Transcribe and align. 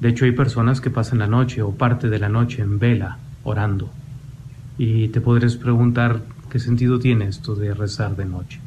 De 0.00 0.08
hecho, 0.08 0.24
hay 0.24 0.32
personas 0.32 0.80
que 0.80 0.90
pasan 0.90 1.18
la 1.18 1.26
noche 1.26 1.62
o 1.62 1.72
parte 1.72 2.08
de 2.08 2.18
la 2.18 2.28
noche 2.28 2.62
en 2.62 2.78
vela, 2.78 3.18
orando. 3.42 3.90
Y 4.78 5.08
te 5.08 5.20
podrías 5.20 5.56
preguntar 5.56 6.22
qué 6.50 6.58
sentido 6.58 6.98
tiene 6.98 7.26
esto 7.26 7.56
de 7.56 7.74
rezar 7.74 8.14
de 8.16 8.24
noche. 8.24 8.60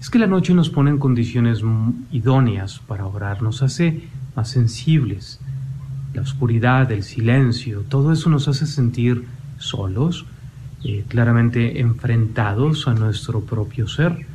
Es 0.00 0.10
que 0.10 0.18
la 0.18 0.26
noche 0.26 0.54
nos 0.54 0.70
pone 0.70 0.90
en 0.90 0.98
condiciones 0.98 1.62
idóneas 2.10 2.80
para 2.80 3.06
orar, 3.06 3.42
nos 3.42 3.62
hace 3.62 4.02
más 4.34 4.48
sensibles. 4.48 5.38
La 6.14 6.22
oscuridad, 6.22 6.90
el 6.90 7.02
silencio, 7.02 7.84
todo 7.88 8.12
eso 8.12 8.28
nos 8.28 8.48
hace 8.48 8.66
sentir 8.66 9.24
solos, 9.58 10.26
eh, 10.82 11.04
claramente 11.06 11.80
enfrentados 11.80 12.88
a 12.88 12.94
nuestro 12.94 13.42
propio 13.42 13.86
ser, 13.86 14.26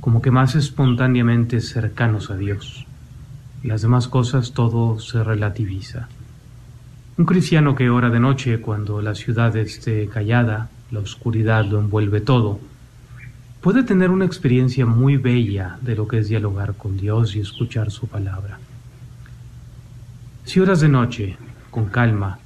como 0.00 0.22
que 0.22 0.30
más 0.30 0.54
espontáneamente 0.54 1.60
cercanos 1.60 2.30
a 2.30 2.36
Dios. 2.36 2.86
Las 3.64 3.82
demás 3.82 4.08
cosas 4.08 4.52
todo 4.52 4.98
se 4.98 5.22
relativiza. 5.22 6.08
Un 7.16 7.26
cristiano 7.26 7.76
que 7.76 7.90
ora 7.90 8.10
de 8.10 8.18
noche 8.18 8.60
cuando 8.60 9.00
la 9.00 9.14
ciudad 9.14 9.54
esté 9.56 10.08
callada, 10.08 10.68
la 10.90 10.98
oscuridad 10.98 11.64
lo 11.64 11.78
envuelve 11.78 12.20
todo, 12.20 12.58
puede 13.60 13.84
tener 13.84 14.10
una 14.10 14.24
experiencia 14.24 14.84
muy 14.84 15.16
bella 15.16 15.78
de 15.80 15.94
lo 15.94 16.08
que 16.08 16.18
es 16.18 16.28
dialogar 16.28 16.74
con 16.74 16.96
Dios 16.96 17.36
y 17.36 17.40
escuchar 17.40 17.92
su 17.92 18.08
palabra. 18.08 18.58
Si 20.44 20.58
oras 20.58 20.80
de 20.80 20.88
noche, 20.88 21.36
con 21.70 21.84
calma, 21.84 22.40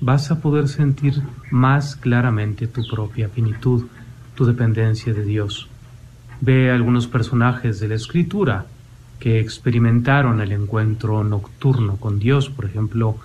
vas 0.00 0.32
a 0.32 0.40
poder 0.40 0.66
sentir 0.66 1.22
más 1.52 1.94
claramente 1.94 2.66
tu 2.66 2.82
propia 2.88 3.28
finitud, 3.28 3.84
tu 4.34 4.44
dependencia 4.44 5.14
de 5.14 5.24
Dios. 5.24 5.68
Ve 6.40 6.72
algunos 6.72 7.06
personajes 7.06 7.78
de 7.78 7.88
la 7.88 7.94
Escritura 7.94 8.66
que 9.18 9.40
experimentaron 9.40 10.40
el 10.40 10.52
encuentro 10.52 11.24
nocturno 11.24 11.96
con 11.96 12.18
Dios, 12.18 12.50
por 12.50 12.64
ejemplo, 12.64 13.16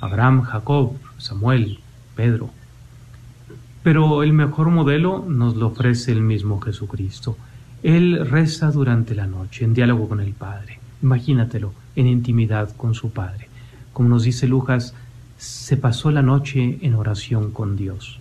Abraham, 0.00 0.42
Jacob, 0.42 0.92
Samuel, 1.16 1.80
Pedro. 2.14 2.50
Pero 3.82 4.22
el 4.22 4.32
mejor 4.32 4.70
modelo 4.70 5.24
nos 5.26 5.56
lo 5.56 5.68
ofrece 5.68 6.12
el 6.12 6.20
mismo 6.20 6.60
Jesucristo. 6.60 7.36
Él 7.82 8.26
reza 8.28 8.70
durante 8.70 9.14
la 9.14 9.26
noche, 9.26 9.64
en 9.64 9.74
diálogo 9.74 10.08
con 10.08 10.20
el 10.20 10.32
Padre. 10.32 10.80
Imagínatelo, 11.02 11.72
en 11.96 12.06
intimidad 12.06 12.74
con 12.76 12.94
su 12.94 13.10
Padre. 13.10 13.48
Como 13.92 14.08
nos 14.08 14.24
dice 14.24 14.46
Lucas, 14.46 14.94
se 15.38 15.76
pasó 15.76 16.10
la 16.10 16.22
noche 16.22 16.78
en 16.82 16.94
oración 16.94 17.52
con 17.52 17.76
Dios. 17.76 18.20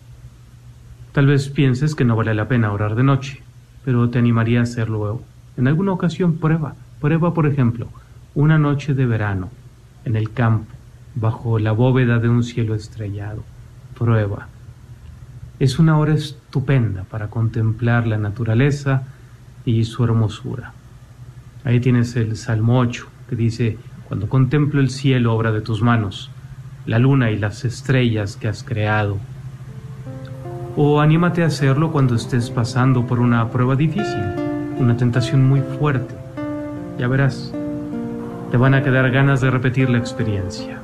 Tal 1.12 1.26
vez 1.26 1.50
pienses 1.50 1.96
que 1.96 2.06
no 2.06 2.16
vale 2.16 2.36
la 2.36 2.48
pena 2.48 2.72
orar 2.72 2.96
de 2.96 3.04
noche, 3.04 3.42
pero 3.84 4.10
te 4.10 4.20
animaría 4.20 4.60
a 4.60 4.64
hacerlo 4.64 5.24
en 5.58 5.68
alguna 5.68 5.92
ocasión. 5.92 6.38
Prueba, 6.38 6.76
prueba 7.00 7.34
por 7.34 7.46
ejemplo, 7.46 7.88
una 8.36 8.58
noche 8.58 8.94
de 8.94 9.06
verano, 9.06 9.50
en 10.06 10.16
el 10.16 10.32
campo, 10.32 10.74
bajo 11.16 11.60
la 11.60 11.72
bóveda 11.72 12.20
de 12.20 12.30
un 12.30 12.44
cielo 12.44 12.76
estrellado. 12.76 13.44
Prueba. 13.98 14.48
Es 15.60 15.80
una 15.80 15.98
hora 15.98 16.14
estupenda 16.14 17.04
para 17.04 17.30
contemplar 17.30 18.06
la 18.06 18.18
naturaleza 18.18 19.04
y 19.66 19.84
su 19.86 20.04
hermosura. 20.04 20.74
Ahí 21.64 21.80
tienes 21.80 22.16
el 22.16 22.38
Salmo 22.38 22.80
8, 22.80 23.08
que 23.30 23.36
dice, 23.36 23.78
cuando 24.08 24.30
contemplo 24.30 24.80
el 24.80 24.90
cielo, 24.90 25.34
obra 25.34 25.52
de 25.52 25.62
tus 25.62 25.82
manos, 25.82 26.30
la 26.86 27.00
luna 27.00 27.32
y 27.32 27.38
las 27.38 27.66
estrellas 27.66 28.38
que 28.38 28.48
has 28.48 28.64
creado. 28.64 29.18
O 30.76 31.02
anímate 31.02 31.44
a 31.44 31.48
hacerlo 31.48 31.92
cuando 31.92 32.16
estés 32.16 32.52
pasando 32.52 33.08
por 33.08 33.20
una 33.20 33.50
prueba 33.50 33.76
difícil, 33.76 34.24
una 34.78 34.96
tentación 34.96 35.44
muy 35.44 35.62
fuerte. 35.62 36.27
Ya 36.98 37.08
verás, 37.08 37.54
te 38.52 38.58
van 38.58 38.74
a 38.74 38.84
quedar 38.84 39.12
ganas 39.12 39.42
de 39.42 39.52
repetir 39.52 39.90
la 39.90 39.98
experiencia. 39.98 40.82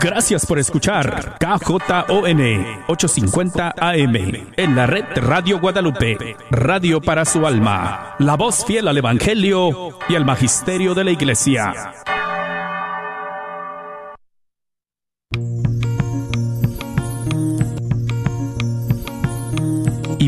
Gracias 0.00 0.44
por 0.44 0.58
escuchar 0.58 1.38
KJON 1.38 2.40
850 2.86 3.74
AM 3.78 4.16
en 4.56 4.76
la 4.76 4.86
red 4.86 5.04
Radio 5.16 5.58
Guadalupe, 5.58 6.36
radio 6.50 7.00
para 7.00 7.24
su 7.24 7.46
alma, 7.46 8.14
la 8.18 8.36
voz 8.36 8.64
fiel 8.66 8.86
al 8.86 8.98
Evangelio 8.98 9.98
y 10.08 10.14
al 10.14 10.26
Magisterio 10.26 10.94
de 10.94 11.04
la 11.04 11.10
Iglesia. 11.10 11.94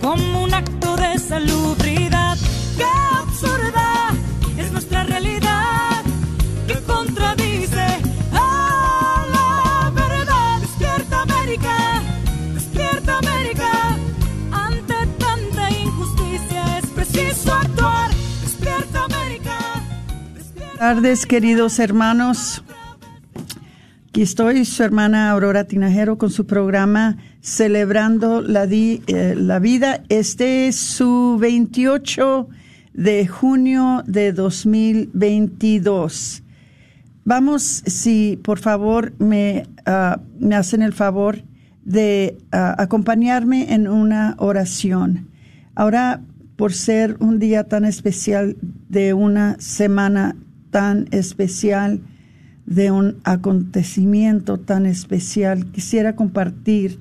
como 0.00 0.44
un 0.44 0.54
acto 0.54 0.96
de 0.96 1.18
salubridad. 1.18 2.36
¡Qué 2.76 2.84
absurda 3.18 4.10
es 4.56 4.72
nuestra 4.72 5.04
realidad! 5.04 6.02
Que 6.66 6.74
contradice 6.82 7.86
a 8.32 9.26
la 9.32 9.90
verdad. 9.90 10.60
Despierta 10.60 11.22
América, 11.22 12.02
despierta 12.54 13.18
América. 13.18 13.96
Ante 14.52 14.94
tanta 15.18 15.70
injusticia 15.70 16.78
es 16.78 16.86
preciso 16.86 17.52
actuar. 17.52 18.10
Despierta 18.42 19.04
América. 19.04 19.58
Buenas 20.54 20.78
tardes, 20.78 21.26
queridos 21.26 21.78
hermanos. 21.78 22.62
Aquí 24.08 24.22
estoy, 24.22 24.64
su 24.64 24.82
hermana 24.82 25.30
Aurora 25.30 25.64
Tinajero, 25.64 26.16
con 26.16 26.30
su 26.30 26.46
programa 26.46 27.18
Celebrando 27.42 28.42
la, 28.42 28.64
eh, 28.64 29.34
la 29.34 29.58
Vida. 29.60 30.02
Este 30.10 30.68
es 30.68 30.76
su 30.76 31.38
28 31.40 32.50
de 32.92 33.26
junio 33.26 34.02
de 34.06 34.32
2022. 34.32 36.42
Vamos, 37.24 37.82
si 37.86 38.38
por 38.42 38.58
favor 38.58 39.14
me, 39.18 39.66
ah, 39.86 40.20
me 40.38 40.54
hacen 40.54 40.82
el 40.82 40.92
favor 40.92 41.38
de 41.82 42.36
ah, 42.52 42.74
acompañarme 42.76 43.72
en 43.72 43.88
una 43.88 44.34
oración. 44.38 45.28
Ahora, 45.74 46.20
por 46.56 46.74
ser 46.74 47.16
un 47.20 47.38
día 47.38 47.64
tan 47.64 47.86
especial, 47.86 48.58
de 48.90 49.14
una 49.14 49.56
semana 49.60 50.36
tan 50.70 51.06
especial, 51.10 52.02
de 52.66 52.90
un 52.90 53.16
acontecimiento 53.24 54.58
tan 54.58 54.84
especial, 54.84 55.72
quisiera 55.72 56.16
compartir 56.16 57.00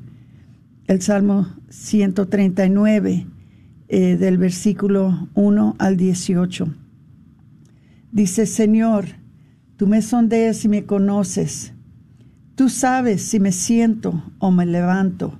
el 0.90 1.04
Salmo 1.04 1.48
139 1.70 3.28
eh, 3.90 4.18
del 4.18 4.40
versículo 4.40 5.30
1 5.36 5.76
al 5.78 5.98
18. 5.98 6.68
Dice, 8.12 8.48
Señor, 8.48 9.06
tú 9.78 9.86
me 9.86 10.02
sondeas 10.02 10.66
y 10.66 10.68
me 10.68 10.88
conoces. 10.88 11.74
Tú 12.56 12.70
sabes 12.70 13.22
si 13.22 13.40
me 13.40 13.52
siento 13.52 14.34
o 14.40 14.50
me 14.50 14.66
levanto. 14.66 15.38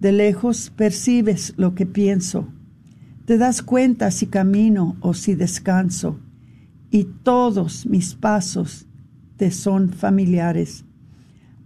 De 0.00 0.10
lejos 0.10 0.72
percibes 0.74 1.54
lo 1.56 1.76
que 1.76 1.86
pienso. 1.86 2.48
Te 3.26 3.38
das 3.38 3.62
cuenta 3.62 4.10
si 4.10 4.26
camino 4.26 4.96
o 4.98 5.14
si 5.14 5.36
descanso. 5.36 6.18
Y 6.90 7.04
todos 7.04 7.86
mis 7.86 8.16
pasos 8.16 8.88
son 9.52 9.90
familiares. 9.90 10.84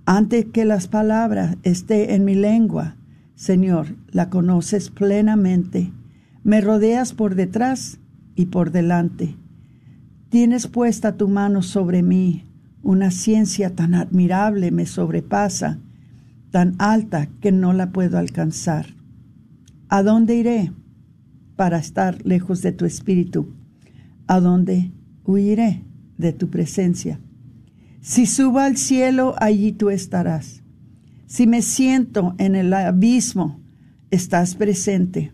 Antes 0.05 0.45
que 0.45 0.67
las 0.67 0.89
palabras 0.89 1.57
esté 1.63 2.15
en 2.15 2.27
mi 2.27 2.35
lengua, 2.35 2.97
Señor, 3.35 3.97
la 4.11 4.31
conoces 4.31 4.91
plenamente. 4.91 5.93
Me 6.45 6.61
rodeas 6.61 7.13
por 7.13 7.35
detrás 7.35 7.99
y 8.35 8.47
por 8.47 8.71
delante. 8.71 9.37
Tienes 10.29 10.67
puesta 10.67 11.17
tu 11.17 11.29
mano 11.29 11.63
sobre 11.63 12.03
mí. 12.03 12.45
Una 12.83 13.11
ciencia 13.11 13.75
tan 13.75 13.95
admirable 13.95 14.71
me 14.71 14.87
sobrepasa, 14.87 15.79
tan 16.51 16.75
alta 16.79 17.29
que 17.41 17.53
no 17.53 17.73
la 17.73 17.91
puedo 17.93 18.19
alcanzar. 18.19 18.87
¿A 19.89 20.03
dónde 20.03 20.35
iré 20.37 20.73
para 21.57 21.79
estar 21.79 22.25
lejos 22.27 22.63
de 22.63 22.73
tu 22.73 22.85
espíritu? 22.85 23.55
¿A 24.27 24.41
dónde 24.41 24.91
huiré 25.25 25.83
de 26.19 26.33
tu 26.33 26.51
presencia? 26.51 27.21
Si 28.01 28.27
subo 28.27 28.59
al 28.59 28.77
cielo, 28.77 29.35
allí 29.39 29.73
tú 29.73 29.91
estarás. 29.91 30.64
Si 31.27 31.47
me 31.47 31.63
siento 31.63 32.35
en 32.39 32.55
el 32.55 32.73
abismo, 32.73 33.61
estás 34.11 34.55
presente. 34.55 35.33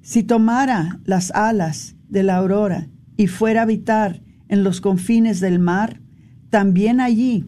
Si 0.00 0.22
tomara 0.22 1.00
las 1.04 1.30
alas 1.32 1.96
de 2.08 2.22
la 2.22 2.36
aurora 2.36 2.88
y 3.16 3.26
fuera 3.26 3.60
a 3.60 3.62
habitar 3.64 4.22
en 4.48 4.64
los 4.64 4.80
confines 4.80 5.40
del 5.40 5.58
mar, 5.58 6.00
también 6.48 7.00
allí 7.00 7.44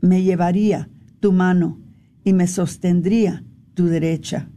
me 0.00 0.22
llevaría 0.22 0.88
tu 1.20 1.32
mano 1.32 1.80
y 2.24 2.32
me 2.32 2.46
sostendría 2.46 3.44
tu 3.74 3.86
derecha. 3.86 4.48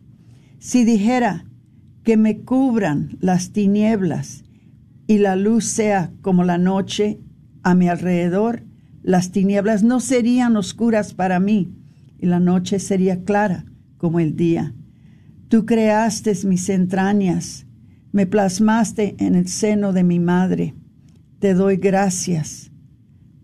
Si 0.59 0.85
dijera 0.85 1.45
que 2.03 2.15
me 2.15 2.41
cubran 2.41 3.17
las 3.19 3.51
tinieblas 3.51 4.43
y 5.07 5.17
la 5.17 5.35
luz 5.35 5.65
sea 5.65 6.13
como 6.21 6.45
la 6.45 6.57
noche 6.57 7.19
a 7.63 7.75
mi 7.75 7.89
alrededor, 7.89 8.63
las 9.03 9.31
tinieblas 9.31 9.83
no 9.83 9.99
serían 9.99 10.55
oscuras 10.55 11.13
para 11.13 11.39
mí 11.39 11.75
y 12.21 12.27
la 12.27 12.39
noche 12.39 12.79
sería 12.79 13.23
clara 13.23 13.65
como 13.97 14.19
el 14.19 14.35
día. 14.35 14.73
Tú 15.49 15.65
creaste 15.65 16.33
mis 16.45 16.69
entrañas, 16.69 17.65
me 18.11 18.25
plasmaste 18.25 19.15
en 19.19 19.35
el 19.35 19.47
seno 19.47 19.91
de 19.91 20.03
mi 20.03 20.19
madre. 20.19 20.75
Te 21.39 21.53
doy 21.53 21.77
gracias, 21.77 22.71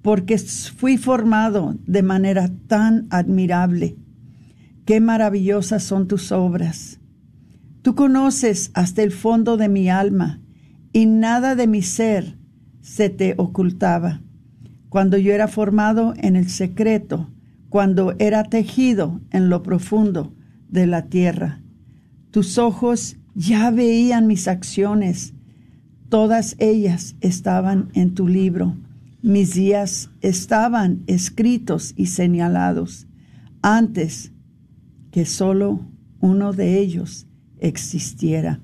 porque 0.02 0.38
fui 0.38 0.98
formado 0.98 1.76
de 1.86 2.04
manera 2.04 2.50
tan 2.68 3.08
admirable. 3.10 3.98
Qué 4.86 5.02
maravillosas 5.02 5.84
son 5.84 6.08
tus 6.08 6.32
obras. 6.32 7.00
Tú 7.82 7.96
conoces 7.96 8.72
hasta 8.74 9.02
el 9.02 9.12
fondo 9.12 9.58
de 9.58 9.70
mi 9.70 9.90
alma, 9.90 10.40
y 10.94 11.06
nada 11.06 11.56
de 11.56 11.68
mi 11.68 11.82
ser 11.82 12.38
se 12.82 13.10
te 13.10 13.34
ocultaba. 13.38 14.22
Cuando 14.90 15.18
yo 15.18 15.34
era 15.34 15.48
formado 15.48 16.14
en 16.18 16.36
el 16.36 16.50
secreto, 16.50 17.30
cuando 17.70 18.16
era 18.20 18.44
tejido 18.44 19.22
en 19.32 19.50
lo 19.50 19.64
profundo 19.64 20.34
de 20.70 20.88
la 20.88 21.08
tierra. 21.08 21.62
Tus 22.32 22.58
ojos 22.58 23.18
ya 23.36 23.72
veían 23.72 24.28
mis 24.28 24.48
acciones, 24.48 25.34
todas 26.10 26.56
ellas 26.60 27.16
estaban 27.22 27.90
en 27.94 28.14
tu 28.14 28.28
libro. 28.28 28.78
Mis 29.22 29.54
días 29.54 30.10
estaban 30.22 31.04
escritos 31.08 31.94
y 31.98 32.08
señalados 32.08 33.08
antes 33.62 34.32
que 35.12 35.26
solo 35.26 35.82
uno 36.20 36.54
de 36.54 36.80
ellos 36.80 37.28
existiera. 37.60 38.62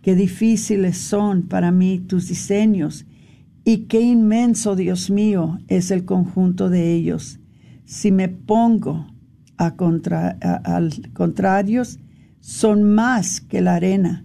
Qué 0.00 0.14
difíciles 0.14 0.96
son 0.96 1.42
para 1.42 1.70
mí 1.70 1.98
tus 1.98 2.28
diseños 2.28 3.06
y 3.64 3.84
qué 3.88 4.00
inmenso, 4.00 4.74
Dios 4.74 5.10
mío, 5.10 5.60
es 5.68 5.90
el 5.90 6.04
conjunto 6.04 6.70
de 6.70 6.92
ellos 6.92 7.38
si 7.84 8.12
me 8.12 8.28
pongo 8.28 9.06
a 9.56 9.76
contra, 9.76 10.30
al 10.30 11.12
contrarios, 11.12 11.98
son 12.40 12.82
más 12.82 13.40
que 13.40 13.60
la 13.60 13.76
arena. 13.76 14.24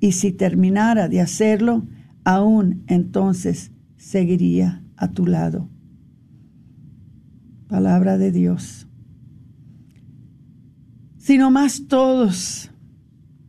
Y 0.00 0.12
si 0.12 0.32
terminara 0.32 1.08
de 1.08 1.20
hacerlo, 1.20 1.86
aún 2.24 2.84
entonces 2.86 3.70
seguiría 3.96 4.82
a 4.96 5.12
tu 5.12 5.26
lado. 5.26 5.68
Palabra 7.68 8.18
de 8.18 8.32
Dios. 8.32 8.86
Si 11.18 11.38
nomás 11.38 11.86
todos 11.88 12.70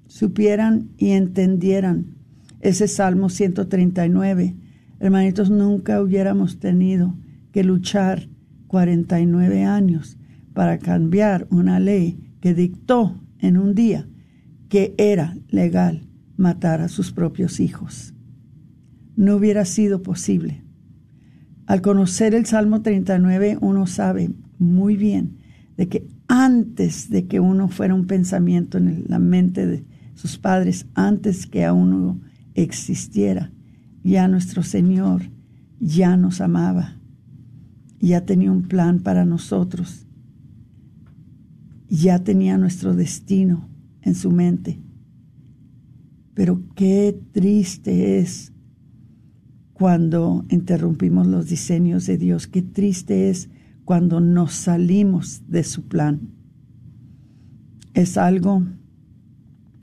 supieran 0.07 0.89
y 0.97 1.11
entendieran 1.11 2.17
ese 2.59 2.87
Salmo 2.87 3.29
139, 3.29 4.55
hermanitos, 4.99 5.51
nunca 5.51 6.01
hubiéramos 6.01 6.59
tenido 6.59 7.15
que 7.51 7.63
luchar 7.63 8.29
49 8.67 9.63
años 9.63 10.17
para 10.53 10.79
cambiar 10.79 11.47
una 11.49 11.79
ley 11.79 12.33
que 12.41 12.53
dictó 12.53 13.21
en 13.39 13.57
un 13.57 13.75
día 13.75 14.07
que 14.69 14.93
era 14.97 15.37
legal 15.49 16.07
matar 16.35 16.81
a 16.81 16.87
sus 16.87 17.11
propios 17.11 17.59
hijos. 17.59 18.13
No 19.15 19.35
hubiera 19.35 19.65
sido 19.65 20.03
posible. 20.03 20.63
Al 21.65 21.81
conocer 21.81 22.33
el 22.33 22.45
Salmo 22.45 22.81
39, 22.81 23.57
uno 23.61 23.87
sabe 23.87 24.31
muy 24.57 24.95
bien 24.95 25.37
de 25.75 25.87
que 25.87 26.07
antes 26.27 27.09
de 27.09 27.27
que 27.27 27.39
uno 27.39 27.67
fuera 27.67 27.93
un 27.93 28.07
pensamiento 28.07 28.77
en 28.77 29.05
la 29.07 29.19
mente 29.19 29.65
de 29.65 29.85
sus 30.13 30.37
padres, 30.37 30.87
antes 30.93 31.45
que 31.45 31.65
a 31.65 31.73
uno 31.73 32.19
existiera, 32.53 33.51
ya 34.03 34.27
nuestro 34.27 34.63
Señor 34.63 35.23
ya 35.79 36.17
nos 36.17 36.41
amaba 36.41 36.96
ya 37.99 38.25
tenía 38.25 38.51
un 38.51 38.63
plan 38.63 38.99
para 38.99 39.25
nosotros, 39.25 40.05
ya 41.89 42.23
tenía 42.23 42.57
nuestro 42.57 42.95
destino 42.95 43.69
en 44.01 44.15
su 44.15 44.31
mente. 44.31 44.79
Pero 46.33 46.61
qué 46.75 47.19
triste 47.31 48.19
es 48.19 48.53
cuando 49.73 50.45
interrumpimos 50.49 51.27
los 51.27 51.47
diseños 51.47 52.05
de 52.05 52.17
Dios, 52.17 52.47
qué 52.47 52.61
triste 52.61 53.29
es 53.29 53.49
cuando 53.85 54.19
nos 54.19 54.53
salimos 54.53 55.43
de 55.47 55.63
su 55.63 55.87
plan. 55.87 56.29
Es 57.93 58.17
algo 58.17 58.63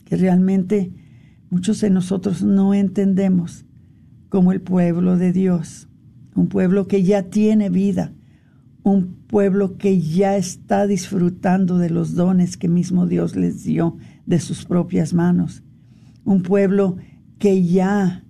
que 0.04 0.16
realmente 0.16 0.92
muchos 1.50 1.80
de 1.80 1.90
nosotros 1.90 2.42
no 2.42 2.74
entendemos 2.74 3.64
como 4.28 4.52
el 4.52 4.60
pueblo 4.60 5.16
de 5.16 5.32
Dios 5.32 5.88
un 6.34 6.48
pueblo 6.48 6.86
que 6.88 7.02
ya 7.02 7.24
tiene 7.24 7.70
vida, 7.70 8.12
un 8.82 9.14
pueblo 9.26 9.78
que 9.78 10.00
ya 10.00 10.36
está 10.36 10.86
disfrutando 10.86 11.78
de 11.78 11.90
los 11.90 12.14
dones 12.14 12.56
que 12.56 12.68
mismo 12.68 13.06
Dios 13.06 13.36
les 13.36 13.64
dio 13.64 13.96
de 14.26 14.40
sus 14.40 14.64
propias 14.64 15.14
manos, 15.14 15.62
un 16.24 16.42
pueblo 16.42 16.96
que 17.38 17.64
ya 17.64 18.24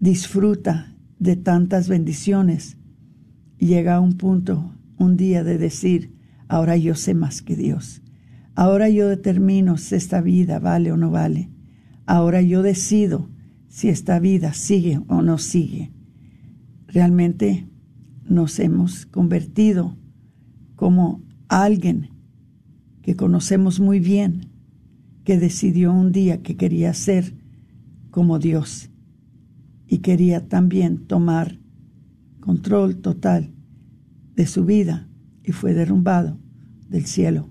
disfruta 0.00 0.94
de 1.18 1.36
tantas 1.36 1.88
bendiciones, 1.88 2.76
llega 3.58 3.96
a 3.96 4.00
un 4.00 4.14
punto, 4.14 4.72
un 4.98 5.16
día 5.16 5.42
de 5.44 5.58
decir, 5.58 6.14
ahora 6.48 6.76
yo 6.76 6.94
sé 6.94 7.14
más 7.14 7.42
que 7.42 7.56
Dios, 7.56 8.02
ahora 8.54 8.88
yo 8.88 9.08
determino 9.08 9.76
si 9.76 9.94
esta 9.96 10.20
vida 10.20 10.58
vale 10.58 10.92
o 10.92 10.96
no 10.96 11.10
vale, 11.10 11.50
ahora 12.06 12.40
yo 12.42 12.62
decido 12.62 13.28
si 13.68 13.88
esta 13.88 14.20
vida 14.20 14.52
sigue 14.52 15.00
o 15.08 15.22
no 15.22 15.38
sigue 15.38 15.93
realmente 16.94 17.68
nos 18.24 18.60
hemos 18.60 19.04
convertido 19.04 19.96
como 20.76 21.22
alguien 21.48 22.10
que 23.02 23.16
conocemos 23.16 23.80
muy 23.80 23.98
bien, 23.98 24.52
que 25.24 25.36
decidió 25.36 25.92
un 25.92 26.12
día 26.12 26.40
que 26.40 26.56
quería 26.56 26.94
ser 26.94 27.34
como 28.10 28.38
Dios 28.38 28.90
y 29.88 29.98
quería 29.98 30.48
también 30.48 31.06
tomar 31.06 31.58
control 32.40 32.98
total 32.98 33.52
de 34.36 34.46
su 34.46 34.64
vida 34.64 35.08
y 35.42 35.50
fue 35.50 35.74
derrumbado 35.74 36.38
del 36.88 37.06
cielo. 37.06 37.50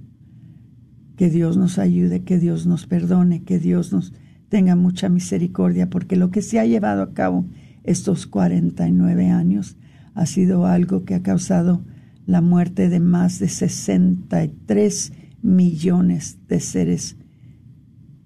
Que 1.17 1.29
Dios 1.29 1.57
nos 1.57 1.79
ayude, 1.79 2.23
que 2.23 2.39
Dios 2.39 2.65
nos 2.65 2.87
perdone, 2.87 3.43
que 3.43 3.59
Dios 3.59 3.91
nos 3.91 4.13
tenga 4.47 4.75
mucha 4.75 5.09
misericordia, 5.09 5.89
porque 5.89 6.15
lo 6.15 6.31
que 6.31 6.41
se 6.41 6.59
ha 6.59 6.65
llevado 6.65 7.01
a 7.01 7.13
cabo 7.13 7.45
estos 7.83 8.27
49 8.27 9.29
años 9.29 9.77
ha 10.13 10.25
sido 10.25 10.65
algo 10.65 11.05
que 11.05 11.15
ha 11.15 11.23
causado 11.23 11.83
la 12.25 12.41
muerte 12.41 12.89
de 12.89 12.99
más 12.99 13.39
de 13.39 13.49
63 13.49 15.13
millones 15.41 16.37
de 16.47 16.59
seres 16.59 17.17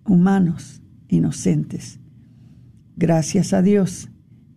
humanos 0.05 0.81
inocentes. 1.07 1.99
Gracias 2.95 3.53
a 3.53 3.61
Dios 3.61 4.09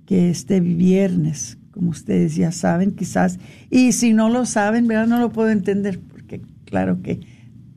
que 0.07 0.31
este 0.31 0.61
viernes, 0.61 1.59
como 1.71 1.91
ustedes 1.91 2.37
ya 2.37 2.53
saben, 2.53 2.93
quizás, 2.93 3.39
y 3.71 3.93
si 3.93 4.13
no 4.13 4.29
lo 4.29 4.45
saben, 4.45 4.87
¿verdad? 4.87 5.07
no 5.07 5.21
lo 5.21 5.31
puedo 5.31 5.51
entender, 5.51 6.01
porque 6.01 6.43
claro 6.65 7.01
que 7.03 7.21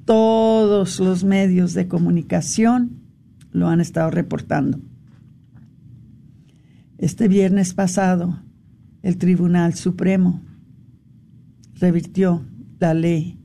todos 0.05 0.99
los 0.99 1.23
medios 1.23 1.73
de 1.73 1.87
comunicación 1.87 3.03
lo 3.51 3.67
han 3.67 3.79
estado 3.79 4.09
reportando. 4.11 4.79
Este 7.03 7.27
viernes 7.27 7.73
pasado, 7.73 8.39
el 9.01 9.17
Tribunal 9.17 9.73
Supremo 9.73 10.41
revirtió 11.73 12.45
la 12.79 12.93
ley 12.93 13.41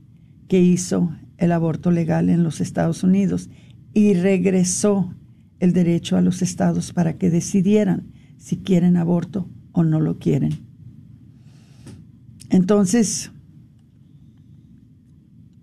que 0.47 0.61
hizo 0.61 1.13
el 1.35 1.51
aborto 1.51 1.91
legal 1.91 2.29
en 2.29 2.41
los 2.41 2.61
Estados 2.61 3.03
Unidos 3.03 3.49
y 3.93 4.13
regresó 4.13 5.13
el 5.59 5.73
derecho 5.73 6.15
a 6.15 6.21
los 6.21 6.41
estados 6.41 6.93
para 6.93 7.17
que 7.17 7.29
decidieran 7.29 8.13
si 8.37 8.55
quieren 8.55 8.95
aborto 8.95 9.49
o 9.73 9.83
no 9.83 9.99
lo 9.99 10.19
quieren. 10.19 10.57
Entonces, 12.49 13.29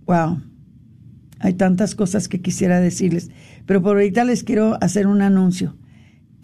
wow, 0.04 0.42
hay 1.38 1.54
tantas 1.54 1.94
cosas 1.94 2.28
que 2.28 2.42
quisiera 2.42 2.78
decirles, 2.78 3.30
pero 3.64 3.80
por 3.80 3.96
ahorita 3.96 4.22
les 4.26 4.44
quiero 4.44 4.76
hacer 4.82 5.06
un 5.06 5.22
anuncio, 5.22 5.78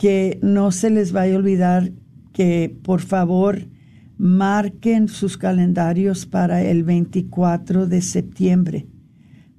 que 0.03 0.41
no 0.43 0.73
se 0.73 0.91
les 0.91 1.13
vaya 1.13 1.37
a 1.37 1.39
olvidar 1.39 1.93
que 2.33 2.77
por 2.83 3.03
favor 3.03 3.69
marquen 4.19 5.07
sus 5.07 5.39
calendarios 5.39 6.27
para 6.27 6.61
el 6.61 6.83
24 6.83 7.87
de 7.87 8.03
septiembre. 8.03 8.89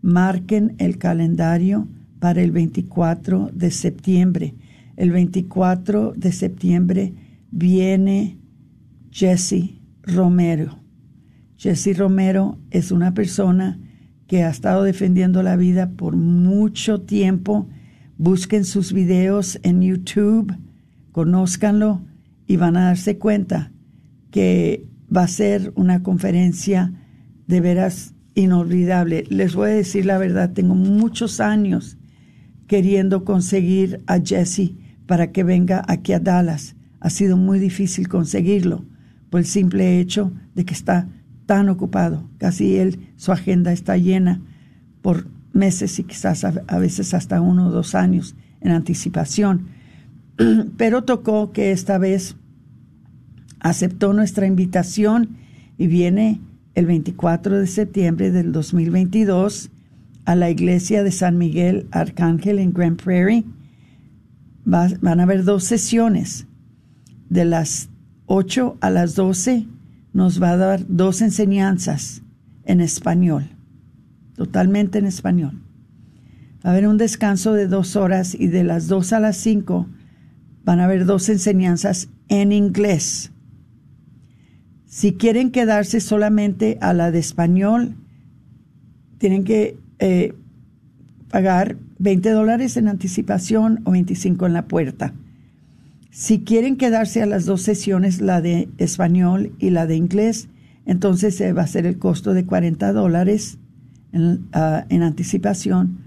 Marquen 0.02 0.76
el 0.80 0.98
calendario 0.98 1.88
para 2.20 2.42
el 2.42 2.52
24 2.52 3.52
de 3.54 3.72
septiembre. 3.72 4.54
El 4.98 5.12
24 5.12 6.12
de 6.12 6.34
septiembre 6.34 7.14
viene 7.50 8.38
Jesse 9.12 9.80
Romero. 10.02 10.78
Jesse 11.56 11.98
Romero 11.98 12.60
es 12.70 12.92
una 12.92 13.14
persona 13.14 13.80
que 14.28 14.44
ha 14.44 14.50
estado 14.50 14.84
defendiendo 14.84 15.42
la 15.42 15.56
vida 15.56 15.92
por 15.92 16.18
mucho 16.18 17.00
tiempo. 17.00 17.70
Busquen 18.18 18.64
sus 18.64 18.94
videos 18.94 19.60
en 19.64 19.82
YouTube, 19.82 20.56
conózcanlo 21.12 22.02
y 22.48 22.58
van 22.58 22.78
a 22.78 22.86
darse 22.86 23.18
cuenta 23.18 23.72
que 24.32 24.88
va 25.16 25.24
a 25.24 25.28
ser 25.28 25.74
una 25.76 26.04
conferencia 26.04 26.94
de 27.48 27.62
veras 27.62 28.14
inolvidable. 28.36 29.26
Les 29.30 29.56
voy 29.56 29.72
a 29.72 29.76
decir 29.76 30.06
la 30.06 30.18
verdad, 30.18 30.54
tengo 30.54 30.76
muchos 30.76 31.40
años 31.40 31.98
queriendo 32.68 33.26
conseguir 33.26 34.02
a 34.08 34.20
Jesse 34.20 34.74
para 35.06 35.32
que 35.32 35.44
venga 35.44 35.84
aquí 35.88 36.14
a 36.14 36.20
Dallas. 36.20 36.76
Ha 37.00 37.10
sido 37.10 37.38
muy 37.38 37.60
difícil 37.60 38.08
conseguirlo 38.08 38.86
por 39.30 39.40
el 39.40 39.46
simple 39.46 40.00
hecho 40.00 40.32
de 40.56 40.66
que 40.66 40.74
está 40.74 41.08
tan 41.46 41.70
ocupado. 41.70 42.30
Casi 42.38 42.78
él, 42.78 43.12
su 43.16 43.32
agenda 43.32 43.72
está 43.72 43.98
llena 43.98 44.42
por 45.02 45.28
meses 45.54 45.98
y 46.00 46.04
quizás 46.04 46.44
a, 46.44 46.80
veces 46.80 47.14
hasta 47.14 47.40
uno 47.40 47.68
o 47.68 47.72
dos 47.72 47.96
años 47.96 48.36
en 48.62 48.72
anticipación. 48.72 49.68
Pero 50.78 51.04
tocó 51.04 51.52
que 51.52 51.72
esta 51.72 51.98
vez 51.98 52.36
aceptó 53.60 54.14
nuestra 54.14 54.46
invitación 54.46 55.38
y 55.78 55.88
viene 55.88 56.42
el 56.76 56.86
24 56.86 57.60
de 57.60 57.68
septiembre 57.68 58.32
del 58.32 58.52
2022 58.52 59.70
a 60.26 60.36
la 60.36 60.50
iglesia 60.50 61.04
de 61.04 61.12
San 61.12 61.38
Miguel 61.38 61.88
Arcángel 61.92 62.60
en 62.60 62.74
Grand 62.74 63.02
Prairie. 63.02 63.46
van 64.66 65.20
a 65.20 65.24
haber 65.24 65.44
dos 65.44 65.64
sesiones. 65.64 66.48
De 67.30 67.46
las 67.46 67.90
8 68.26 68.78
a 68.82 68.90
las 68.90 69.16
12 69.16 69.68
nos 70.14 70.42
va 70.42 70.52
a 70.52 70.58
dar 70.58 70.86
dos 70.88 71.22
enseñanzas 71.22 72.22
en 72.66 72.80
español, 72.80 73.50
totalmente 74.36 75.00
en 75.00 75.06
español. 75.06 75.62
Va 76.66 76.70
a 76.70 76.74
haber 76.74 76.88
un 76.88 76.98
descanso 76.98 77.54
de 77.54 77.68
dos 77.68 77.96
horas 77.96 78.36
y 78.36 78.48
de 78.48 78.64
las 78.64 78.88
2 78.88 79.14
a 79.14 79.20
las 79.20 79.38
5 79.38 79.88
van 80.64 80.80
a 80.80 80.86
haber 80.86 81.06
dos 81.06 81.28
enseñanzas 81.30 82.10
en 82.30 82.52
inglés. 82.52 83.32
Si 84.86 85.14
quieren 85.14 85.52
quedarse 85.52 86.00
solamente 86.00 86.78
a 86.80 86.94
la 86.94 87.12
de 87.12 87.20
español, 87.20 87.96
tienen 89.18 89.44
que 89.44 89.78
eh, 90.00 90.34
pagar 91.30 91.78
20 92.00 92.30
dólares 92.30 92.78
en 92.78 92.88
anticipación 92.88 93.82
o 93.86 93.92
25 93.92 94.46
en 94.46 94.54
la 94.54 94.68
puerta. 94.68 95.14
Si 96.12 96.42
quieren 96.42 96.78
quedarse 96.78 97.24
a 97.24 97.26
las 97.26 97.46
dos 97.46 97.64
sesiones, 97.64 98.22
la 98.22 98.40
de 98.40 98.70
español 98.78 99.54
y 99.58 99.72
la 99.72 99.88
de 99.88 99.96
inglés, 99.96 100.48
entonces 100.86 101.36
se 101.36 101.54
va 101.54 101.64
a 101.64 101.68
ser 101.68 101.86
el 101.88 101.98
costo 101.98 102.34
de 102.34 102.46
40 102.46 102.94
dólares 102.94 103.58
en, 104.14 104.48
ah, 104.54 104.86
en 104.90 105.04
anticipación 105.04 106.00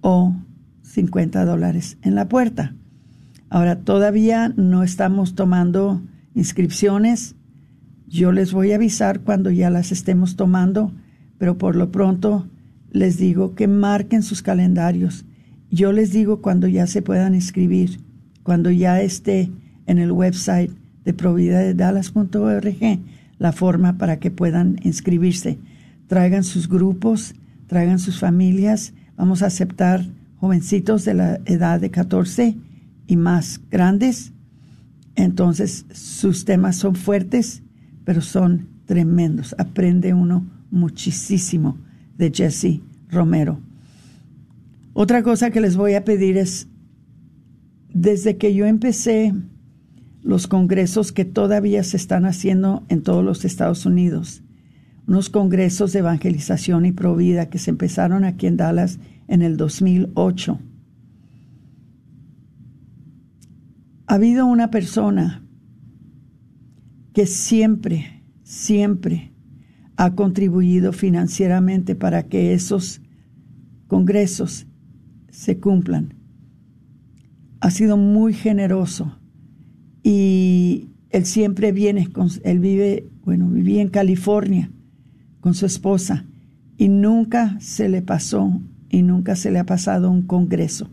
o 0.00 0.36
50 0.82 1.44
dólares 1.44 1.98
en 2.02 2.14
la 2.14 2.28
puerta. 2.28 2.74
Ahora, 3.50 3.80
todavía 3.80 4.52
no 4.56 4.82
estamos 4.82 5.34
tomando 5.34 6.02
inscripciones 6.34 7.34
yo 8.08 8.32
les 8.32 8.52
voy 8.52 8.72
a 8.72 8.76
avisar 8.76 9.20
cuando 9.20 9.50
ya 9.50 9.68
las 9.68 9.92
estemos 9.92 10.34
tomando, 10.34 10.92
pero 11.36 11.58
por 11.58 11.76
lo 11.76 11.92
pronto 11.92 12.48
les 12.90 13.18
digo 13.18 13.54
que 13.54 13.68
marquen 13.68 14.22
sus 14.22 14.40
calendarios. 14.40 15.26
Yo 15.70 15.92
les 15.92 16.10
digo 16.10 16.40
cuando 16.40 16.66
ya 16.68 16.86
se 16.86 17.02
puedan 17.02 17.34
inscribir, 17.34 18.00
cuando 18.42 18.70
ya 18.70 19.02
esté 19.02 19.50
en 19.86 19.98
el 19.98 20.10
website 20.10 20.70
de 21.04 21.12
providadedallas.org 21.12 23.00
la 23.38 23.52
forma 23.52 23.98
para 23.98 24.18
que 24.18 24.30
puedan 24.30 24.80
inscribirse. 24.82 25.58
Traigan 26.08 26.42
sus 26.42 26.68
grupos, 26.68 27.34
traigan 27.68 28.00
sus 28.00 28.18
familias. 28.18 28.92
Vamos 29.16 29.42
a 29.42 29.46
aceptar 29.46 30.04
jovencitos 30.38 31.04
de 31.04 31.14
la 31.14 31.40
edad 31.44 31.80
de 31.80 31.90
14 31.90 32.56
y 33.06 33.16
más 33.16 33.60
grandes. 33.70 34.32
Entonces 35.14 35.86
sus 35.92 36.44
temas 36.44 36.74
son 36.74 36.96
fuertes 36.96 37.62
pero 38.08 38.22
son 38.22 38.68
tremendos. 38.86 39.54
Aprende 39.58 40.14
uno 40.14 40.46
muchísimo 40.70 41.76
de 42.16 42.32
Jesse 42.34 42.80
Romero. 43.10 43.60
Otra 44.94 45.22
cosa 45.22 45.50
que 45.50 45.60
les 45.60 45.76
voy 45.76 45.92
a 45.92 46.06
pedir 46.06 46.38
es, 46.38 46.68
desde 47.92 48.38
que 48.38 48.54
yo 48.54 48.64
empecé 48.64 49.34
los 50.22 50.46
congresos 50.46 51.12
que 51.12 51.26
todavía 51.26 51.84
se 51.84 51.98
están 51.98 52.24
haciendo 52.24 52.82
en 52.88 53.02
todos 53.02 53.22
los 53.22 53.44
Estados 53.44 53.84
Unidos, 53.84 54.42
unos 55.08 55.30
congresos 55.30 55.94
de 55.94 56.00
evangelización 56.00 56.84
y 56.84 56.92
provida 56.92 57.48
que 57.48 57.58
se 57.58 57.70
empezaron 57.70 58.24
aquí 58.24 58.46
en 58.46 58.58
Dallas 58.58 58.98
en 59.26 59.40
el 59.40 59.56
2008. 59.56 60.60
Ha 64.06 64.14
habido 64.14 64.44
una 64.44 64.70
persona 64.70 65.42
que 67.14 67.24
siempre, 67.24 68.22
siempre 68.42 69.32
ha 69.96 70.14
contribuido 70.14 70.92
financieramente 70.92 71.94
para 71.94 72.24
que 72.24 72.52
esos 72.52 73.00
congresos 73.86 74.66
se 75.30 75.58
cumplan. 75.58 76.14
Ha 77.60 77.70
sido 77.70 77.96
muy 77.96 78.34
generoso 78.34 79.18
y 80.02 80.90
él 81.08 81.24
siempre 81.24 81.72
viene, 81.72 82.10
él 82.44 82.58
vive, 82.58 83.08
bueno, 83.24 83.48
vivía 83.48 83.80
en 83.80 83.88
California 83.88 84.70
con 85.48 85.54
su 85.54 85.64
esposa 85.64 86.26
y 86.76 86.90
nunca 86.90 87.56
se 87.58 87.88
le 87.88 88.02
pasó 88.02 88.60
y 88.90 89.00
nunca 89.00 89.34
se 89.34 89.50
le 89.50 89.58
ha 89.58 89.64
pasado 89.64 90.10
un 90.10 90.20
congreso. 90.20 90.90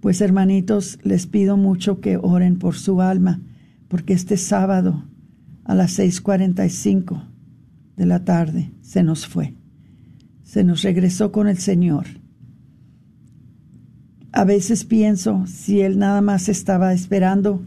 Pues 0.00 0.22
hermanitos, 0.22 0.98
les 1.02 1.26
pido 1.26 1.58
mucho 1.58 2.00
que 2.00 2.16
oren 2.16 2.58
por 2.58 2.76
su 2.76 3.02
alma 3.02 3.42
porque 3.88 4.14
este 4.14 4.38
sábado 4.38 5.04
a 5.64 5.74
las 5.74 5.98
6.45 5.98 7.22
de 7.98 8.06
la 8.06 8.24
tarde 8.24 8.72
se 8.80 9.02
nos 9.02 9.26
fue. 9.26 9.54
Se 10.42 10.64
nos 10.64 10.80
regresó 10.80 11.30
con 11.30 11.46
el 11.46 11.58
Señor. 11.58 12.06
A 14.32 14.44
veces 14.44 14.86
pienso 14.86 15.44
si 15.46 15.82
Él 15.82 15.98
nada 15.98 16.22
más 16.22 16.48
estaba 16.48 16.94
esperando 16.94 17.66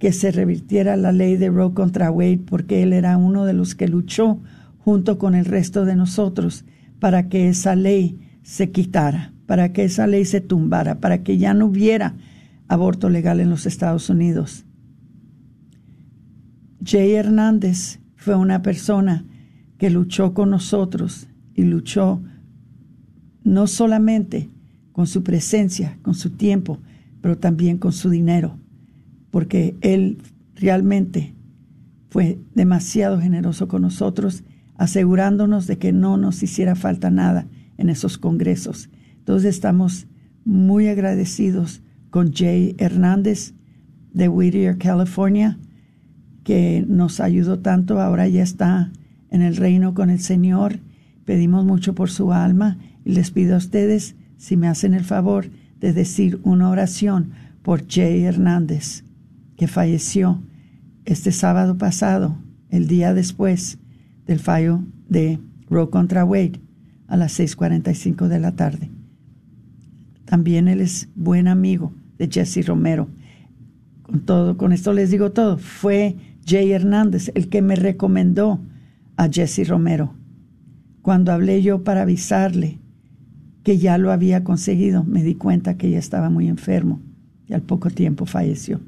que 0.00 0.12
se 0.12 0.32
revirtiera 0.32 0.96
la 0.96 1.12
ley 1.12 1.36
de 1.36 1.50
Roe 1.50 1.72
contra 1.72 2.10
Wade 2.10 2.40
porque 2.44 2.82
Él 2.82 2.92
era 2.92 3.16
uno 3.16 3.44
de 3.44 3.52
los 3.52 3.76
que 3.76 3.86
luchó 3.86 4.40
junto 4.78 5.18
con 5.18 5.34
el 5.34 5.44
resto 5.44 5.84
de 5.84 5.96
nosotros 5.96 6.64
para 6.98 7.28
que 7.28 7.48
esa 7.48 7.76
ley 7.76 8.18
se 8.42 8.70
quitara, 8.70 9.32
para 9.46 9.72
que 9.72 9.84
esa 9.84 10.06
ley 10.06 10.24
se 10.24 10.40
tumbara, 10.40 11.00
para 11.00 11.22
que 11.22 11.38
ya 11.38 11.54
no 11.54 11.66
hubiera 11.66 12.14
aborto 12.68 13.08
legal 13.08 13.40
en 13.40 13.50
los 13.50 13.66
Estados 13.66 14.08
Unidos. 14.10 14.64
Jay 16.84 17.12
Hernández 17.12 18.00
fue 18.16 18.34
una 18.36 18.62
persona 18.62 19.24
que 19.78 19.90
luchó 19.90 20.34
con 20.34 20.50
nosotros 20.50 21.28
y 21.54 21.64
luchó 21.64 22.22
no 23.44 23.66
solamente 23.66 24.50
con 24.92 25.06
su 25.06 25.22
presencia, 25.22 25.98
con 26.02 26.14
su 26.14 26.30
tiempo, 26.30 26.78
pero 27.20 27.38
también 27.38 27.78
con 27.78 27.92
su 27.92 28.10
dinero, 28.10 28.58
porque 29.30 29.76
él 29.80 30.18
realmente 30.54 31.34
fue 32.10 32.38
demasiado 32.54 33.20
generoso 33.20 33.68
con 33.68 33.82
nosotros, 33.82 34.44
asegurándonos 34.78 35.66
de 35.66 35.76
que 35.76 35.92
no 35.92 36.16
nos 36.16 36.42
hiciera 36.42 36.74
falta 36.74 37.10
nada 37.10 37.46
en 37.76 37.90
esos 37.90 38.16
congresos. 38.16 38.88
Entonces 39.18 39.54
estamos 39.54 40.06
muy 40.44 40.88
agradecidos 40.88 41.82
con 42.10 42.32
Jay 42.32 42.74
Hernández 42.78 43.52
de 44.14 44.28
Whittier, 44.28 44.78
California, 44.78 45.58
que 46.44 46.84
nos 46.88 47.20
ayudó 47.20 47.58
tanto, 47.58 48.00
ahora 48.00 48.26
ya 48.28 48.42
está 48.42 48.90
en 49.30 49.42
el 49.42 49.56
reino 49.56 49.92
con 49.92 50.08
el 50.08 50.20
Señor. 50.20 50.78
Pedimos 51.26 51.66
mucho 51.66 51.94
por 51.94 52.08
su 52.08 52.32
alma 52.32 52.78
y 53.04 53.12
les 53.12 53.30
pido 53.30 53.56
a 53.56 53.58
ustedes 53.58 54.14
si 54.38 54.56
me 54.56 54.68
hacen 54.68 54.94
el 54.94 55.04
favor 55.04 55.50
de 55.80 55.92
decir 55.92 56.40
una 56.44 56.70
oración 56.70 57.32
por 57.62 57.86
Jay 57.86 58.22
Hernández, 58.22 59.04
que 59.56 59.66
falleció 59.66 60.40
este 61.04 61.32
sábado 61.32 61.76
pasado, 61.76 62.38
el 62.70 62.86
día 62.86 63.12
después 63.12 63.78
del 64.28 64.38
fallo 64.38 64.84
de 65.08 65.40
Roe 65.68 65.90
contra 65.90 66.24
Wade, 66.24 66.60
a 67.08 67.16
las 67.16 67.40
6.45 67.40 68.28
de 68.28 68.38
la 68.38 68.52
tarde. 68.52 68.90
También 70.26 70.68
él 70.68 70.82
es 70.82 71.08
buen 71.16 71.48
amigo 71.48 71.92
de 72.18 72.28
Jesse 72.30 72.66
Romero. 72.66 73.08
Con 74.02 74.20
todo, 74.20 74.56
con 74.58 74.72
esto 74.72 74.92
les 74.92 75.10
digo 75.10 75.32
todo. 75.32 75.56
Fue 75.56 76.16
Jay 76.46 76.70
Hernández 76.72 77.32
el 77.34 77.48
que 77.48 77.62
me 77.62 77.74
recomendó 77.74 78.60
a 79.16 79.28
Jesse 79.28 79.66
Romero. 79.66 80.14
Cuando 81.00 81.32
hablé 81.32 81.62
yo 81.62 81.82
para 81.82 82.02
avisarle 82.02 82.78
que 83.64 83.78
ya 83.78 83.96
lo 83.96 84.12
había 84.12 84.44
conseguido, 84.44 85.04
me 85.04 85.22
di 85.22 85.34
cuenta 85.34 85.78
que 85.78 85.90
ya 85.90 85.98
estaba 85.98 86.28
muy 86.28 86.48
enfermo 86.48 87.00
y 87.46 87.54
al 87.54 87.62
poco 87.62 87.88
tiempo 87.88 88.26
falleció. 88.26 88.80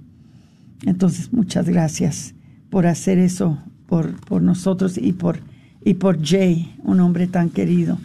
Entonces, 0.84 1.32
muchas 1.32 1.66
gracias 1.66 2.34
por 2.68 2.86
hacer 2.86 3.18
eso 3.18 3.58
por, 3.90 4.14
por 4.20 4.40
nosotros 4.40 4.96
y 4.96 5.12
por, 5.12 5.40
y 5.84 5.94
por 5.94 6.24
Jay, 6.24 6.76
un 6.84 7.00
hombre 7.00 7.26
tan 7.26 7.50
querido. 7.50 7.98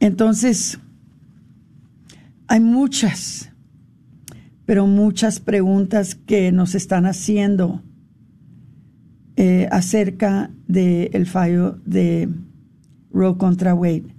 Entonces, 0.00 0.80
hay 2.48 2.58
muchas, 2.58 3.52
pero 4.66 4.88
muchas 4.88 5.38
preguntas 5.38 6.16
que 6.16 6.50
nos 6.50 6.74
están 6.74 7.06
haciendo 7.06 7.80
eh, 9.36 9.68
acerca 9.70 10.50
del 10.66 11.26
fallo 11.26 11.78
de 11.86 12.28
Roe 13.12 13.36
contra 13.36 13.74
Wade. 13.74 14.16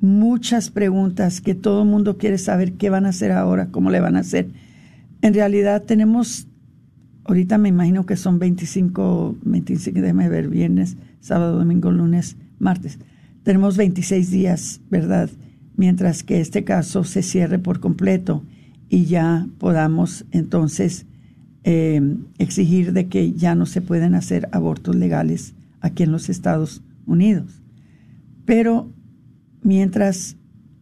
Muchas 0.00 0.70
preguntas 0.70 1.40
que 1.40 1.54
todo 1.54 1.84
el 1.84 1.88
mundo 1.88 2.18
quiere 2.18 2.36
saber 2.36 2.72
qué 2.72 2.90
van 2.90 3.06
a 3.06 3.10
hacer 3.10 3.30
ahora, 3.30 3.68
cómo 3.68 3.90
le 3.90 4.00
van 4.00 4.16
a 4.16 4.20
hacer. 4.20 4.48
En 5.20 5.34
realidad 5.34 5.84
tenemos, 5.84 6.48
ahorita 7.24 7.58
me 7.58 7.68
imagino 7.68 8.06
que 8.06 8.16
son 8.16 8.38
25, 8.38 9.36
25, 9.42 10.00
déjame 10.00 10.28
ver, 10.28 10.48
viernes, 10.48 10.96
sábado, 11.20 11.58
domingo, 11.58 11.90
lunes, 11.90 12.36
martes. 12.58 12.98
Tenemos 13.42 13.76
26 13.76 14.30
días, 14.30 14.80
¿verdad? 14.90 15.30
Mientras 15.76 16.22
que 16.22 16.40
este 16.40 16.64
caso 16.64 17.04
se 17.04 17.22
cierre 17.22 17.58
por 17.58 17.80
completo 17.80 18.44
y 18.88 19.06
ya 19.06 19.46
podamos 19.58 20.26
entonces 20.30 21.06
eh, 21.64 22.16
exigir 22.38 22.92
de 22.92 23.08
que 23.08 23.32
ya 23.32 23.54
no 23.54 23.66
se 23.66 23.80
pueden 23.80 24.14
hacer 24.14 24.48
abortos 24.52 24.94
legales 24.96 25.54
aquí 25.80 26.02
en 26.02 26.12
los 26.12 26.28
Estados 26.28 26.82
Unidos. 27.06 27.62
Pero 28.44 28.90
mientras 29.62 30.36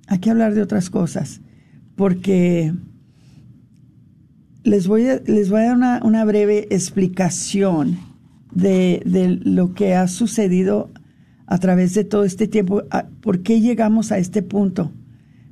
hay 0.06 0.18
que 0.18 0.30
hablar 0.30 0.54
de 0.54 0.62
otras 0.62 0.90
cosas, 0.90 1.40
porque 1.96 2.74
les 4.62 4.86
voy 4.86 5.06
a, 5.08 5.20
les 5.26 5.50
voy 5.50 5.60
a 5.60 5.74
dar 5.74 6.02
una, 6.04 6.24
breve 6.24 6.68
explicación 6.70 7.98
de, 8.52 9.02
de, 9.04 9.40
lo 9.42 9.74
que 9.74 9.94
ha 9.94 10.08
sucedido 10.08 10.90
a 11.46 11.58
través 11.58 11.94
de 11.94 12.04
todo 12.04 12.24
este 12.24 12.46
tiempo, 12.46 12.82
por 13.20 13.42
qué 13.42 13.60
llegamos 13.60 14.12
a 14.12 14.18
este 14.18 14.42
punto 14.42 14.92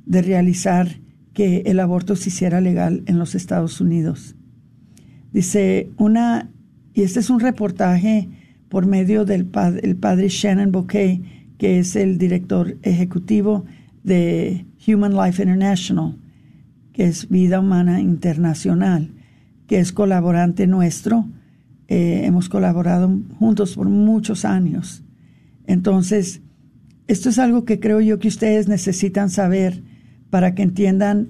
de 0.05 0.21
realizar 0.21 0.99
que 1.33 1.63
el 1.65 1.79
aborto 1.79 2.15
se 2.15 2.29
hiciera 2.29 2.61
legal 2.61 3.03
en 3.05 3.19
los 3.19 3.35
Estados 3.35 3.81
Unidos. 3.81 4.35
Dice 5.31 5.89
una, 5.97 6.49
y 6.93 7.03
este 7.03 7.19
es 7.19 7.29
un 7.29 7.39
reportaje 7.39 8.29
por 8.69 8.85
medio 8.85 9.25
del 9.25 9.45
padre, 9.45 9.81
el 9.83 9.95
padre 9.95 10.29
Shannon 10.29 10.71
Bouquet, 10.71 11.21
que 11.57 11.79
es 11.79 11.95
el 11.95 12.17
director 12.17 12.77
ejecutivo 12.81 13.65
de 14.03 14.65
Human 14.87 15.13
Life 15.13 15.41
International, 15.41 16.15
que 16.99 17.05
es 17.05 17.29
Vida 17.29 17.61
Humana 17.61 18.01
Internacional, 18.01 19.13
que 19.67 19.79
es 19.79 19.93
colaborante 19.93 20.67
nuestro. 20.67 21.29
Eh, 21.87 22.23
hemos 22.25 22.49
colaborado 22.49 23.09
juntos 23.39 23.75
por 23.75 23.87
muchos 23.87 24.43
años. 24.43 25.05
Entonces, 25.65 26.41
esto 27.07 27.29
es 27.29 27.39
algo 27.39 27.63
que 27.63 27.79
creo 27.79 28.01
yo 28.01 28.19
que 28.19 28.27
ustedes 28.27 28.67
necesitan 28.67 29.29
saber 29.29 29.81
para 30.29 30.55
que 30.55 30.63
entiendan 30.63 31.29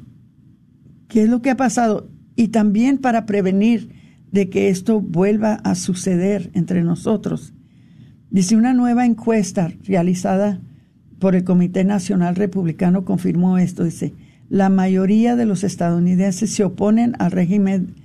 qué 1.08 1.21
es 1.21 1.29
lo 1.29 1.43
que 1.43 1.51
ha 1.51 1.55
pasado 1.55 2.10
y 2.36 2.47
también 2.47 2.97
para 2.97 3.27
prevenir 3.27 3.91
de 4.32 4.49
que 4.49 4.69
esto 4.69 4.99
vuelva 4.99 5.53
a 5.53 5.75
suceder 5.75 6.49
entre 6.55 6.84
nosotros. 6.84 7.53
Dice 8.32 8.55
una 8.55 8.73
nueva 8.73 9.05
encuesta 9.05 9.71
realizada 9.84 10.62
por 11.19 11.36
el 11.36 11.43
Comité 11.43 11.84
Nacional 11.84 12.36
Republicano 12.36 13.05
confirmó 13.05 13.60
esto. 13.60 13.84
Dice, 13.84 14.15
la 14.49 14.69
mayoría 14.69 15.35
de 15.35 15.45
los 15.45 15.63
estadounidenses 15.63 16.51
se 16.51 16.63
oponen 16.63 17.13
al 17.19 17.31
régimen 17.31 17.95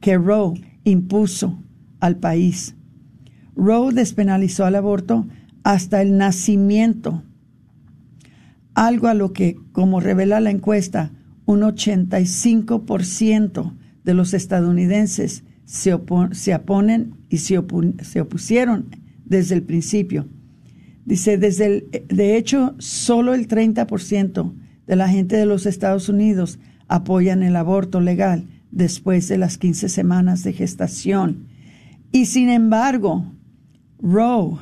que 0.00 0.18
Roe 0.18 0.60
impuso 0.84 1.58
al 2.00 2.16
país. 2.16 2.74
Roe 3.56 3.92
despenalizó 3.92 4.66
el 4.66 4.76
aborto 4.76 5.26
hasta 5.62 6.02
el 6.02 6.18
nacimiento, 6.18 7.22
algo 8.74 9.08
a 9.08 9.14
lo 9.14 9.32
que, 9.32 9.56
como 9.72 10.00
revela 10.00 10.40
la 10.40 10.50
encuesta, 10.50 11.12
un 11.46 11.62
85% 11.62 13.74
de 14.04 14.14
los 14.14 14.34
estadounidenses 14.34 15.44
se, 15.64 15.98
se 16.32 16.54
oponen 16.54 17.16
y 17.28 17.38
se, 17.38 17.58
opusieron 17.58 18.88
desde 19.24 19.54
el 19.54 19.62
principio. 19.62 20.28
Dice, 21.04 21.38
desde 21.38 21.86
de 22.08 22.36
hecho, 22.36 22.74
solo 22.78 23.34
el 23.34 23.48
30% 23.48 24.52
de 24.90 24.96
la 24.96 25.08
gente 25.08 25.36
de 25.36 25.46
los 25.46 25.66
Estados 25.66 26.08
Unidos 26.08 26.58
apoyan 26.88 27.44
el 27.44 27.54
aborto 27.54 28.00
legal 28.00 28.48
después 28.72 29.28
de 29.28 29.38
las 29.38 29.56
15 29.56 29.88
semanas 29.88 30.42
de 30.42 30.52
gestación. 30.52 31.46
Y 32.10 32.26
sin 32.26 32.48
embargo, 32.48 33.24
Roe 34.02 34.58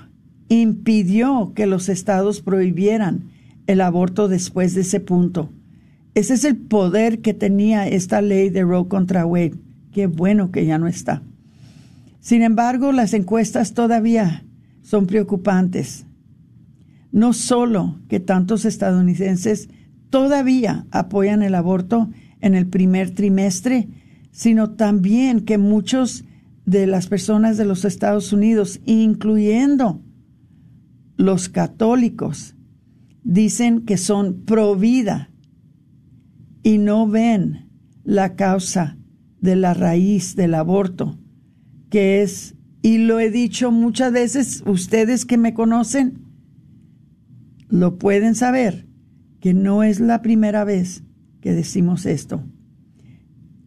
impidió 0.50 1.54
que 1.54 1.64
los 1.66 1.88
estados 1.88 2.42
prohibieran 2.42 3.30
el 3.66 3.80
aborto 3.80 4.28
después 4.28 4.74
de 4.74 4.82
ese 4.82 5.00
punto. 5.00 5.48
Ese 6.14 6.34
es 6.34 6.44
el 6.44 6.58
poder 6.58 7.20
que 7.20 7.32
tenía 7.32 7.88
esta 7.88 8.20
ley 8.20 8.50
de 8.50 8.64
Roe 8.64 8.86
contra 8.86 9.24
Wade. 9.24 9.54
Qué 9.92 10.08
bueno 10.08 10.50
que 10.50 10.66
ya 10.66 10.76
no 10.76 10.88
está. 10.88 11.22
Sin 12.20 12.42
embargo, 12.42 12.92
las 12.92 13.14
encuestas 13.14 13.72
todavía 13.72 14.44
son 14.82 15.06
preocupantes. 15.06 16.04
No 17.12 17.32
solo 17.32 17.98
que 18.10 18.20
tantos 18.20 18.66
estadounidenses 18.66 19.70
todavía 20.10 20.86
apoyan 20.90 21.42
el 21.42 21.54
aborto 21.54 22.10
en 22.40 22.54
el 22.54 22.66
primer 22.66 23.10
trimestre, 23.14 23.88
sino 24.30 24.70
también 24.70 25.40
que 25.40 25.58
muchos 25.58 26.24
de 26.64 26.86
las 26.86 27.06
personas 27.06 27.56
de 27.56 27.64
los 27.64 27.84
Estados 27.84 28.32
Unidos, 28.32 28.80
incluyendo 28.84 30.02
los 31.16 31.48
católicos 31.48 32.54
dicen 33.24 33.84
que 33.84 33.96
son 33.96 34.44
pro 34.44 34.76
vida 34.76 35.30
y 36.62 36.78
no 36.78 37.06
ven 37.08 37.68
la 38.04 38.36
causa 38.36 38.98
de 39.40 39.56
la 39.56 39.74
raíz 39.74 40.34
del 40.36 40.54
aborto, 40.54 41.18
que 41.90 42.22
es, 42.22 42.54
y 42.82 42.98
lo 42.98 43.20
he 43.20 43.30
dicho 43.30 43.70
muchas 43.70 44.12
veces, 44.12 44.62
ustedes 44.66 45.24
que 45.24 45.36
me 45.36 45.54
conocen, 45.54 46.24
lo 47.68 47.98
pueden 47.98 48.34
saber, 48.34 48.87
que 49.48 49.54
no 49.54 49.82
es 49.82 49.98
la 49.98 50.20
primera 50.20 50.62
vez 50.64 51.04
que 51.40 51.54
decimos 51.54 52.04
esto. 52.04 52.44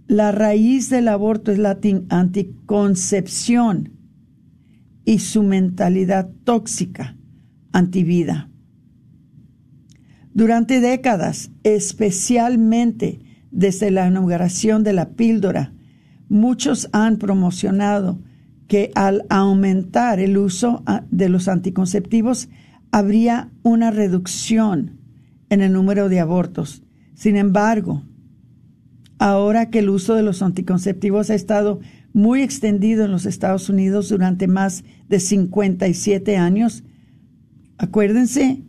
La 0.06 0.32
raíz 0.32 0.92
del 0.92 1.08
aborto 1.08 1.52
es 1.52 1.58
la 1.58 1.80
anticoncepción 2.10 3.90
y 5.06 5.18
su 5.18 5.42
mentalidad 5.42 6.30
tóxica 6.44 7.18
antivida. 7.72 8.52
Durante 10.36 10.82
décadas, 10.82 11.50
especialmente 11.64 13.18
desde 13.50 13.90
la 13.90 14.08
inauguración 14.08 14.84
de 14.84 14.94
la 14.94 15.10
píldora, 15.14 15.74
muchos 16.30 16.90
han 16.92 17.18
promocionado 17.18 18.20
que 18.68 18.92
al 18.94 19.26
aumentar 19.30 20.20
el 20.20 20.38
uso 20.38 20.84
ah, 20.86 21.06
de 21.10 21.28
los 21.28 21.48
anticonceptivos 21.48 22.50
habría 22.92 23.50
una 23.64 23.90
reducción 23.90 25.01
en 25.52 25.62
el 25.62 25.74
número 25.74 26.10
de 26.10 26.20
abortos. 26.20 26.82
Sin 27.14 27.36
embargo, 27.36 28.02
ahora 29.20 29.70
que 29.70 29.78
el 29.78 29.92
uso 29.92 30.16
de 30.16 30.24
los 30.24 30.42
anticonceptivos 30.42 31.30
ha 31.30 31.36
estado 31.36 31.82
muy 32.12 32.42
extendido 32.42 33.06
en 33.06 33.12
los 33.12 33.28
Estados 33.28 33.70
Unidos 33.70 34.10
durante 34.10 34.48
más 34.48 34.84
de 35.08 35.20
57 35.20 36.38
años, 36.38 36.84
Acuérdense 37.82 38.62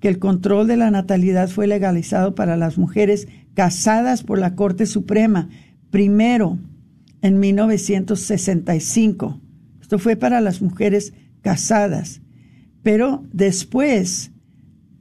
que 0.00 0.08
el 0.08 0.18
control 0.18 0.66
de 0.66 0.78
la 0.78 0.90
natalidad 0.90 1.50
fue 1.50 1.66
legalizado 1.66 2.34
para 2.34 2.56
las 2.56 2.78
mujeres 2.78 3.28
casadas 3.52 4.22
por 4.22 4.38
la 4.38 4.54
Corte 4.54 4.86
Suprema, 4.86 5.50
primero 5.90 6.58
en 7.20 7.38
1965. 7.38 9.38
Esto 9.78 9.98
fue 9.98 10.16
para 10.16 10.40
las 10.40 10.62
mujeres 10.62 11.12
casadas. 11.42 12.22
Pero 12.82 13.24
después 13.30 14.32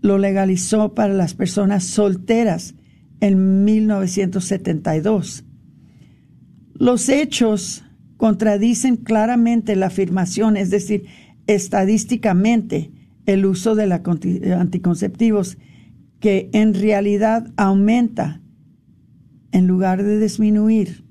lo 0.02 0.18
legalizó 0.18 0.94
para 0.94 1.14
las 1.14 1.34
personas 1.34 1.84
solteras 1.84 2.76
en 3.20 3.66
1972. 3.66 5.46
Los 6.74 7.10
hechos 7.10 7.84
contradicen 8.18 8.98
claramente 8.98 9.76
la 9.76 9.88
afirmación, 9.88 10.58
es 10.58 10.70
decir, 10.70 11.06
estadísticamente 11.48 12.92
el 13.26 13.46
uso 13.46 13.76
de 13.76 13.88
la 13.88 14.02
anticonceptivos 14.58 15.58
que 16.20 16.50
en 16.54 16.74
realidad 16.74 17.52
aumenta 17.58 18.42
en 19.52 19.68
lugar 19.68 20.04
de 20.04 20.20
disminuir 20.20 21.06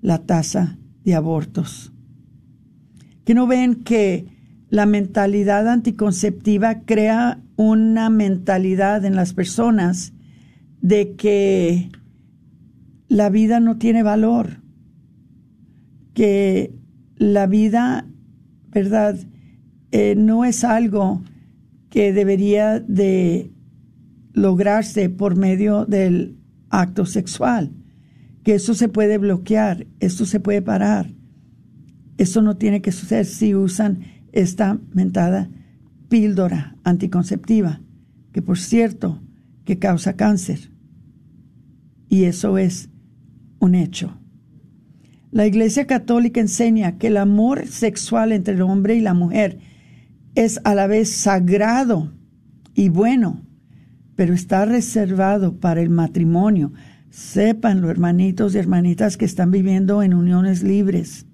la 0.00 0.24
tasa 0.24 0.78
de 1.04 1.14
abortos. 1.14 1.92
Que 3.24 3.34
no 3.34 3.46
ven 3.46 3.82
que 3.82 4.35
la 4.68 4.86
mentalidad 4.86 5.68
anticonceptiva 5.68 6.80
crea 6.80 7.40
una 7.56 8.10
mentalidad 8.10 9.04
en 9.04 9.16
las 9.16 9.32
personas 9.32 10.12
de 10.80 11.14
que 11.14 11.90
la 13.08 13.30
vida 13.30 13.60
no 13.60 13.78
tiene 13.78 14.02
valor, 14.02 14.60
que 16.14 16.74
la 17.16 17.46
vida, 17.46 18.06
¿verdad?, 18.70 19.16
eh, 19.92 20.14
no 20.16 20.44
es 20.44 20.64
algo 20.64 21.22
que 21.88 22.12
debería 22.12 22.80
de 22.80 23.52
lograrse 24.32 25.08
por 25.08 25.36
medio 25.36 25.86
del 25.86 26.36
acto 26.68 27.06
sexual, 27.06 27.72
que 28.42 28.54
eso 28.54 28.74
se 28.74 28.88
puede 28.88 29.16
bloquear, 29.18 29.86
esto 30.00 30.26
se 30.26 30.40
puede 30.40 30.60
parar. 30.60 31.14
Eso 32.18 32.42
no 32.42 32.56
tiene 32.56 32.82
que 32.82 32.92
suceder 32.92 33.26
si 33.26 33.54
usan 33.54 34.00
esta 34.36 34.78
mentada 34.92 35.48
píldora 36.08 36.76
anticonceptiva, 36.84 37.80
que 38.32 38.42
por 38.42 38.58
cierto, 38.58 39.20
que 39.64 39.78
causa 39.78 40.14
cáncer. 40.14 40.70
Y 42.08 42.24
eso 42.24 42.58
es 42.58 42.90
un 43.58 43.74
hecho. 43.74 44.20
La 45.32 45.46
Iglesia 45.46 45.86
Católica 45.86 46.40
enseña 46.40 46.98
que 46.98 47.08
el 47.08 47.16
amor 47.16 47.66
sexual 47.66 48.32
entre 48.32 48.54
el 48.54 48.62
hombre 48.62 48.94
y 48.94 49.00
la 49.00 49.14
mujer 49.14 49.58
es 50.34 50.60
a 50.64 50.74
la 50.74 50.86
vez 50.86 51.10
sagrado 51.10 52.12
y 52.74 52.90
bueno, 52.90 53.42
pero 54.16 54.34
está 54.34 54.66
reservado 54.66 55.58
para 55.58 55.80
el 55.80 55.90
matrimonio. 55.90 56.72
Sépanlo, 57.10 57.90
hermanitos 57.90 58.54
y 58.54 58.58
hermanitas 58.58 59.16
que 59.16 59.24
están 59.24 59.50
viviendo 59.50 60.02
en 60.02 60.12
uniones 60.12 60.62
libres. 60.62 61.25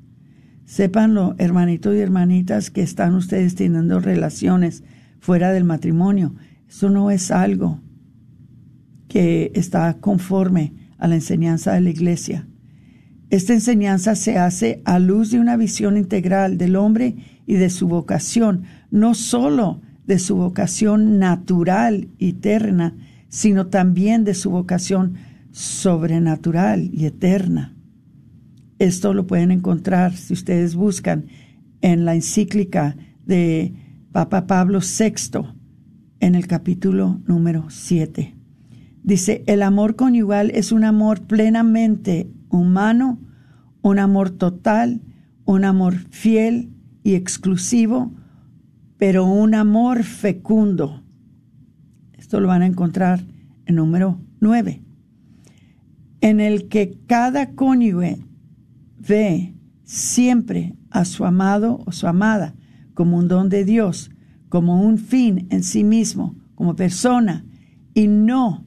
Sépanlo, 0.72 1.34
hermanitos 1.36 1.94
y 1.94 1.98
hermanitas 1.98 2.70
que 2.70 2.80
están 2.80 3.14
ustedes 3.14 3.56
teniendo 3.56 4.00
relaciones 4.00 4.82
fuera 5.20 5.52
del 5.52 5.64
matrimonio. 5.64 6.34
Eso 6.66 6.88
no 6.88 7.10
es 7.10 7.30
algo 7.30 7.82
que 9.06 9.52
está 9.54 9.98
conforme 10.00 10.72
a 10.96 11.08
la 11.08 11.16
enseñanza 11.16 11.74
de 11.74 11.82
la 11.82 11.90
iglesia. 11.90 12.48
Esta 13.28 13.52
enseñanza 13.52 14.14
se 14.14 14.38
hace 14.38 14.80
a 14.86 14.98
luz 14.98 15.30
de 15.30 15.40
una 15.40 15.58
visión 15.58 15.98
integral 15.98 16.56
del 16.56 16.76
hombre 16.76 17.16
y 17.46 17.56
de 17.56 17.68
su 17.68 17.86
vocación, 17.86 18.62
no 18.90 19.12
solo 19.12 19.82
de 20.06 20.18
su 20.18 20.36
vocación 20.36 21.18
natural 21.18 22.08
y 22.16 22.30
eterna, 22.30 22.96
sino 23.28 23.66
también 23.66 24.24
de 24.24 24.32
su 24.32 24.48
vocación 24.48 25.16
sobrenatural 25.50 26.88
y 26.94 27.04
eterna. 27.04 27.76
Esto 28.82 29.14
lo 29.14 29.28
pueden 29.28 29.52
encontrar 29.52 30.16
si 30.16 30.32
ustedes 30.32 30.74
buscan 30.74 31.26
en 31.82 32.04
la 32.04 32.16
encíclica 32.16 32.96
de 33.24 33.72
Papa 34.10 34.48
Pablo 34.48 34.80
VI 34.80 35.54
en 36.18 36.34
el 36.34 36.48
capítulo 36.48 37.20
número 37.28 37.70
7. 37.70 38.34
Dice, 39.04 39.44
el 39.46 39.62
amor 39.62 39.94
conyugal 39.94 40.50
es 40.50 40.72
un 40.72 40.82
amor 40.82 41.20
plenamente 41.28 42.28
humano, 42.48 43.20
un 43.82 44.00
amor 44.00 44.30
total, 44.30 45.00
un 45.44 45.64
amor 45.64 45.94
fiel 46.10 46.72
y 47.04 47.14
exclusivo, 47.14 48.12
pero 48.98 49.26
un 49.26 49.54
amor 49.54 50.02
fecundo. 50.02 51.04
Esto 52.14 52.40
lo 52.40 52.48
van 52.48 52.62
a 52.62 52.66
encontrar 52.66 53.24
en 53.64 53.76
número 53.76 54.18
9, 54.40 54.82
en 56.20 56.40
el 56.40 56.66
que 56.66 56.98
cada 57.06 57.52
cónyuge 57.52 58.18
ve 59.06 59.54
siempre 59.84 60.74
a 60.90 61.04
su 61.04 61.24
amado 61.24 61.82
o 61.86 61.92
su 61.92 62.06
amada 62.06 62.54
como 62.94 63.18
un 63.18 63.28
don 63.28 63.48
de 63.48 63.64
Dios, 63.64 64.10
como 64.48 64.82
un 64.82 64.98
fin 64.98 65.46
en 65.50 65.62
sí 65.62 65.82
mismo, 65.82 66.36
como 66.54 66.76
persona, 66.76 67.44
y 67.94 68.06
no 68.06 68.66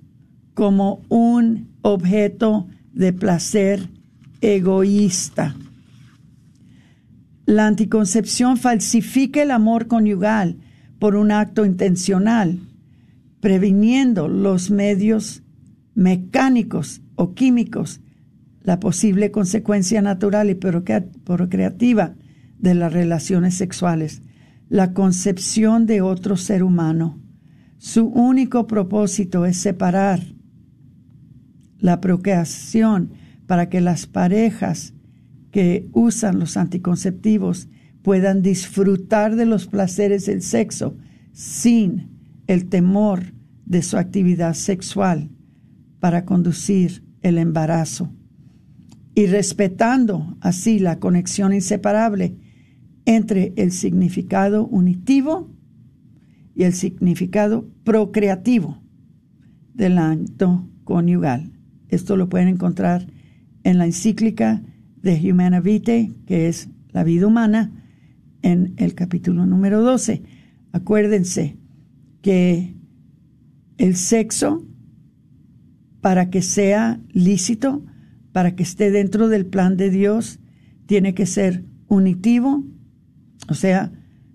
como 0.54 1.02
un 1.10 1.70
objeto 1.82 2.68
de 2.94 3.14
placer 3.14 3.90
egoísta. 4.42 5.56
La 7.46 7.68
anticoncepción 7.68 8.58
falsifica 8.58 9.44
el 9.44 9.52
amor 9.52 9.88
conyugal 9.88 10.58
por 10.98 11.16
un 11.16 11.32
acto 11.32 11.66
intencional, 11.66 12.60
previniendo 13.40 14.28
los 14.28 14.72
medios 14.72 15.44
mecánicos 15.94 17.02
o 17.16 17.34
químicos 17.34 18.02
la 18.66 18.80
posible 18.80 19.30
consecuencia 19.32 20.02
natural 20.02 20.50
y 20.50 20.56
procreativa 20.56 22.16
de 22.58 22.74
las 22.74 22.92
relaciones 22.92 23.54
sexuales, 23.54 24.24
la 24.70 24.92
concepción 24.94 25.86
de 25.86 26.02
otro 26.02 26.36
ser 26.36 26.64
humano. 26.64 27.22
Su 27.78 28.08
único 28.08 28.66
propósito 28.66 29.46
es 29.46 29.58
separar 29.58 30.20
la 31.78 32.02
procreación 32.02 33.12
para 33.46 33.70
que 33.70 33.82
las 33.82 34.08
parejas 34.08 34.96
que 35.52 35.88
usan 35.94 36.40
los 36.40 36.58
anticonceptivos 36.58 37.70
puedan 38.02 38.42
disfrutar 38.42 39.36
de 39.36 39.46
los 39.46 39.68
placeres 39.68 40.26
del 40.26 40.42
sexo 40.42 40.98
sin 41.34 42.18
el 42.48 42.68
temor 42.68 43.34
de 43.66 43.84
su 43.84 43.98
actividad 43.98 44.56
sexual 44.56 45.30
para 46.00 46.26
conducir 46.26 47.04
el 47.22 47.38
embarazo 47.38 48.12
y 49.16 49.28
respetando 49.28 50.38
así 50.42 50.78
la 50.78 51.00
conexión 51.00 51.54
inseparable 51.54 52.36
entre 53.06 53.54
el 53.56 53.72
significado 53.72 54.68
unitivo 54.68 55.50
y 56.54 56.64
el 56.64 56.74
significado 56.74 57.70
procreativo 57.86 58.82
del 59.74 59.98
acto 59.98 60.68
conyugal. 60.84 61.52
Esto 61.88 62.18
lo 62.18 62.28
pueden 62.28 62.50
encontrar 62.50 63.08
en 63.64 63.78
la 63.78 63.86
encíclica 63.86 64.62
de 65.02 65.32
Humana 65.32 65.62
Vitae, 65.62 66.12
que 66.26 66.48
es 66.48 66.70
la 66.92 67.04
vida 67.04 67.28
humana, 67.28 67.72
en 68.42 68.74
el 68.78 68.96
capítulo 68.96 69.46
número 69.46 69.82
12. 69.82 70.24
Acuérdense 70.72 71.58
que 72.22 72.76
el 73.78 73.96
sexo, 73.96 74.66
para 76.02 76.30
que 76.30 76.42
sea 76.42 77.00
lícito, 77.12 77.84
para 78.36 78.54
que 78.54 78.64
esté 78.64 78.92
dentro 78.92 79.30
del 79.30 79.46
plan 79.46 79.78
de 79.78 79.90
Dios, 79.90 80.40
tiene 80.88 81.14
que 81.14 81.26
ser 81.26 81.64
unitivo, 81.88 82.66
o 83.48 83.54
sea, 83.54 83.94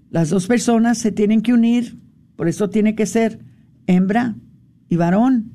las 0.09 0.31
dos 0.31 0.47
personas 0.47 0.97
se 0.97 1.13
tienen 1.13 1.43
que 1.43 1.53
unir, 1.53 2.01
por 2.35 2.49
eso 2.49 2.71
tiene 2.71 2.95
que 2.95 3.05
ser 3.05 3.45
hembra 3.87 4.37
y 4.89 4.97
varón, 4.97 5.53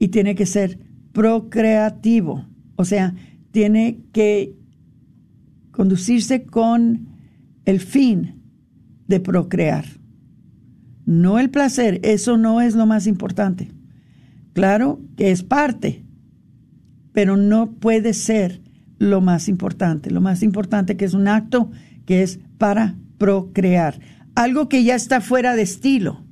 y 0.00 0.08
tiene 0.08 0.34
que 0.34 0.46
ser 0.46 0.80
procreativo, 1.12 2.44
o 2.74 2.84
sea, 2.84 3.14
tiene 3.52 4.00
que 4.10 4.56
conducirse 5.70 6.42
con 6.42 7.06
el 7.66 7.78
fin 7.78 8.42
de 9.06 9.20
procrear. 9.20 9.84
No 11.04 11.38
el 11.38 11.50
placer, 11.50 12.00
eso 12.02 12.36
no 12.36 12.60
es 12.60 12.74
lo 12.74 12.84
más 12.84 13.06
importante. 13.06 13.70
Claro 14.54 15.00
que 15.16 15.30
es 15.30 15.44
parte, 15.44 16.02
pero 17.16 17.38
no 17.38 17.70
puede 17.70 18.12
ser 18.12 18.60
lo 18.98 19.22
más 19.22 19.48
importante. 19.48 20.10
Lo 20.10 20.20
más 20.20 20.42
importante 20.42 20.98
que 20.98 21.06
es 21.06 21.14
un 21.14 21.28
acto 21.28 21.70
que 22.04 22.22
es 22.22 22.40
para 22.58 22.98
procrear. 23.16 23.98
Algo 24.34 24.68
que 24.68 24.84
ya 24.84 24.94
está 24.94 25.22
fuera 25.22 25.56
de 25.56 25.62
estilo. 25.62 26.26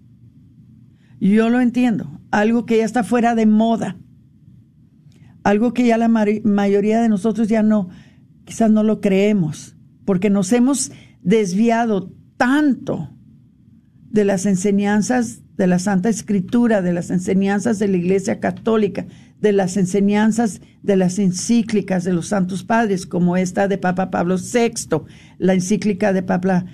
Yo 1.19 1.49
lo 1.49 1.63
entiendo. 1.63 2.21
Algo 2.31 2.67
que 2.67 2.77
ya 2.77 2.85
está 2.85 3.03
fuera 3.03 3.35
de 3.35 3.47
moda. 3.47 3.97
Algo 5.43 5.73
que 5.73 5.87
ya 5.87 5.97
la 5.97 6.09
mayoría 6.09 7.01
de 7.01 7.09
nosotros 7.09 7.49
ya 7.49 7.63
no, 7.63 7.89
quizás 8.45 8.71
no 8.71 8.83
lo 8.83 9.01
creemos, 9.01 9.79
porque 10.05 10.29
nos 10.29 10.53
hemos 10.53 10.93
desviado 11.23 12.13
tanto 12.37 13.09
de 14.11 14.27
las 14.27 14.45
enseñanzas 14.45 15.44
de 15.57 15.67
la 15.67 15.79
Santa 15.79 16.09
Escritura, 16.09 16.83
de 16.83 16.93
las 16.93 17.11
enseñanzas 17.11 17.79
de 17.79 17.89
la 17.89 17.97
Iglesia 17.97 18.41
Católica, 18.41 19.07
de 19.41 19.53
las 19.53 19.77
enseñanzas 19.77 20.61
de 20.83 20.97
las 20.97 21.19
encíclicas 21.19 22.05
de 22.05 22.13
los 22.13 22.29
santos 22.29 22.65
padres, 22.65 23.07
como 23.07 23.37
esta 23.37 23.69
de 23.69 23.79
Papa 23.79 24.11
Pablo 24.11 24.37
VI, 24.37 25.03
la 25.39 25.55
encíclica 25.55 26.13
de 26.13 26.23
Papa, 26.23 26.65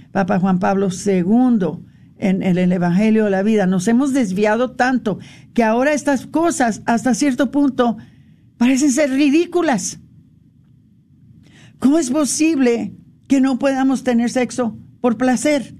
Juan 0.40 0.58
Pablo 0.58 0.88
II, 0.88 1.84
en 2.18 2.42
el 2.42 2.72
Evangelio 2.72 3.24
de 3.24 3.30
la 3.30 3.42
vida. 3.42 3.66
Nos 3.66 3.88
hemos 3.88 4.12
desviado 4.12 4.72
tanto 4.72 5.18
que 5.54 5.64
ahora 5.64 5.92
estas 5.92 6.26
cosas, 6.26 6.82
hasta 6.86 7.14
cierto 7.14 7.50
punto, 7.50 7.96
parecen 8.56 8.92
ser 8.92 9.10
ridículas. 9.10 10.00
¿Cómo 11.78 11.98
es 11.98 12.10
posible 12.10 12.94
que 13.26 13.40
no 13.40 13.58
podamos 13.58 14.04
tener 14.04 14.28
sexo 14.30 14.76
por 15.00 15.16
placer? 15.16 15.79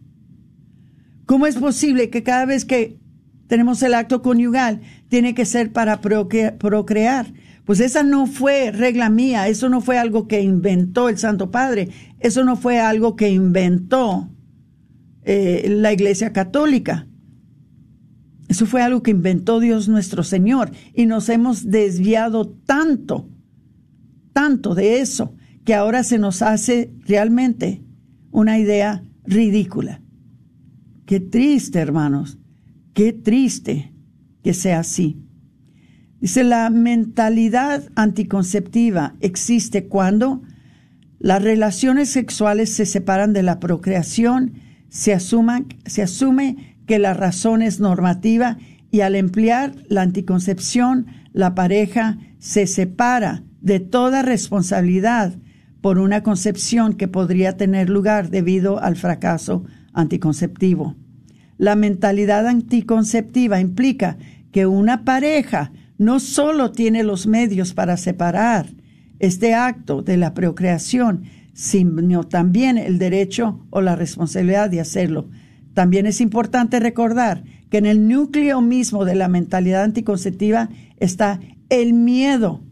¿Cómo 1.31 1.47
es 1.47 1.55
posible 1.55 2.11
que 2.11 2.25
cada 2.25 2.45
vez 2.45 2.65
que 2.65 2.99
tenemos 3.47 3.81
el 3.85 3.95
acto 3.95 4.21
conyugal 4.21 4.81
tiene 5.07 5.33
que 5.33 5.45
ser 5.45 5.71
para 5.71 6.01
procrear? 6.01 7.33
Pues 7.65 7.79
esa 7.79 8.03
no 8.03 8.27
fue 8.27 8.73
regla 8.73 9.11
mía, 9.11 9.47
eso 9.47 9.69
no 9.69 9.81
fue 9.81 9.97
algo 9.97 10.27
que 10.27 10.43
inventó 10.43 11.09
el 11.09 11.19
Santo 11.19 11.53
Padre, 11.53 11.91
eso 12.19 12.43
no 12.43 12.57
fue 12.57 12.81
algo 12.81 13.15
que 13.15 13.31
inventó 13.31 14.29
eh, 15.23 15.69
la 15.71 15.93
Iglesia 15.93 16.33
Católica. 16.33 17.07
Eso 18.49 18.67
fue 18.67 18.83
algo 18.83 19.05
que 19.05 19.13
inventó 19.13 19.61
Dios 19.61 19.89
nuestro 19.89 20.25
Señor 20.25 20.73
y 20.95 21.07
nos 21.07 21.29
hemos 21.29 21.71
desviado 21.71 22.49
tanto, 22.67 23.29
tanto 24.33 24.75
de 24.75 24.99
eso, 24.99 25.37
que 25.65 25.75
ahora 25.75 26.03
se 26.03 26.19
nos 26.19 26.43
hace 26.43 26.93
realmente 27.07 27.85
una 28.33 28.59
idea 28.59 29.05
ridícula. 29.23 30.03
Qué 31.11 31.19
triste, 31.19 31.81
hermanos, 31.81 32.39
qué 32.95 33.13
triste 33.13 33.93
que 34.45 34.55
sea 34.55 34.79
así. 34.79 35.21
Dice, 36.21 36.45
la 36.45 36.71
mentalidad 36.71 37.83
anticonceptiva 37.97 39.17
existe 39.19 39.89
cuando 39.89 40.43
las 41.19 41.43
relaciones 41.43 42.11
sexuales 42.11 42.71
se 42.73 42.87
separan 42.87 43.33
de 43.33 43.43
la 43.43 43.59
procreación, 43.59 44.53
se, 44.89 45.19
se 45.19 46.03
asume 46.03 46.77
que 46.87 47.01
la 47.01 47.13
razón 47.13 47.63
es 47.63 47.81
normativa 47.81 48.57
y 48.93 49.01
al 49.01 49.17
emplear 49.17 49.75
la 49.89 50.03
anticoncepción, 50.03 51.07
la 51.33 51.57
pareja 51.57 52.19
se 52.39 52.69
separa 52.69 53.43
de 53.61 53.81
toda 53.81 54.23
responsabilidad 54.23 55.35
por 55.81 55.99
una 55.99 56.23
concepción 56.23 56.95
que 56.95 57.09
podría 57.09 57.57
tener 57.57 57.91
lugar 57.91 58.31
debido 58.31 58.81
al 58.81 58.95
fracaso 58.95 59.65
anticonceptivo. 59.93 61.00
La 61.61 61.77
mentalidad 61.77 62.47
anticonceptiva 62.47 63.61
implica 63.61 64.17
que 64.51 64.65
una 64.65 65.05
pareja 65.05 65.73
no 65.99 66.19
solo 66.19 66.73
tiene 66.73 67.03
los 67.03 67.27
medios 67.27 67.75
para 67.75 67.99
separar 67.99 68.71
este 69.19 69.53
acto 69.53 70.01
de 70.01 70.17
la 70.17 70.33
procreación, 70.33 71.25
sino 71.53 72.25
también 72.25 72.79
el 72.79 72.99
derecho 72.99 73.61
o 73.69 73.83
la 73.83 73.95
responsabilidad 73.95 74.71
de 74.71 74.81
hacerlo. 74.81 75.29
También 75.75 76.07
es 76.07 76.23
importante 76.23 76.81
recordar 76.81 77.45
que 77.69 77.77
en 77.77 77.85
el 77.85 78.09
núcleo 78.09 78.63
mismo 78.63 79.05
de 79.05 79.17
la 79.17 79.29
mentalidad 79.29 79.83
anticonceptiva 79.83 80.71
está 80.97 81.41
el 81.69 81.93
miedo 81.93 82.63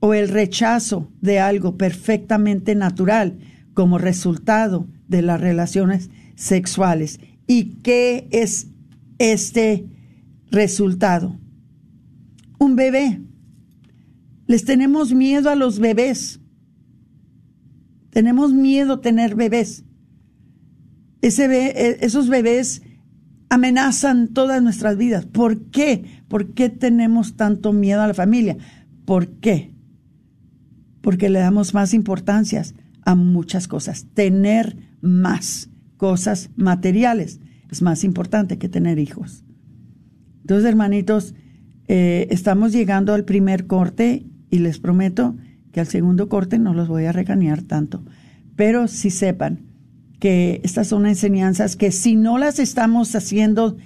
o 0.00 0.14
el 0.14 0.28
rechazo 0.28 1.12
de 1.20 1.38
algo 1.38 1.76
perfectamente 1.76 2.74
natural 2.76 3.36
como 3.74 3.98
resultado 3.98 4.86
de 5.06 5.20
las 5.20 5.38
relaciones 5.38 6.08
sexuales. 6.34 7.20
¿Y 7.46 7.76
qué 7.82 8.28
es 8.30 8.68
este 9.18 9.86
resultado? 10.50 11.38
un 12.62 12.76
bebé. 12.76 13.20
Les 14.46 14.64
tenemos 14.64 15.12
miedo 15.12 15.50
a 15.50 15.54
los 15.54 15.78
bebés. 15.78 16.40
Tenemos 18.10 18.52
miedo 18.52 18.94
a 18.94 19.00
tener 19.00 19.34
bebés. 19.34 19.84
Ese 21.20 21.44
e, 21.46 22.04
esos 22.04 22.28
bebés 22.28 22.82
amenazan 23.48 24.28
todas 24.28 24.62
nuestras 24.62 24.96
vidas. 24.96 25.26
¿Por 25.26 25.70
qué? 25.70 26.22
¿Por 26.28 26.54
qué 26.54 26.68
tenemos 26.68 27.36
tanto 27.36 27.72
miedo 27.72 28.02
a 28.02 28.06
la 28.06 28.14
familia? 28.14 28.56
¿Por 29.04 29.28
qué? 29.40 29.74
Porque 31.00 31.30
le 31.30 31.40
damos 31.40 31.74
más 31.74 31.94
importancia 31.94 32.62
a 33.04 33.14
muchas 33.14 33.66
cosas. 33.66 34.06
Tener 34.14 34.76
más 35.00 35.70
cosas 36.02 36.50
materiales 36.56 37.38
es 37.70 37.80
más 37.80 38.02
importante 38.02 38.58
que 38.58 38.68
tener 38.68 38.98
hijos. 38.98 39.44
Entonces, 40.40 40.68
hermanitos, 40.68 41.32
eh, 41.86 42.26
estamos 42.30 42.72
llegando 42.72 43.14
al 43.14 43.24
primer 43.24 43.68
corte 43.68 44.26
y 44.50 44.58
les 44.58 44.80
prometo 44.80 45.36
que 45.70 45.78
al 45.78 45.86
segundo 45.86 46.28
corte 46.28 46.58
no 46.58 46.74
los 46.74 46.88
voy 46.88 47.04
a 47.04 47.12
regañar 47.12 47.62
tanto. 47.62 48.04
Pero 48.56 48.88
si 48.88 49.10
sepan 49.10 49.60
que 50.18 50.60
estas 50.64 50.88
son 50.88 51.06
enseñanzas 51.06 51.76
que 51.76 51.92
si 51.92 52.16
no 52.16 52.36
las 52.36 52.58
estamos 52.58 53.14
haciendo 53.14 53.76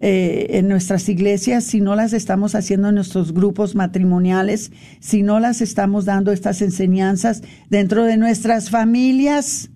eh, 0.00 0.46
en 0.52 0.68
nuestras 0.68 1.10
iglesias, 1.10 1.64
si 1.64 1.82
no 1.82 1.94
las 1.94 2.14
estamos 2.14 2.54
haciendo 2.54 2.88
en 2.88 2.94
nuestros 2.94 3.34
grupos 3.34 3.74
matrimoniales, 3.74 4.72
si 5.00 5.22
no 5.22 5.40
las 5.40 5.60
estamos 5.60 6.06
dando 6.06 6.32
estas 6.32 6.62
enseñanzas 6.62 7.42
dentro 7.68 8.04
de 8.04 8.16
nuestras 8.16 8.70
familias, 8.70 9.68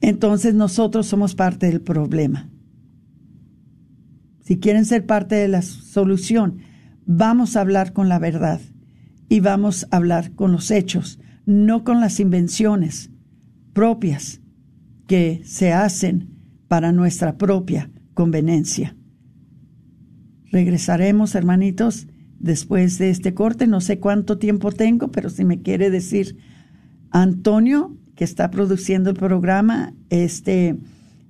entonces 0.00 0.54
nosotros 0.54 1.06
somos 1.06 1.34
parte 1.34 1.66
del 1.66 1.80
problema. 1.80 2.50
Si 4.40 4.58
quieren 4.58 4.84
ser 4.84 5.06
parte 5.06 5.36
de 5.36 5.48
la 5.48 5.62
solución, 5.62 6.58
vamos 7.06 7.56
a 7.56 7.60
hablar 7.60 7.92
con 7.92 8.08
la 8.08 8.18
verdad 8.18 8.60
y 9.28 9.40
vamos 9.40 9.86
a 9.90 9.96
hablar 9.96 10.32
con 10.34 10.52
los 10.52 10.70
hechos, 10.70 11.18
no 11.46 11.84
con 11.84 12.00
las 12.00 12.20
invenciones 12.20 13.10
propias 13.72 14.40
que 15.06 15.42
se 15.44 15.72
hacen 15.72 16.34
para 16.68 16.92
nuestra 16.92 17.36
propia 17.36 17.90
conveniencia. 18.14 18.96
Regresaremos, 20.50 21.34
hermanitos, 21.34 22.06
después 22.38 22.98
de 22.98 23.10
este 23.10 23.34
corte. 23.34 23.66
No 23.66 23.80
sé 23.80 23.98
cuánto 23.98 24.38
tiempo 24.38 24.70
tengo, 24.70 25.10
pero 25.10 25.30
si 25.30 25.44
me 25.44 25.62
quiere 25.62 25.90
decir 25.90 26.36
Antonio, 27.10 27.96
que 28.14 28.24
está 28.24 28.50
produciendo 28.50 29.10
el 29.10 29.16
programa, 29.16 29.92
este 30.10 30.76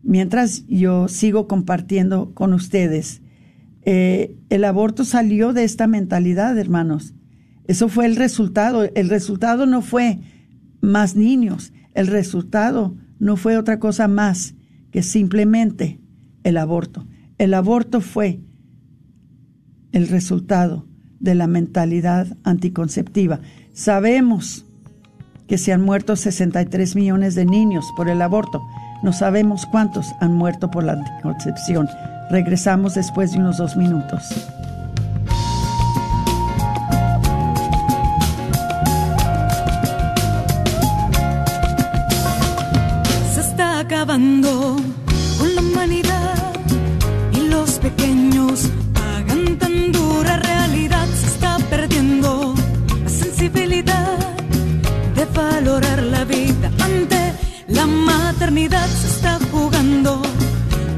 mientras 0.02 0.66
yo 0.66 1.08
sigo 1.08 1.48
compartiendo 1.48 2.32
con 2.34 2.52
ustedes. 2.52 3.22
Eh, 3.82 4.36
el 4.50 4.64
aborto 4.64 5.04
salió 5.04 5.52
de 5.52 5.64
esta 5.64 5.86
mentalidad, 5.86 6.56
hermanos. 6.58 7.14
Eso 7.66 7.88
fue 7.88 8.06
el 8.06 8.16
resultado. 8.16 8.84
El 8.94 9.08
resultado 9.08 9.66
no 9.66 9.82
fue 9.82 10.20
más 10.80 11.16
niños. 11.16 11.72
El 11.94 12.06
resultado 12.06 12.94
no 13.18 13.36
fue 13.36 13.56
otra 13.56 13.78
cosa 13.78 14.08
más 14.08 14.54
que 14.90 15.02
simplemente 15.02 16.00
el 16.42 16.58
aborto. 16.58 17.06
El 17.38 17.54
aborto 17.54 18.00
fue 18.00 18.40
el 19.92 20.08
resultado 20.08 20.86
de 21.20 21.34
la 21.34 21.46
mentalidad 21.46 22.36
anticonceptiva. 22.42 23.40
Sabemos 23.72 24.66
que 25.46 25.58
se 25.58 25.72
han 25.72 25.82
muerto 25.82 26.16
63 26.16 26.96
millones 26.96 27.34
de 27.34 27.44
niños 27.44 27.84
por 27.96 28.08
el 28.08 28.22
aborto. 28.22 28.62
No 29.02 29.12
sabemos 29.12 29.66
cuántos 29.66 30.14
han 30.20 30.34
muerto 30.34 30.70
por 30.70 30.84
la 30.84 30.92
anticoncepción. 30.92 31.88
Regresamos 32.30 32.94
después 32.94 33.32
de 33.32 33.38
unos 33.38 33.58
dos 33.58 33.76
minutos. 33.76 34.22
Valorar 55.74 56.02
la 56.04 56.24
vida 56.24 56.70
ante 56.80 57.32
la 57.66 57.84
maternidad 57.86 58.86
se 58.86 59.08
está 59.08 59.38
jugando 59.50 60.22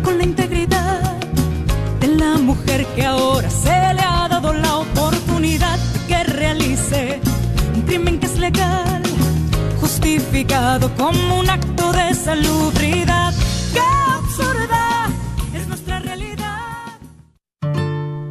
con 0.02 0.18
la 0.18 0.24
integridad 0.24 1.16
de 2.00 2.08
la 2.08 2.36
mujer 2.36 2.84
que 2.94 3.06
ahora 3.06 3.48
se 3.48 3.70
le 3.94 4.02
ha 4.02 4.28
dado 4.28 4.52
la 4.52 4.76
oportunidad 4.76 5.78
de 5.78 6.06
que 6.06 6.24
realice 6.24 7.20
un 7.74 7.82
crimen 7.82 8.20
que 8.20 8.26
es 8.26 8.38
legal, 8.38 9.02
justificado 9.80 10.90
como 10.94 11.38
un 11.40 11.48
acto 11.48 11.92
de 11.92 12.12
salubridad. 12.12 13.32
¡Qué 13.72 13.80
absurda 13.80 15.08
es 15.54 15.66
nuestra 15.68 16.00
realidad! 16.00 16.98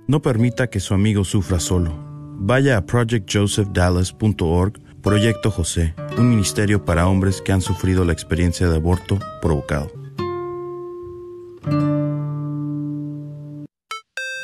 No 0.09 0.23
permita 0.23 0.69
que 0.69 0.81
su 0.81 0.95
amigo 0.95 1.25
sufra 1.25 1.61
solo. 1.61 1.93
Vaya 2.39 2.79
a 2.79 2.87
projectjosephdallas.org 2.87 4.86
Proyecto 5.07 5.53
José, 5.53 5.95
un 6.19 6.29
ministerio 6.29 6.85
para 6.85 7.07
hombres 7.07 7.41
que 7.41 7.53
han 7.53 7.63
sufrido 7.63 8.05
la 8.05 8.13
experiencia 8.13 8.69
de 8.69 8.75
aborto 8.75 9.21
provocado. 9.41 10.06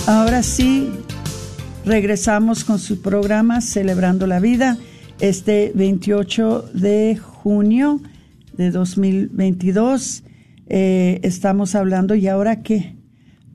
Ahora 0.06 0.44
sí, 0.44 0.92
regresamos 1.84 2.62
con 2.62 2.78
su 2.78 3.02
programa 3.02 3.60
Celebrando 3.60 4.28
la 4.28 4.38
Vida 4.38 4.78
este 5.18 5.72
28 5.74 6.70
de 6.74 7.16
junio 7.16 8.00
de 8.52 8.70
2022. 8.70 10.22
Eh, 10.68 11.18
estamos 11.24 11.74
hablando, 11.74 12.14
¿y 12.14 12.28
ahora 12.28 12.62
qué? 12.62 12.99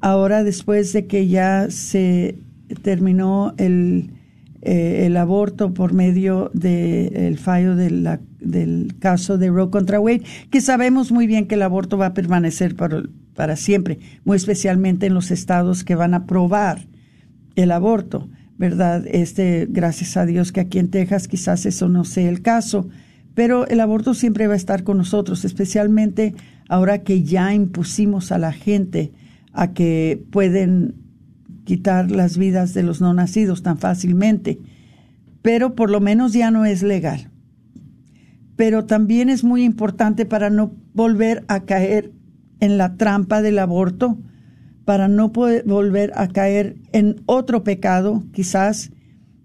Ahora 0.06 0.44
después 0.44 0.94
de 0.94 1.08
que 1.08 1.28
ya 1.28 1.66
se 1.72 2.38
terminó 2.84 3.56
el, 3.58 4.12
eh, 4.62 5.08
el 5.08 5.18
aborto 5.18 5.74
por 5.74 5.94
medio 5.94 6.52
del 6.54 7.40
fallo 7.40 7.76
de 7.76 7.90
la- 7.90 8.22
del 8.40 8.94
caso 9.00 9.40
de 9.40 9.50
Roe 9.50 9.72
contra 9.72 10.00
Wade, 10.00 10.22
que 10.52 10.62
sabemos 10.62 11.12
muy 11.12 11.26
bien 11.26 11.48
que 11.48 11.56
el 11.56 11.64
aborto 11.64 11.98
va 11.98 12.06
a 12.06 12.14
permanecer 12.14 12.76
para, 12.76 13.02
para 13.34 13.56
siempre, 13.56 13.98
muy 14.26 14.38
especialmente 14.38 15.08
en 15.08 15.16
los 15.16 15.32
estados 15.32 15.84
que 15.84 15.96
van 15.96 16.14
a 16.14 16.18
aprobar 16.18 16.86
el 17.56 17.72
aborto, 17.72 18.30
¿verdad? 18.60 19.08
Este, 19.08 19.66
gracias 19.68 20.18
a 20.18 20.28
Dios 20.28 20.52
que 20.52 20.60
aquí 20.60 20.78
en 20.78 20.92
Texas 20.92 21.28
quizás 21.28 21.66
eso 21.66 21.90
no 21.90 22.06
sea 22.06 22.30
el 22.30 22.44
caso, 22.44 22.90
pero 23.34 23.66
el 23.70 23.80
aborto 23.80 24.14
siempre 24.14 24.46
va 24.46 24.54
a 24.54 24.58
estar 24.58 24.84
con 24.84 24.98
nosotros, 24.98 25.46
especialmente 25.46 26.36
ahora 26.70 27.02
que 27.02 27.24
ya 27.24 27.56
impusimos 27.56 28.32
a 28.32 28.38
la 28.38 28.52
gente 28.52 29.12
a 29.56 29.74
que 29.74 30.24
pueden 30.32 30.96
quitar 31.64 32.12
las 32.12 32.38
vidas 32.38 32.74
de 32.74 32.84
los 32.84 33.02
no 33.02 33.14
nacidos 33.14 33.64
tan 33.64 33.78
fácilmente, 33.78 34.60
pero 35.42 35.76
por 35.76 35.90
lo 35.90 36.00
menos 36.00 36.34
ya 36.34 36.52
no 36.52 36.66
es 36.66 36.84
legal. 36.84 37.32
Pero 38.56 38.86
también 38.86 39.30
es 39.30 39.44
muy 39.44 39.64
importante 39.64 40.26
para 40.26 40.50
no 40.50 40.74
volver 40.94 41.44
a 41.48 41.62
caer 41.62 42.12
en 42.60 42.78
la 42.78 42.96
trampa 42.96 43.42
del 43.42 43.60
aborto, 43.60 44.18
para 44.86 45.08
no 45.08 45.32
poder 45.32 45.64
volver 45.66 46.12
a 46.16 46.28
caer 46.28 46.78
en 46.94 47.22
otro 47.26 47.64
pecado, 47.64 48.24
quizás 48.32 48.92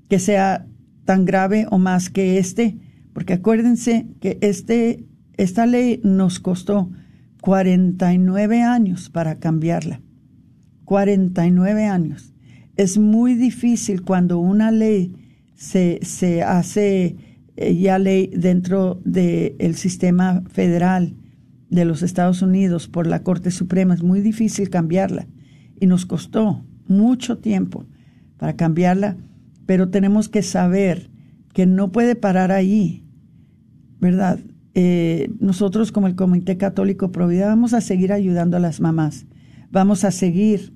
que 0.09 0.19
sea 0.19 0.67
tan 1.05 1.25
grave 1.25 1.67
o 1.71 1.79
más 1.79 2.11
que 2.11 2.39
este, 2.39 2.77
porque 3.13 3.35
acuérdense 3.35 4.07
que 4.21 4.39
este, 4.43 5.05
esta 5.37 5.67
ley 5.67 6.01
nos 6.05 6.41
costó 6.41 6.91
49 7.41 8.63
años 8.63 9.11
para 9.11 9.39
cambiarla. 9.39 10.01
49 10.85 11.87
años. 11.87 12.35
Es 12.77 12.99
muy 12.99 13.35
difícil 13.35 14.03
cuando 14.03 14.39
una 14.39 14.71
ley 14.71 15.15
se, 15.55 16.01
se 16.03 16.43
hace 16.43 17.17
eh, 17.57 17.77
ya 17.77 17.99
ley 17.99 18.31
dentro 18.35 19.01
del 19.05 19.75
sistema 19.77 20.43
federal 20.51 21.15
de 21.69 21.85
los 21.85 22.03
Estados 22.03 22.43
Unidos 22.43 22.89
por 22.89 23.07
la 23.07 23.23
Corte 23.23 23.51
Suprema. 23.51 23.95
Es 23.95 24.03
muy 24.03 24.21
difícil 24.21 24.71
cambiarla 24.71 25.29
y 25.79 25.87
nos 25.87 26.07
costó 26.07 26.65
mucho 26.87 27.39
tiempo 27.39 27.87
para 28.37 28.57
cambiarla, 28.57 29.17
pero 29.67 29.91
tenemos 29.91 30.29
que 30.29 30.43
saber 30.43 31.11
que 31.53 31.67
no 31.67 31.93
puede 31.93 32.17
parar 32.17 32.51
ahí, 32.51 33.05
¿verdad? 34.01 34.41
Eh, 34.75 35.31
nosotros 35.41 35.91
como 35.91 36.07
el 36.07 36.15
Comité 36.15 36.57
Católico 36.57 37.11
Provida 37.11 37.47
vamos 37.47 37.75
a 37.75 37.81
seguir 37.81 38.13
ayudando 38.13 38.57
a 38.57 38.61
las 38.61 38.81
mamás, 38.81 39.27
vamos 39.71 40.05
a 40.05 40.13
seguir 40.13 40.73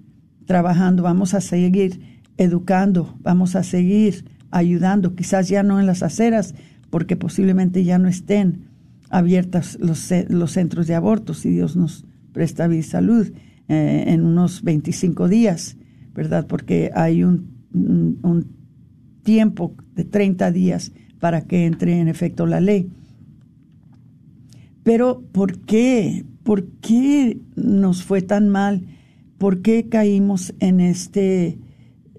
trabajando, 0.47 1.03
vamos 1.03 1.35
a 1.35 1.41
seguir 1.41 2.23
educando, 2.37 3.17
vamos 3.21 3.55
a 3.55 3.63
seguir 3.63 4.25
ayudando, 4.51 5.15
quizás 5.15 5.49
ya 5.49 5.63
no 5.63 5.79
en 5.79 5.87
las 5.87 6.03
aceras, 6.03 6.55
porque 6.91 7.17
posiblemente 7.17 7.85
ya 7.85 7.99
no 7.99 8.09
estén 8.09 8.67
abiertas 9.11 9.79
los, 9.81 10.11
los 10.29 10.53
centros 10.53 10.87
de 10.87 10.95
aborto, 10.95 11.35
si 11.35 11.51
Dios 11.51 11.77
nos 11.77 12.05
presta 12.33 12.67
vida 12.67 12.81
y 12.81 12.83
salud, 12.83 13.33
eh, 13.69 14.05
en 14.09 14.25
unos 14.25 14.63
25 14.63 15.29
días, 15.29 15.77
¿verdad? 16.15 16.47
Porque 16.47 16.91
hay 16.95 17.23
un 17.23 17.55
tiempo 19.23 19.75
de 19.95 20.05
30 20.05 20.53
días 20.53 20.93
para 21.19 21.43
que 21.43 21.67
entre 21.67 21.99
en 21.99 22.09
efecto 22.09 22.47
la 22.47 22.61
ley. 22.61 22.91
Pero 24.85 25.25
¿por 25.33 25.59
qué? 25.61 26.25
¿Por 26.45 26.67
qué 26.81 27.41
nos 27.57 28.05
fue 28.05 28.23
tan 28.23 28.49
mal? 28.49 28.83
¿Por 29.39 29.63
qué 29.63 29.89
caímos 29.89 30.55
en 30.61 30.81
este 30.81 31.59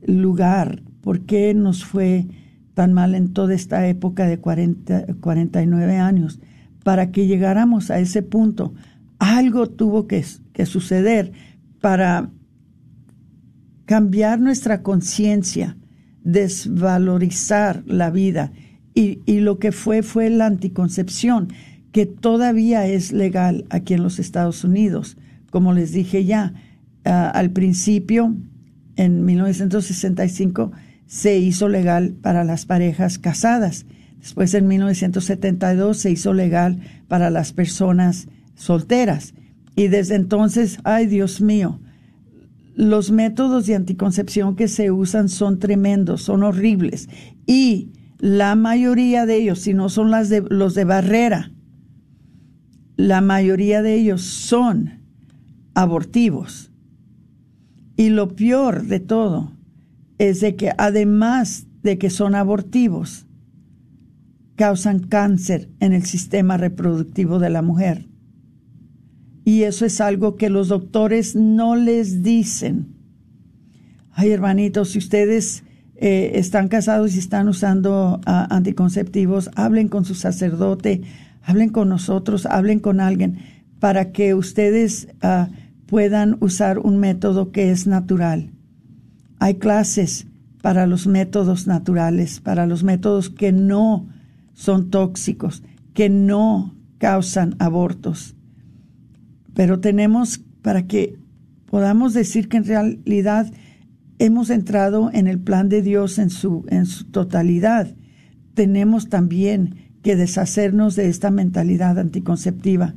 lugar? 0.05 0.81
¿Por 1.01 1.21
qué 1.21 1.53
nos 1.53 1.85
fue 1.85 2.27
tan 2.73 2.91
mal 2.91 3.15
en 3.15 3.31
toda 3.31 3.53
esta 3.53 3.87
época 3.87 4.25
de 4.25 4.39
40, 4.39 5.05
49 5.21 5.97
años? 5.97 6.39
Para 6.83 7.11
que 7.11 7.27
llegáramos 7.27 7.91
a 7.91 7.99
ese 7.99 8.23
punto. 8.23 8.73
Algo 9.19 9.69
tuvo 9.69 10.07
que, 10.07 10.23
suceder 10.65 11.31
para 11.81 12.31
cambiar 13.85 14.39
nuestra 14.39 14.81
conciencia, 14.81 15.77
desvalorizar 16.23 17.83
la 17.85 18.09
vida. 18.09 18.51
Y, 18.95 19.19
lo 19.39 19.59
que 19.59 19.71
fue 19.71 20.01
fue 20.01 20.29
la 20.29 20.47
anticoncepción, 20.47 21.49
que 21.95 22.05
todavía 22.05 22.85
es 22.87 23.13
legal 23.13 23.63
aquí 23.69 23.93
en 23.93 24.03
los 24.03 24.19
Estados 24.19 24.65
Unidos. 24.65 25.15
Como 25.49 25.71
les 25.71 25.93
dije 25.93 26.25
ya, 26.25 26.51
uh, 27.05 27.09
al 27.31 27.51
principio, 27.51 28.35
en 28.97 29.23
1965, 29.23 30.73
se 31.05 31.37
hizo 31.37 31.69
legal 31.69 32.11
para 32.21 32.43
las 32.43 32.65
parejas 32.65 33.17
casadas. 33.17 33.85
Después, 34.19 34.53
en 34.55 34.67
1972, 34.67 35.97
se 35.97 36.11
hizo 36.11 36.33
legal 36.33 36.81
para 37.07 37.29
las 37.29 37.53
personas 37.53 38.27
solteras. 38.55 39.33
Y 39.77 39.87
desde 39.87 40.15
entonces, 40.15 40.79
ay 40.83 41.05
Dios 41.05 41.39
mío, 41.39 41.79
los 42.75 43.09
métodos 43.09 43.67
de 43.67 43.75
anticoncepción 43.75 44.57
que 44.57 44.67
se 44.67 44.91
usan 44.91 45.29
son 45.29 45.59
tremendos, 45.59 46.23
son 46.23 46.43
horribles. 46.43 47.07
Y 47.45 47.93
la 48.19 48.55
mayoría 48.55 49.25
de 49.25 49.37
ellos, 49.37 49.59
si 49.59 49.73
no 49.73 49.87
son 49.87 50.11
las 50.11 50.27
de, 50.27 50.43
los 50.49 50.75
de 50.75 50.83
barrera, 50.83 51.53
la 52.97 53.21
mayoría 53.21 53.81
de 53.81 53.95
ellos 53.95 54.21
son 54.21 54.99
abortivos. 55.73 56.71
Y 57.97 58.09
lo 58.09 58.35
peor 58.35 58.87
de 58.87 58.99
todo 58.99 59.51
es 60.17 60.41
de 60.41 60.55
que 60.55 60.71
además 60.77 61.67
de 61.83 61.97
que 61.97 62.09
son 62.09 62.35
abortivos, 62.35 63.25
causan 64.55 64.99
cáncer 64.99 65.69
en 65.79 65.93
el 65.93 66.03
sistema 66.03 66.57
reproductivo 66.57 67.39
de 67.39 67.49
la 67.49 67.61
mujer. 67.61 68.07
Y 69.43 69.63
eso 69.63 69.85
es 69.85 70.01
algo 70.01 70.35
que 70.35 70.49
los 70.49 70.69
doctores 70.69 71.35
no 71.35 71.75
les 71.75 72.23
dicen. 72.23 72.95
Ay, 74.11 74.31
hermanitos, 74.31 74.91
si 74.91 74.97
ustedes 74.97 75.63
eh, 75.95 76.31
están 76.35 76.67
casados 76.67 77.15
y 77.15 77.19
están 77.19 77.47
usando 77.47 78.19
uh, 78.25 78.31
anticonceptivos, 78.49 79.51
hablen 79.55 79.87
con 79.87 80.05
su 80.05 80.15
sacerdote, 80.15 81.01
hablen 81.45 81.69
con 81.69 81.89
nosotros, 81.89 82.45
hablen 82.45 82.79
con 82.79 82.99
alguien 82.99 83.37
para 83.79 84.11
que 84.11 84.33
ustedes 84.33 85.07
uh, 85.23 85.51
puedan 85.85 86.37
usar 86.39 86.79
un 86.79 86.97
método 86.97 87.51
que 87.51 87.71
es 87.71 87.87
natural. 87.87 88.51
Hay 89.39 89.55
clases 89.55 90.25
para 90.61 90.87
los 90.87 91.05
métodos 91.05 91.67
naturales, 91.67 92.39
para 92.39 92.65
los 92.65 92.83
métodos 92.83 93.29
que 93.29 93.51
no 93.51 94.07
son 94.53 94.89
tóxicos, 94.89 95.61
que 95.93 96.09
no 96.09 96.73
causan 96.97 97.55
abortos. 97.59 98.35
Pero 99.53 99.79
tenemos, 99.79 100.41
para 100.63 100.87
que 100.87 101.19
podamos 101.67 102.13
decir 102.13 102.49
que 102.49 102.57
en 102.57 102.65
realidad 102.65 103.51
hemos 104.17 104.49
entrado 104.49 105.11
en 105.13 105.27
el 105.27 105.39
plan 105.39 105.69
de 105.69 105.83
Dios 105.83 106.17
en 106.17 106.31
su, 106.31 106.65
en 106.69 106.87
su 106.87 107.05
totalidad, 107.05 107.93
tenemos 108.55 109.09
también 109.09 109.84
que 110.05 110.15
deshacernos 110.15 110.95
de 110.95 111.09
esta 111.09 111.31
mentalidad 111.31 111.97
anticonceptiva. 111.97 112.93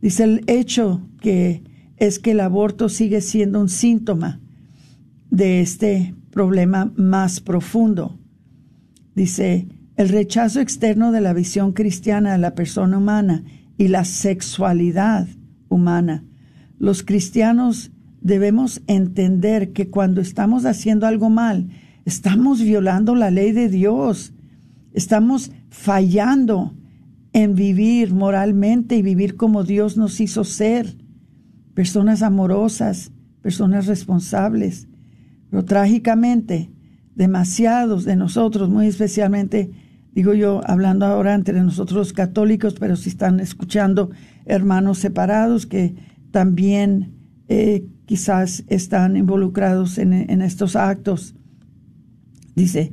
Dice 0.00 0.24
el 0.24 0.44
hecho 0.46 1.06
que 1.20 1.62
es 1.98 2.18
que 2.18 2.30
el 2.30 2.40
aborto 2.40 2.88
sigue 2.88 3.20
siendo 3.20 3.60
un 3.60 3.68
síntoma 3.68 4.40
de 5.30 5.60
este 5.60 6.14
problema 6.30 6.90
más 6.96 7.40
profundo. 7.40 8.18
Dice, 9.14 9.68
el 9.96 10.08
rechazo 10.08 10.60
externo 10.60 11.12
de 11.12 11.20
la 11.20 11.34
visión 11.34 11.72
cristiana 11.72 12.32
de 12.32 12.38
la 12.38 12.54
persona 12.54 12.96
humana 12.96 13.44
y 13.76 13.88
la 13.88 14.06
sexualidad 14.06 15.28
humana. 15.68 16.24
Los 16.78 17.02
cristianos 17.02 17.92
debemos 18.22 18.80
entender 18.86 19.74
que 19.74 19.90
cuando 19.90 20.22
estamos 20.22 20.64
haciendo 20.64 21.06
algo 21.06 21.28
mal, 21.28 21.68
estamos 22.06 22.62
violando 22.62 23.14
la 23.14 23.30
ley 23.30 23.52
de 23.52 23.68
Dios, 23.68 24.32
estamos 24.94 25.52
fallando 25.72 26.74
en 27.32 27.54
vivir 27.54 28.12
moralmente 28.12 28.94
y 28.94 29.02
vivir 29.02 29.36
como 29.36 29.64
Dios 29.64 29.96
nos 29.96 30.20
hizo 30.20 30.44
ser 30.44 30.98
personas 31.72 32.22
amorosas, 32.22 33.10
personas 33.40 33.86
responsables. 33.86 34.86
Pero 35.48 35.64
trágicamente, 35.64 36.70
demasiados 37.14 38.04
de 38.04 38.16
nosotros, 38.16 38.68
muy 38.68 38.86
especialmente, 38.86 39.70
digo 40.14 40.34
yo, 40.34 40.60
hablando 40.66 41.06
ahora 41.06 41.34
entre 41.34 41.58
nosotros 41.62 42.12
católicos, 42.12 42.74
pero 42.78 42.94
si 42.94 43.08
están 43.08 43.40
escuchando 43.40 44.10
hermanos 44.44 44.98
separados 44.98 45.64
que 45.64 45.94
también 46.32 47.14
eh, 47.48 47.86
quizás 48.04 48.62
están 48.66 49.16
involucrados 49.16 49.96
en 49.96 50.42
estos 50.42 50.76
actos, 50.76 51.34
dice, 52.54 52.92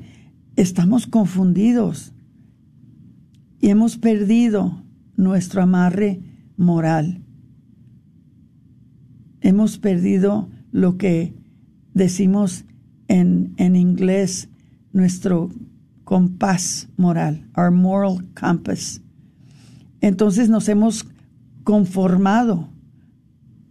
estamos 0.55 1.07
confundidos 1.07 2.13
y 3.59 3.69
hemos 3.69 3.97
perdido 3.97 4.83
nuestro 5.15 5.61
amarre 5.61 6.21
moral 6.57 7.23
hemos 9.41 9.77
perdido 9.77 10.49
lo 10.71 10.97
que 10.97 11.33
decimos 11.93 12.65
en, 13.07 13.53
en 13.57 13.75
inglés, 13.75 14.49
nuestro 14.93 15.49
compás 16.03 16.87
moral, 16.97 17.47
our 17.57 17.71
moral 17.71 18.25
compass. 18.39 19.01
Entonces 20.01 20.49
nos 20.49 20.69
hemos 20.69 21.07
conformado, 21.63 22.69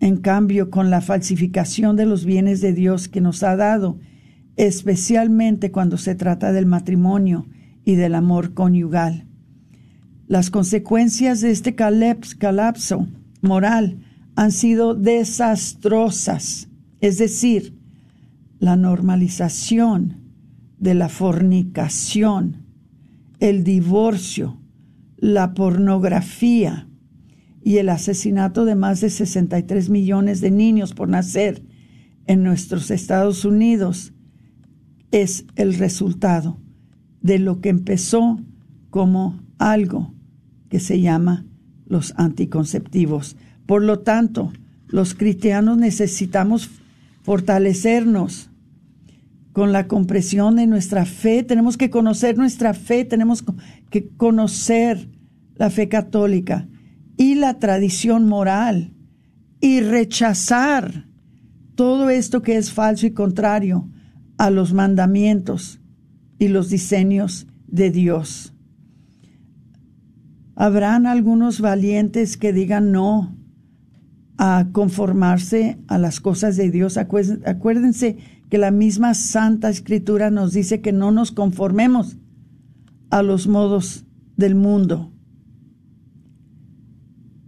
en 0.00 0.16
cambio, 0.16 0.70
con 0.70 0.90
la 0.90 1.00
falsificación 1.00 1.96
de 1.96 2.06
los 2.06 2.24
bienes 2.24 2.60
de 2.60 2.72
Dios 2.72 3.08
que 3.08 3.20
nos 3.20 3.42
ha 3.42 3.56
dado, 3.56 3.98
especialmente 4.56 5.70
cuando 5.70 5.96
se 5.96 6.14
trata 6.14 6.52
del 6.52 6.66
matrimonio 6.66 7.46
y 7.84 7.94
del 7.94 8.14
amor 8.14 8.54
conyugal. 8.54 9.27
Las 10.28 10.50
consecuencias 10.50 11.40
de 11.40 11.50
este 11.50 11.74
colapso 11.74 13.08
moral 13.40 14.00
han 14.36 14.52
sido 14.52 14.94
desastrosas, 14.94 16.68
es 17.00 17.16
decir, 17.16 17.78
la 18.58 18.76
normalización 18.76 20.18
de 20.78 20.92
la 20.92 21.08
fornicación, 21.08 22.58
el 23.40 23.64
divorcio, 23.64 24.60
la 25.16 25.54
pornografía 25.54 26.90
y 27.64 27.78
el 27.78 27.88
asesinato 27.88 28.66
de 28.66 28.74
más 28.74 29.00
de 29.00 29.08
63 29.08 29.88
millones 29.88 30.42
de 30.42 30.50
niños 30.50 30.92
por 30.92 31.08
nacer 31.08 31.62
en 32.26 32.42
nuestros 32.42 32.90
Estados 32.90 33.46
Unidos 33.46 34.12
es 35.10 35.46
el 35.56 35.72
resultado 35.78 36.60
de 37.22 37.38
lo 37.38 37.62
que 37.62 37.70
empezó 37.70 38.38
como 38.90 39.40
algo 39.56 40.17
que 40.68 40.80
se 40.80 41.00
llama 41.00 41.46
los 41.86 42.14
anticonceptivos. 42.16 43.36
Por 43.66 43.82
lo 43.82 44.00
tanto, 44.00 44.52
los 44.88 45.14
cristianos 45.14 45.76
necesitamos 45.78 46.70
fortalecernos 47.22 48.50
con 49.52 49.72
la 49.72 49.88
compresión 49.88 50.56
de 50.56 50.66
nuestra 50.66 51.04
fe. 51.04 51.42
Tenemos 51.42 51.76
que 51.76 51.90
conocer 51.90 52.36
nuestra 52.36 52.74
fe, 52.74 53.04
tenemos 53.04 53.44
que 53.90 54.08
conocer 54.16 55.08
la 55.56 55.70
fe 55.70 55.88
católica 55.88 56.68
y 57.16 57.34
la 57.34 57.58
tradición 57.58 58.26
moral 58.26 58.94
y 59.60 59.80
rechazar 59.80 61.06
todo 61.74 62.10
esto 62.10 62.42
que 62.42 62.56
es 62.56 62.72
falso 62.72 63.06
y 63.06 63.10
contrario 63.10 63.88
a 64.36 64.50
los 64.50 64.72
mandamientos 64.72 65.80
y 66.38 66.48
los 66.48 66.70
diseños 66.70 67.46
de 67.66 67.90
Dios. 67.90 68.54
Habrán 70.60 71.06
algunos 71.06 71.60
valientes 71.60 72.36
que 72.36 72.52
digan 72.52 72.90
no, 72.90 73.32
a 74.38 74.66
conformarse 74.72 75.78
a 75.86 75.98
las 75.98 76.18
cosas 76.18 76.56
de 76.56 76.72
Dios. 76.72 76.96
Acuérdense 76.96 78.16
que 78.50 78.58
la 78.58 78.72
misma 78.72 79.14
Santa 79.14 79.68
Escritura 79.70 80.32
nos 80.32 80.52
dice 80.52 80.80
que 80.80 80.90
no 80.90 81.12
nos 81.12 81.30
conformemos 81.30 82.16
a 83.10 83.22
los 83.22 83.46
modos 83.46 84.04
del 84.36 84.56
mundo. 84.56 85.12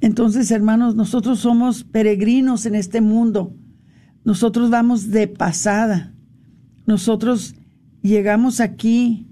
Entonces, 0.00 0.52
hermanos, 0.52 0.94
nosotros 0.94 1.40
somos 1.40 1.82
peregrinos 1.82 2.64
en 2.64 2.76
este 2.76 3.00
mundo. 3.00 3.56
Nosotros 4.24 4.70
vamos 4.70 5.10
de 5.10 5.26
pasada. 5.26 6.14
Nosotros 6.86 7.56
llegamos 8.02 8.60
aquí 8.60 9.26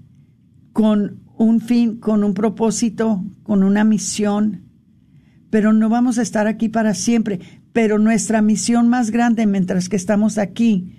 con 0.73 1.28
un 1.39 1.59
fin, 1.59 1.97
con 1.97 2.23
un 2.23 2.35
propósito, 2.35 3.23
con 3.41 3.63
una 3.63 3.83
misión 3.83 4.69
pero 5.49 5.73
no 5.73 5.89
vamos 5.89 6.17
a 6.17 6.21
estar 6.21 6.47
aquí 6.47 6.69
para 6.69 6.93
siempre. 6.93 7.39
Pero 7.73 7.99
nuestra 7.99 8.41
misión 8.41 8.89
más 8.89 9.11
grande 9.11 9.45
mientras 9.45 9.89
que 9.89 9.95
estamos 9.95 10.37
aquí 10.37 10.95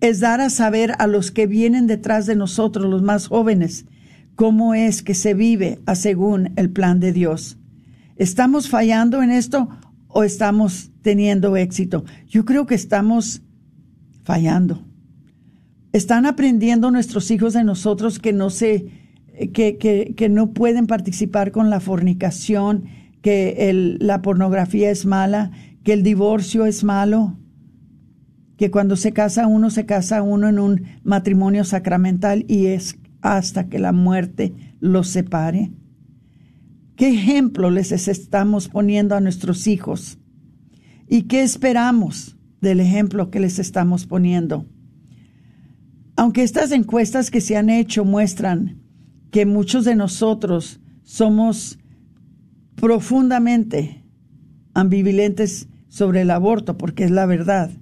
es 0.00 0.20
dar 0.20 0.40
a 0.40 0.50
saber 0.50 0.94
a 0.98 1.06
los 1.06 1.30
que 1.30 1.46
vienen 1.46 1.86
detrás 1.86 2.26
de 2.26 2.36
nosotros, 2.36 2.90
los 2.90 3.02
más 3.02 3.28
jóvenes, 3.28 3.86
cómo 4.34 4.74
es 4.74 5.02
que 5.02 5.14
se 5.14 5.34
vive 5.34 5.80
a 5.86 5.94
según 5.94 6.52
el 6.56 6.70
plan 6.70 7.00
de 7.00 7.12
Dios. 7.12 7.58
¿Estamos 8.16 8.68
fallando 8.68 9.22
en 9.22 9.30
esto 9.30 9.68
o 10.08 10.24
estamos 10.24 10.90
teniendo 11.02 11.56
éxito? 11.56 12.04
Yo 12.28 12.44
creo 12.44 12.66
que 12.66 12.74
estamos 12.74 13.42
fallando. 14.22 14.84
Están 15.92 16.26
aprendiendo 16.26 16.90
nuestros 16.90 17.30
hijos 17.30 17.54
de 17.54 17.64
nosotros 17.64 18.18
que 18.18 18.32
no 18.32 18.50
se, 18.50 18.86
que, 19.52 19.76
que, 19.78 20.14
que 20.16 20.28
no 20.28 20.52
pueden 20.52 20.86
participar 20.86 21.50
con 21.50 21.70
la 21.70 21.80
fornicación, 21.80 22.84
que 23.22 23.70
el, 23.70 23.98
la 24.00 24.22
pornografía 24.22 24.90
es 24.90 25.06
mala, 25.06 25.50
que 25.82 25.92
el 25.92 26.02
divorcio 26.02 26.66
es 26.66 26.84
malo, 26.84 27.38
que 28.56 28.70
cuando 28.70 28.96
se 28.96 29.12
casa 29.12 29.46
uno, 29.46 29.70
se 29.70 29.86
casa 29.86 30.22
uno 30.22 30.48
en 30.48 30.58
un 30.58 30.82
matrimonio 31.02 31.64
sacramental 31.64 32.44
y 32.48 32.66
es 32.66 32.96
hasta 33.20 33.68
que 33.68 33.78
la 33.78 33.92
muerte 33.92 34.54
los 34.80 35.08
separe. 35.08 35.72
¿Qué 36.96 37.08
ejemplo 37.08 37.70
les 37.70 37.90
estamos 37.90 38.68
poniendo 38.68 39.16
a 39.16 39.20
nuestros 39.20 39.66
hijos? 39.66 40.18
¿Y 41.08 41.22
qué 41.22 41.42
esperamos 41.42 42.36
del 42.60 42.78
ejemplo 42.78 43.30
que 43.30 43.40
les 43.40 43.58
estamos 43.58 44.06
poniendo? 44.06 44.66
Aunque 46.16 46.44
estas 46.44 46.70
encuestas 46.70 47.30
que 47.30 47.40
se 47.40 47.56
han 47.56 47.70
hecho 47.70 48.04
muestran 48.04 48.83
que 49.34 49.46
muchos 49.46 49.84
de 49.84 49.96
nosotros 49.96 50.78
somos 51.02 51.80
profundamente 52.76 54.04
ambivalentes 54.74 55.66
sobre 55.88 56.20
el 56.20 56.30
aborto, 56.30 56.78
porque 56.78 57.02
es 57.02 57.10
la 57.10 57.26
verdad, 57.26 57.72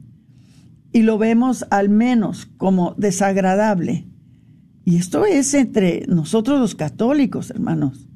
y 0.95 1.03
lo 1.03 1.19
vemos 1.19 1.67
al 1.69 1.91
menos 1.91 2.47
como 2.57 2.95
desagradable. 2.97 4.07
Y 4.87 4.97
esto 4.97 5.27
es 5.27 5.53
entre 5.53 6.07
nosotros 6.07 6.59
los 6.59 6.75
católicos, 6.75 7.51
hermanos. 7.51 8.09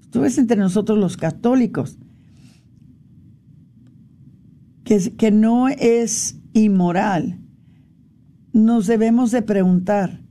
Esto 0.00 0.24
es 0.24 0.36
entre 0.36 0.56
nosotros 0.56 0.98
los 0.98 1.16
católicos. 1.16 1.96
Que, 4.82 5.14
que 5.16 5.30
no 5.30 5.68
es 5.68 6.40
inmoral. 6.54 7.38
Nos 8.52 8.88
debemos 8.88 9.30
de 9.30 9.42
preguntar, 9.42 10.24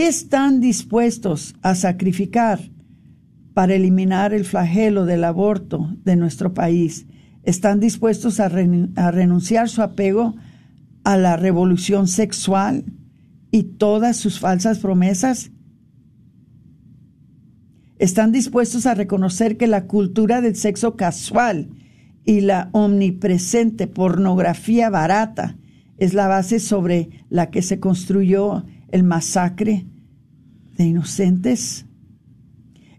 ¿qué 0.00 0.08
están 0.08 0.60
dispuestos 0.60 1.54
a 1.60 1.74
sacrificar 1.74 2.58
para 3.52 3.74
eliminar 3.74 4.32
el 4.32 4.46
flagelo 4.46 5.04
del 5.04 5.24
aborto 5.24 5.94
de 6.06 6.16
nuestro 6.16 6.54
país? 6.54 7.06
¿Están 7.42 7.80
dispuestos 7.80 8.40
a, 8.40 8.48
renunciar 8.48 9.68
su 9.68 9.82
apego 9.82 10.36
a 11.04 11.18
la 11.18 11.36
revolución 11.36 12.08
sexual 12.08 12.86
y 13.50 13.64
todas 13.64 14.16
sus 14.16 14.40
falsas 14.40 14.78
promesas? 14.78 15.50
están 17.98 18.32
dispuestos 18.32 18.86
a 18.86 18.94
reconocer 18.94 19.58
que 19.58 19.66
la 19.66 19.86
cultura 19.86 20.40
del 20.40 20.56
sexo 20.56 20.96
casual 20.96 21.68
y 22.24 22.40
la 22.40 22.70
omnipresente 22.72 23.86
pornografía 23.86 24.88
barata 24.88 25.58
es 25.98 26.14
la 26.14 26.26
base 26.26 26.58
sobre 26.58 27.10
la 27.28 27.50
que 27.50 27.60
se 27.60 27.78
construyó 27.80 28.64
el 28.92 29.04
masacre 29.04 29.86
de 30.76 30.84
inocentes. 30.84 31.86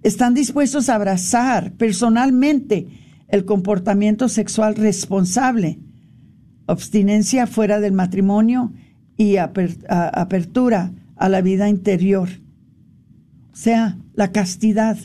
Están 0.03 0.33
dispuestos 0.33 0.89
a 0.89 0.95
abrazar 0.95 1.73
personalmente 1.73 2.87
el 3.27 3.45
comportamiento 3.45 4.29
sexual 4.29 4.75
responsable, 4.75 5.79
abstinencia 6.67 7.47
fuera 7.47 7.79
del 7.79 7.93
matrimonio 7.93 8.73
y 9.15 9.37
apertura 9.37 10.93
a 11.15 11.29
la 11.29 11.41
vida 11.41 11.69
interior. 11.69 12.29
O 13.51 13.55
sea, 13.55 13.97
la 14.13 14.31
castidad, 14.31 14.97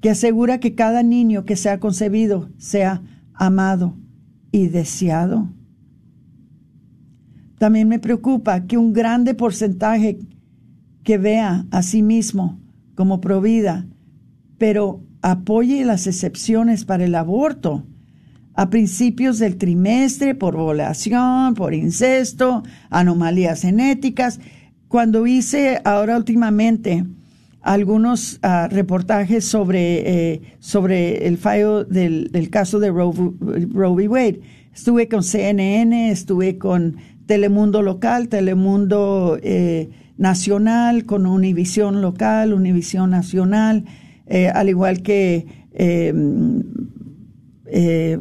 que 0.00 0.10
asegura 0.10 0.60
que 0.60 0.74
cada 0.74 1.02
niño 1.02 1.44
que 1.44 1.56
sea 1.56 1.80
concebido 1.80 2.50
sea 2.58 3.02
amado 3.32 3.96
y 4.52 4.68
deseado. 4.68 5.50
También 7.58 7.88
me 7.88 7.98
preocupa 7.98 8.66
que 8.66 8.76
un 8.76 8.92
grande 8.92 9.34
porcentaje 9.34 10.18
que 11.02 11.18
vea 11.18 11.66
a 11.70 11.82
sí 11.82 12.02
mismo 12.02 12.60
como 12.94 13.20
provida, 13.20 13.86
pero 14.58 15.02
apoye 15.22 15.84
las 15.84 16.06
excepciones 16.06 16.84
para 16.84 17.04
el 17.04 17.14
aborto 17.14 17.84
a 18.54 18.70
principios 18.70 19.38
del 19.38 19.56
trimestre 19.56 20.34
por 20.34 20.56
violación, 20.56 21.54
por 21.54 21.74
incesto, 21.74 22.62
anomalías 22.90 23.62
genéticas. 23.62 24.40
Cuando 24.88 25.26
hice 25.26 25.80
ahora 25.84 26.16
últimamente 26.16 27.04
algunos 27.60 28.38
ah, 28.42 28.68
reportajes 28.70 29.44
sobre, 29.44 30.32
eh, 30.34 30.40
sobre 30.58 31.26
el 31.26 31.36
fallo 31.36 31.84
del, 31.84 32.48
caso 32.50 32.78
de 32.78 32.90
Roe, 32.90 33.12
v. 33.12 34.08
Wade. 34.08 34.40
Estuve 34.72 35.08
con 35.08 35.22
CNN, 35.22 36.10
estuve 36.10 36.58
con 36.58 36.96
Telemundo 37.26 37.82
local, 37.82 38.28
Telemundo 38.28 39.38
eh, 39.42 39.90
nacional, 40.16 41.04
con 41.04 41.26
Univisión 41.26 42.00
local, 42.00 42.52
Univisión 42.52 43.10
nacional, 43.10 43.84
eh, 44.26 44.48
al 44.48 44.68
igual 44.68 45.02
que 45.02 45.46
em, 45.72 46.62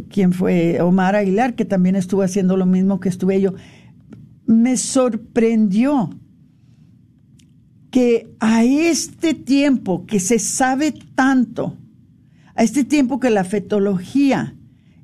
quien 0.10 0.34
fue 0.34 0.82
Omar 0.82 1.16
Aguilar, 1.16 1.54
que 1.54 1.66
también 1.66 1.96
estuvo 1.96 2.24
haciendo 2.24 2.58
lo 2.58 2.66
mismo 2.66 3.00
que 3.00 3.10
estuve 3.10 3.40
yo. 3.40 3.54
Me 4.48 4.76
sorprendió 4.76 6.10
que 7.96 8.36
a 8.42 8.66
este 8.66 9.34
tiempo 9.34 10.06
que 10.06 10.20
se 10.20 10.38
sabe 10.38 10.94
tanto, 11.16 11.78
a 12.54 12.64
este 12.64 12.84
tiempo 12.84 13.22
que 13.22 13.30
la 13.30 13.46
fetología 13.46 14.56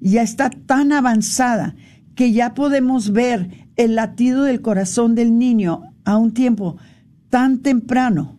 ya 0.02 0.24
está 0.24 0.50
tan 0.50 0.92
avanzada, 0.92 1.76
que 2.16 2.34
ya 2.34 2.54
podemos 2.54 3.14
ver 3.14 3.70
el 3.84 3.96
latido 3.96 4.44
del 4.44 4.62
corazón 4.62 5.16
del 5.16 5.38
niño 5.38 5.84
a 6.06 6.18
un 6.18 6.34
tiempo 6.34 6.78
tan 7.30 7.60
temprano, 7.60 8.38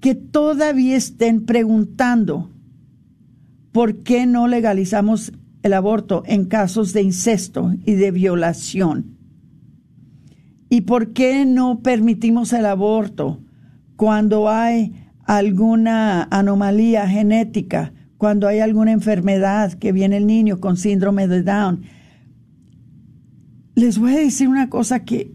que 0.00 0.14
todavía 0.14 0.96
estén 0.96 1.44
preguntando 1.44 2.50
por 3.72 4.02
qué 4.02 4.26
no 4.26 4.48
legalizamos 4.48 5.32
el 5.62 5.74
aborto 5.74 6.22
en 6.26 6.46
casos 6.46 6.92
de 6.92 7.02
incesto 7.02 7.74
y 7.84 7.92
de 7.92 8.10
violación. 8.10 9.16
¿Y 10.68 10.82
por 10.82 11.12
qué 11.12 11.44
no 11.44 11.80
permitimos 11.80 12.52
el 12.52 12.64
aborto 12.64 13.40
cuando 13.96 14.48
hay 14.48 14.94
alguna 15.24 16.26
anomalía 16.30 17.06
genética, 17.06 17.92
cuando 18.16 18.48
hay 18.48 18.60
alguna 18.60 18.92
enfermedad 18.92 19.74
que 19.74 19.92
viene 19.92 20.16
el 20.16 20.26
niño 20.26 20.58
con 20.58 20.76
síndrome 20.76 21.28
de 21.28 21.42
Down. 21.42 21.82
Les 23.74 23.98
voy 23.98 24.14
a 24.14 24.18
decir 24.18 24.48
una 24.48 24.68
cosa 24.68 25.04
que 25.04 25.34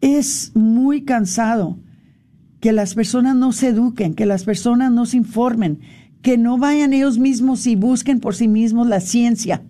es 0.00 0.52
muy 0.54 1.04
cansado 1.04 1.78
que 2.60 2.72
las 2.72 2.94
personas 2.94 3.36
no 3.36 3.52
se 3.52 3.68
eduquen, 3.68 4.14
que 4.14 4.26
las 4.26 4.44
personas 4.44 4.92
no 4.92 5.06
se 5.06 5.16
informen, 5.16 5.80
que 6.22 6.38
no 6.38 6.58
vayan 6.58 6.92
ellos 6.92 7.18
mismos 7.18 7.66
y 7.66 7.74
busquen 7.76 8.20
por 8.20 8.34
sí 8.34 8.48
mismos 8.48 8.86
la 8.86 9.00
ciencia, 9.00 9.64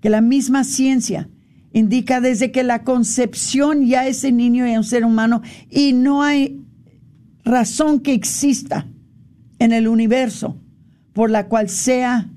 que 0.00 0.10
la 0.10 0.20
misma 0.20 0.64
ciencia 0.64 1.28
indica 1.72 2.20
desde 2.20 2.50
que 2.50 2.62
la 2.62 2.84
concepción 2.84 3.86
ya 3.86 4.06
ese 4.06 4.32
niño 4.32 4.64
es 4.64 4.76
un 4.76 4.84
ser 4.84 5.04
humano 5.04 5.42
y 5.70 5.92
no 5.92 6.22
hay 6.22 6.64
razón 7.44 8.00
que 8.00 8.14
exista 8.14 8.86
en 9.58 9.72
el 9.72 9.88
universo 9.88 10.60
por 11.12 11.30
la 11.30 11.48
cual 11.48 11.68
sea 11.68 12.30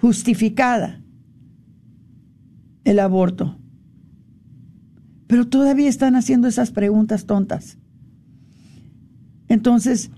justificada 0.00 1.02
el 2.86 3.00
aborto. 3.00 3.58
Pero 5.26 5.48
todavía 5.48 5.88
están 5.88 6.14
haciendo 6.14 6.46
esas 6.46 6.70
preguntas 6.70 7.26
tontas. 7.26 7.78
Entonces, 9.48 10.12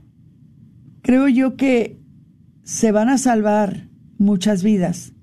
creo 1.00 1.28
yo 1.28 1.56
que 1.56 1.98
se 2.62 2.92
van 2.92 3.08
a 3.08 3.16
salvar 3.16 3.88
muchas 4.18 4.62
vidas 4.62 5.14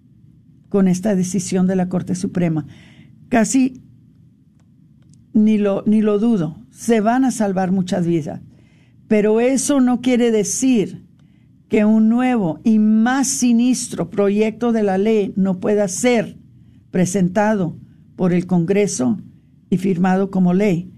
con 0.70 0.88
esta 0.88 1.16
decisión 1.16 1.68
de 1.68 1.76
la 1.76 1.88
Corte 1.88 2.16
Suprema. 2.16 2.66
Casi 3.30 3.84
ni 5.34 5.60
lo, 5.60 5.84
ni 5.86 6.02
lo 6.02 6.18
dudo, 6.18 6.66
se 6.72 7.00
van 7.00 7.26
a 7.26 7.32
salvar 7.32 7.72
muchas 7.72 8.08
vidas. 8.08 8.42
Pero 9.08 9.40
eso 9.40 9.82
no 9.82 10.02
quiere 10.02 10.32
decir 10.32 11.06
que 11.70 11.86
un 11.86 12.10
nuevo 12.10 12.60
y 12.64 12.80
más 12.80 13.28
sinistro 13.28 14.10
proyecto 14.10 14.72
de 14.72 14.82
la 14.82 14.98
ley 14.98 15.32
no 15.36 15.60
pueda 15.60 15.88
ser 15.88 16.40
presentado 16.96 17.76
por 18.16 18.32
el 18.32 18.48
Congreso 18.48 19.18
y 19.70 19.76
firmado 19.80 20.32
como 20.32 20.54
ley. 20.54 20.94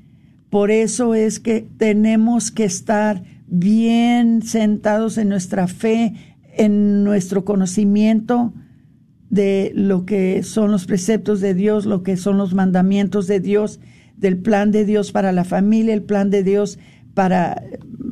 Por 0.51 0.69
eso 0.69 1.15
es 1.15 1.39
que 1.39 1.67
tenemos 1.79 2.51
que 2.51 2.65
estar 2.65 3.23
bien 3.47 4.43
sentados 4.43 5.17
en 5.17 5.27
nuestra 5.27 5.67
fe, 5.67 6.13
en 6.55 7.03
nuestro 7.03 7.45
conocimiento 7.45 8.53
de 9.31 9.71
lo 9.73 10.05
que 10.05 10.43
son 10.43 10.69
los 10.69 10.85
preceptos 10.85 11.41
de 11.41 11.55
Dios, 11.55 11.87
lo 11.87 12.03
que 12.03 12.15
son 12.15 12.37
los 12.37 12.53
mandamientos 12.53 13.25
de 13.25 13.39
Dios, 13.39 13.79
del 14.17 14.37
plan 14.37 14.69
de 14.69 14.85
Dios 14.85 15.11
para 15.11 15.31
la 15.31 15.45
familia, 15.45 15.95
el 15.95 16.03
plan 16.03 16.29
de 16.29 16.43
Dios 16.43 16.77
para 17.15 17.63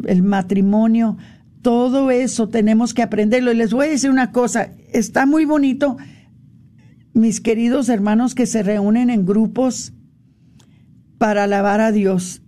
el 0.07 0.23
matrimonio. 0.23 1.17
Todo 1.61 2.09
eso 2.09 2.49
tenemos 2.49 2.95
que 2.95 3.03
aprenderlo. 3.03 3.51
Y 3.51 3.57
les 3.57 3.71
voy 3.71 3.85
a 3.85 3.91
decir 3.91 4.09
una 4.09 4.31
cosa, 4.31 4.71
está 4.91 5.27
muy 5.27 5.45
bonito, 5.45 5.97
mis 7.15 7.39
queridos 7.39 7.87
hermanos 7.87 8.35
que 8.35 8.45
se 8.45 8.61
reúnen 8.61 9.09
en 9.09 9.25
grupos 9.25 9.93
para 11.17 11.45
alabar 11.45 11.79
a 11.79 11.93
Dios. 11.93 12.43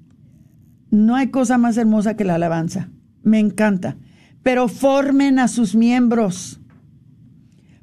No 0.92 1.16
hay 1.16 1.30
cosa 1.30 1.58
más 1.58 1.78
hermosa 1.78 2.16
que 2.18 2.26
la 2.26 2.36
alabanza. 2.36 2.90
Me 3.24 3.40
encanta. 3.40 3.98
Pero 4.44 4.68
formen 4.68 5.40
a 5.40 5.48
sus 5.48 5.74
miembros. 5.74 6.60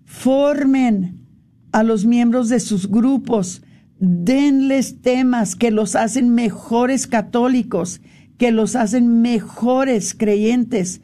Formen 0.04 1.26
a 1.72 1.82
los 1.82 2.04
miembros 2.04 2.50
de 2.50 2.60
sus 2.60 2.90
grupos. 2.90 3.62
Denles 3.98 5.00
temas 5.00 5.56
que 5.56 5.70
los 5.70 5.96
hacen 5.96 6.34
mejores 6.34 7.06
católicos, 7.06 8.02
que 8.36 8.52
los 8.52 8.76
hacen 8.76 9.22
mejores 9.22 10.14
creyentes. 10.14 11.00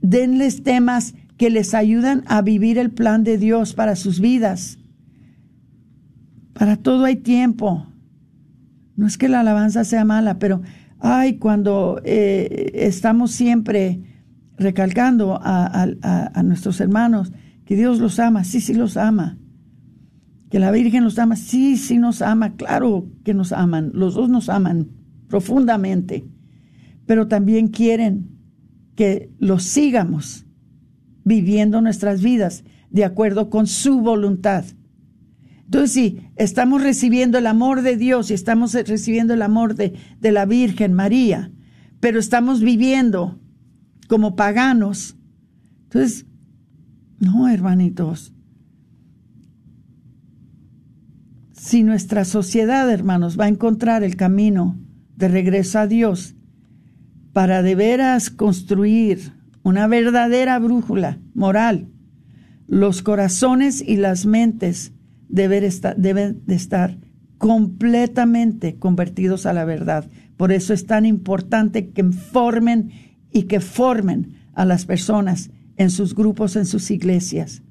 Denles 0.00 0.62
temas 0.62 1.14
que 1.36 1.50
les 1.50 1.74
ayudan 1.74 2.22
a 2.26 2.40
vivir 2.40 2.78
el 2.78 2.92
plan 2.92 3.24
de 3.24 3.36
Dios 3.36 3.74
para 3.74 3.96
sus 3.96 4.20
vidas. 4.20 4.77
Para 6.58 6.76
todo 6.76 7.04
hay 7.04 7.14
tiempo. 7.14 7.86
No 8.96 9.06
es 9.06 9.16
que 9.16 9.28
la 9.28 9.40
alabanza 9.40 9.84
sea 9.84 10.04
mala, 10.04 10.40
pero 10.40 10.60
ay, 10.98 11.38
cuando 11.38 12.00
eh, 12.04 12.72
estamos 12.74 13.30
siempre 13.30 14.02
recalcando 14.56 15.38
a, 15.40 15.86
a, 16.02 16.42
nuestros 16.42 16.80
hermanos 16.80 17.32
que 17.64 17.76
Dios 17.76 18.00
los 18.00 18.18
ama, 18.18 18.42
sí, 18.42 18.60
sí 18.60 18.74
los 18.74 18.96
ama. 18.96 19.38
Que 20.50 20.58
la 20.58 20.72
Virgen 20.72 21.04
los 21.04 21.20
ama, 21.20 21.36
sí, 21.36 21.76
sí 21.76 21.96
nos 21.96 22.22
ama, 22.22 22.56
claro 22.56 23.08
que 23.22 23.34
nos 23.34 23.52
aman, 23.52 23.92
los 23.94 24.14
dos 24.14 24.28
nos 24.28 24.48
aman 24.48 24.88
profundamente, 25.28 26.26
pero 27.06 27.28
también 27.28 27.68
quieren 27.68 28.30
que 28.96 29.30
los 29.38 29.62
sigamos 29.62 30.44
viviendo 31.22 31.80
nuestras 31.82 32.20
vidas 32.20 32.64
de 32.90 33.04
acuerdo 33.04 33.48
con 33.48 33.68
su 33.68 34.00
voluntad. 34.00 34.64
Entonces, 35.68 35.92
sí, 35.92 36.20
estamos 36.36 36.82
recibiendo 36.82 37.36
el 37.36 37.46
amor 37.46 37.82
de 37.82 37.98
Dios 37.98 38.30
y 38.30 38.34
estamos 38.34 38.72
recibiendo 38.72 39.34
el 39.34 39.42
amor 39.42 39.74
de, 39.74 39.92
de 40.18 40.32
la 40.32 40.46
Virgen 40.46 40.94
María, 40.94 41.52
pero 42.00 42.18
estamos 42.18 42.62
viviendo 42.62 43.38
como 44.08 44.34
paganos. 44.34 45.18
Entonces, 45.82 46.24
no, 47.18 47.50
hermanitos. 47.50 48.32
Si 51.52 51.82
nuestra 51.82 52.24
sociedad, 52.24 52.90
hermanos, 52.90 53.38
va 53.38 53.44
a 53.44 53.48
encontrar 53.48 54.02
el 54.02 54.16
camino 54.16 54.78
de 55.16 55.28
regreso 55.28 55.80
a 55.80 55.86
Dios 55.86 56.34
para 57.34 57.60
de 57.60 57.74
veras 57.74 58.30
construir 58.30 59.34
una 59.62 59.86
verdadera 59.86 60.58
brújula 60.58 61.18
moral, 61.34 61.88
los 62.66 63.02
corazones 63.02 63.82
y 63.86 63.96
las 63.96 64.24
mentes 64.24 64.94
deben 65.28 66.42
de 66.46 66.54
estar 66.54 66.98
completamente 67.38 68.76
convertidos 68.76 69.46
a 69.46 69.52
la 69.52 69.64
verdad. 69.64 70.10
Por 70.36 70.52
eso 70.52 70.74
es 70.74 70.86
tan 70.86 71.06
importante 71.06 71.90
que 71.90 72.04
formen 72.04 72.90
y 73.32 73.44
que 73.44 73.60
formen 73.60 74.34
a 74.54 74.64
las 74.64 74.86
personas 74.86 75.50
en 75.76 75.90
sus 75.90 76.14
grupos, 76.14 76.56
en 76.56 76.66
sus 76.66 76.90
iglesias. 76.90 77.62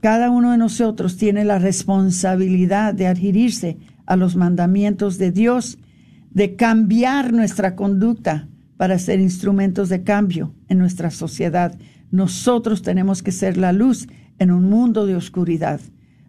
Cada 0.00 0.30
uno 0.30 0.52
de 0.52 0.58
nosotros 0.58 1.16
tiene 1.16 1.44
la 1.44 1.58
responsabilidad 1.58 2.94
de 2.94 3.06
adherirse 3.06 3.78
a 4.06 4.16
los 4.16 4.36
mandamientos 4.36 5.18
de 5.18 5.32
Dios, 5.32 5.78
de 6.30 6.56
cambiar 6.56 7.32
nuestra 7.32 7.74
conducta 7.74 8.48
para 8.76 8.98
ser 8.98 9.20
instrumentos 9.20 9.88
de 9.88 10.04
cambio 10.04 10.54
en 10.68 10.78
nuestra 10.78 11.10
sociedad. 11.10 11.76
Nosotros 12.10 12.82
tenemos 12.82 13.22
que 13.22 13.32
ser 13.32 13.56
la 13.56 13.72
luz 13.72 14.06
en 14.38 14.50
un 14.50 14.68
mundo 14.70 15.04
de 15.06 15.16
oscuridad. 15.16 15.80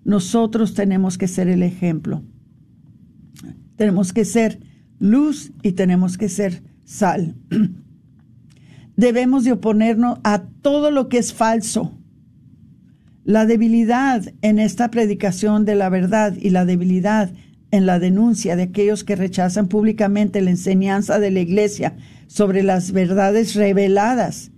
Nosotros 0.03 0.73
tenemos 0.73 1.17
que 1.17 1.27
ser 1.27 1.47
el 1.47 1.63
ejemplo. 1.63 2.23
Tenemos 3.75 4.13
que 4.13 4.25
ser 4.25 4.59
luz 4.99 5.51
y 5.63 5.73
tenemos 5.73 6.17
que 6.17 6.29
ser 6.29 6.63
sal. 6.83 7.35
Debemos 8.97 9.43
de 9.43 9.53
oponernos 9.53 10.19
a 10.23 10.43
todo 10.61 10.91
lo 10.91 11.07
que 11.07 11.17
es 11.17 11.33
falso. 11.33 11.97
La 13.23 13.45
debilidad 13.45 14.33
en 14.41 14.59
esta 14.59 14.89
predicación 14.91 15.63
de 15.63 15.75
la 15.75 15.89
verdad 15.89 16.35
y 16.35 16.49
la 16.49 16.65
debilidad 16.65 17.31
en 17.71 17.85
la 17.85 17.99
denuncia 17.99 18.55
de 18.55 18.63
aquellos 18.63 19.03
que 19.03 19.15
rechazan 19.15 19.67
públicamente 19.67 20.41
la 20.41 20.49
enseñanza 20.49 21.19
de 21.19 21.31
la 21.31 21.39
Iglesia 21.39 21.95
sobre 22.27 22.63
las 22.63 22.91
verdades 22.91 23.55
reveladas 23.55 24.51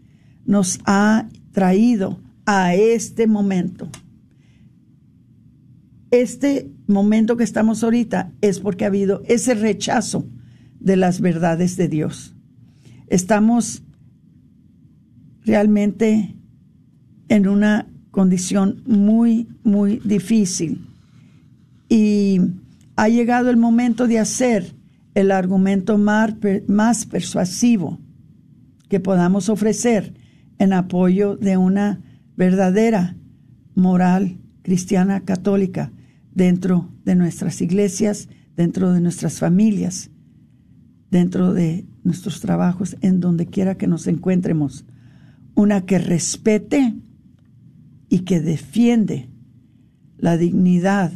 nos 0.46 0.80
ha 0.86 1.28
traído 1.52 2.20
a 2.46 2.74
este 2.74 3.28
momento 3.28 3.90
este 6.12 6.70
momento 6.88 7.38
que 7.38 7.44
estamos 7.44 7.84
ahorita 7.84 8.34
es 8.42 8.60
porque 8.60 8.84
ha 8.84 8.90
habido 8.90 9.24
ese 9.26 9.54
rechazo 9.54 10.26
de 10.80 10.98
las 10.98 11.22
verdades 11.22 11.78
de 11.78 11.88
Dios. 11.88 12.36
Estamos 13.08 13.84
realmente 15.46 16.36
en 17.30 17.48
una 17.48 17.88
condición 18.12 18.84
muy, 18.86 19.48
muy 19.64 20.02
difícil. 20.04 20.86
Y 21.88 22.40
ha 22.98 23.08
llegado 23.08 23.50
el 23.50 23.58
momento 23.58 24.08
de 24.08 24.20
hacer 24.20 24.76
el 25.16 25.32
argumento 25.32 25.98
más 25.98 27.06
persuasivo 27.06 28.00
que 28.90 29.00
podamos 29.00 29.50
ofrecer 29.50 30.14
en 30.58 30.74
apoyo 30.74 31.38
de 31.38 31.58
una 31.58 32.02
verdadera 32.36 33.16
moral 33.76 34.38
cristiana 34.62 35.22
católica 35.22 35.92
dentro 36.34 36.90
de 37.04 37.16
nuestras 37.16 37.62
iglesias, 37.62 38.30
dentro 38.56 38.92
de 38.92 39.02
nuestras 39.02 39.40
familias, 39.40 40.12
dentro 41.10 41.54
de 41.54 41.86
nuestros 42.04 42.40
trabajos, 42.42 42.98
en 43.02 43.20
donde 43.20 43.48
quiera 43.48 43.76
que 43.76 43.88
nos 43.88 44.08
encuentremos. 44.08 44.86
Una 45.56 45.86
que 45.86 46.00
respete 46.00 46.96
y 48.10 48.20
que 48.20 48.40
defiende 48.40 49.30
la 50.18 50.38
dignidad 50.38 51.12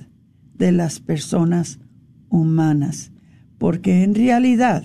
de 0.57 0.71
las 0.71 0.99
personas 0.99 1.79
humanas. 2.29 3.11
Porque 3.57 4.03
en 4.03 4.15
realidad 4.15 4.83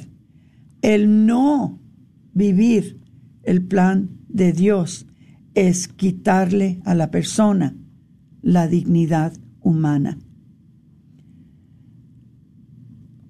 el 0.83 1.27
no 1.27 1.81
vivir 2.33 3.01
el 3.43 3.63
plan 3.63 4.11
de 4.29 4.53
Dios 4.53 5.07
es 5.55 5.89
quitarle 5.89 6.81
a 6.85 6.95
la 6.95 7.11
persona 7.11 7.77
la 8.43 8.69
dignidad 8.69 9.33
humana. 9.33 9.50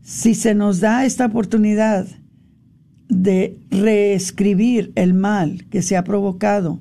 Si 0.03 0.35
se 0.35 0.55
nos 0.55 0.81
da 0.81 1.05
esta 1.05 1.27
oportunidad 1.27 2.07
de 3.09 3.59
reescribir 3.71 4.93
el 4.95 5.15
mal 5.15 5.67
que 5.71 5.83
se 5.83 5.97
ha 5.97 6.05
provocado 6.05 6.81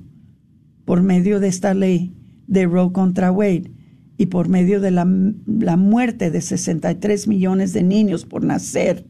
por 0.84 1.02
medio 1.02 1.40
de 1.40 1.48
esta 1.48 1.74
ley 1.74 2.14
de 2.46 2.66
Roe 2.66 2.92
contra 2.92 3.30
Wade 3.32 3.70
y 4.16 4.26
por 4.26 4.48
medio 4.48 4.80
de 4.80 4.90
la, 4.90 5.06
la 5.46 5.76
muerte 5.76 6.30
de 6.30 6.40
63 6.40 7.28
millones 7.28 7.72
de 7.72 7.82
niños 7.82 8.24
por 8.24 8.44
nacer, 8.44 9.06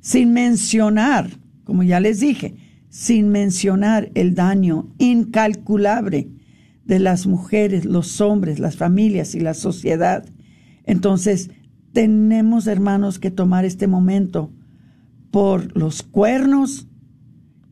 sin 0.00 0.32
mencionar, 0.32 1.30
como 1.64 1.82
ya 1.82 2.00
les 2.00 2.20
dije, 2.20 2.56
sin 2.88 3.28
mencionar 3.30 4.10
el 4.14 4.34
daño 4.34 4.92
incalculable 4.98 6.28
de 6.84 6.98
las 6.98 7.26
mujeres, 7.26 7.84
los 7.84 8.20
hombres, 8.20 8.58
las 8.58 8.76
familias 8.76 9.34
y 9.34 9.40
la 9.40 9.54
sociedad. 9.54 10.24
Entonces, 10.84 11.50
tenemos, 11.92 12.66
hermanos, 12.66 13.18
que 13.18 13.30
tomar 13.30 13.64
este 13.64 13.86
momento 13.86 14.52
por 15.30 15.76
los 15.76 16.02
cuernos 16.02 16.88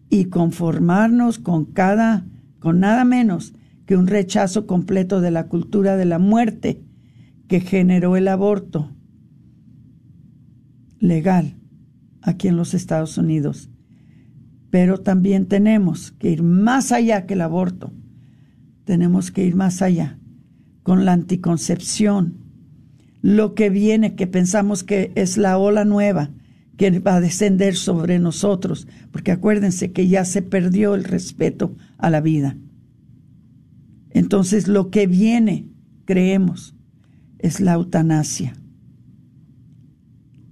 y 0.09 0.27
conformarnos 0.27 1.39
con 1.39 1.65
cada, 1.65 2.27
con 2.59 2.81
nada 2.81 3.05
menos 3.05 3.55
que 3.87 3.97
un 3.97 4.07
rechazo 4.07 4.67
completo 4.67 5.21
de 5.21 5.31
la 5.31 5.49
cultura 5.49 5.97
de 5.97 6.05
la 6.05 6.19
muerte 6.19 6.83
que 7.49 7.61
generó 7.61 8.17
el 8.17 8.29
aborto 8.29 8.91
legal 11.01 11.57
aquí 12.23 12.49
en 12.49 12.57
los 12.57 12.75
Estados 12.75 13.19
Unidos. 13.19 13.71
Pero 14.71 14.99
también 14.99 15.47
tenemos 15.47 16.13
que 16.13 16.31
ir 16.31 16.43
más 16.43 16.93
allá 16.93 17.27
que 17.27 17.35
el 17.35 17.41
aborto 17.41 17.93
tenemos 18.91 19.31
que 19.31 19.45
ir 19.47 19.55
más 19.55 19.83
allá 19.83 20.19
con 20.83 21.05
la 21.05 21.13
anticoncepción, 21.13 22.39
lo 23.23 23.55
que 23.55 23.71
viene, 23.71 24.17
que 24.17 24.27
pensamos 24.27 24.83
que 24.83 25.13
es 25.15 25.37
la 25.37 25.59
ola 25.59 25.85
nueva, 25.85 26.31
que 26.77 26.99
va 26.99 27.15
a 27.15 27.21
descender 27.21 27.77
sobre 27.77 28.19
nosotros, 28.19 28.89
porque 29.13 29.31
acuérdense 29.31 29.93
que 29.93 30.09
ya 30.09 30.25
se 30.25 30.43
perdió 30.43 30.97
el 30.97 31.05
respeto 31.05 31.77
a 31.99 32.11
la 32.11 32.21
vida. 32.21 32.57
Entonces 34.11 34.67
lo 34.67 34.91
que 34.91 35.07
viene, 35.07 35.69
creemos, 36.05 36.75
es 37.39 37.61
la 37.61 37.75
eutanasia. 37.75 38.55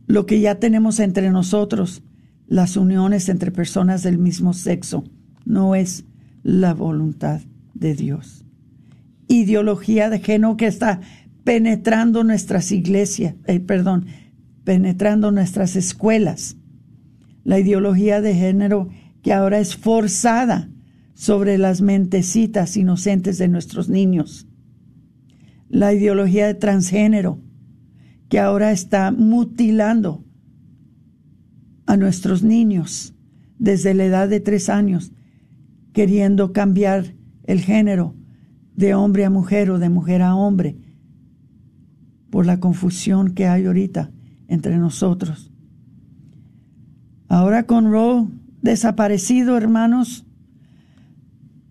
Lo 0.07 0.26
que 0.26 0.39
ya 0.39 0.61
tenemos 0.61 1.01
entre 1.01 1.32
nosotros, 1.32 2.05
las 2.47 2.76
uniones 2.76 3.28
entre 3.28 3.51
personas 3.51 4.05
del 4.05 4.16
mismo 4.16 4.53
sexo, 4.53 5.03
no 5.45 5.74
es 5.74 6.05
la 6.45 6.72
voluntad 6.72 7.41
de 7.79 7.95
Dios. 7.95 8.45
Ideología 9.29 10.11
de 10.11 10.20
género 10.20 10.57
que 10.57 10.66
está 10.66 11.01
penetrando 11.45 12.24
nuestras 12.24 12.72
iglesias, 12.72 13.35
eh, 13.47 13.61
perdón, 13.61 14.07
penetrando 14.64 15.33
nuestras 15.33 15.76
escuelas. 15.76 16.57
La 17.45 17.59
ideología 17.59 18.20
de 18.20 18.35
género 18.35 18.89
que 19.22 19.33
ahora 19.33 19.59
es 19.59 19.76
forzada 19.76 20.70
sobre 21.14 21.59
las 21.59 21.81
mentecitas 21.81 22.76
inocentes 22.76 23.39
de 23.39 23.49
nuestros 23.49 23.89
niños. 23.89 24.47
La 25.68 25.93
ideología 25.93 26.47
de 26.47 26.55
transgénero 26.55 27.41
que 28.29 28.39
ahora 28.39 28.72
está 28.72 29.11
mutilando 29.11 30.24
a 31.87 31.97
nuestros 31.97 32.43
niños 32.43 33.14
desde 33.59 33.95
la 33.95 34.05
edad 34.05 34.29
de 34.29 34.41
tres 34.41 34.68
años, 34.68 35.12
queriendo 35.93 36.53
cambiar 36.53 37.14
el 37.49 37.63
género 37.63 38.15
de 38.77 38.95
hombre 38.95 39.25
a 39.25 39.31
mujer 39.31 39.71
o 39.71 39.79
de 39.79 39.89
mujer 39.89 40.21
a 40.21 40.37
hombre 40.37 40.77
por 42.29 42.45
la 42.45 42.61
confusión 42.61 43.33
que 43.33 43.47
hay 43.47 43.65
ahorita 43.65 44.11
entre 44.49 44.77
nosotros. 44.77 45.51
Ahora 47.27 47.65
con 47.65 47.91
Roe 47.91 48.29
desaparecido, 48.61 49.57
hermanos, 49.57 50.27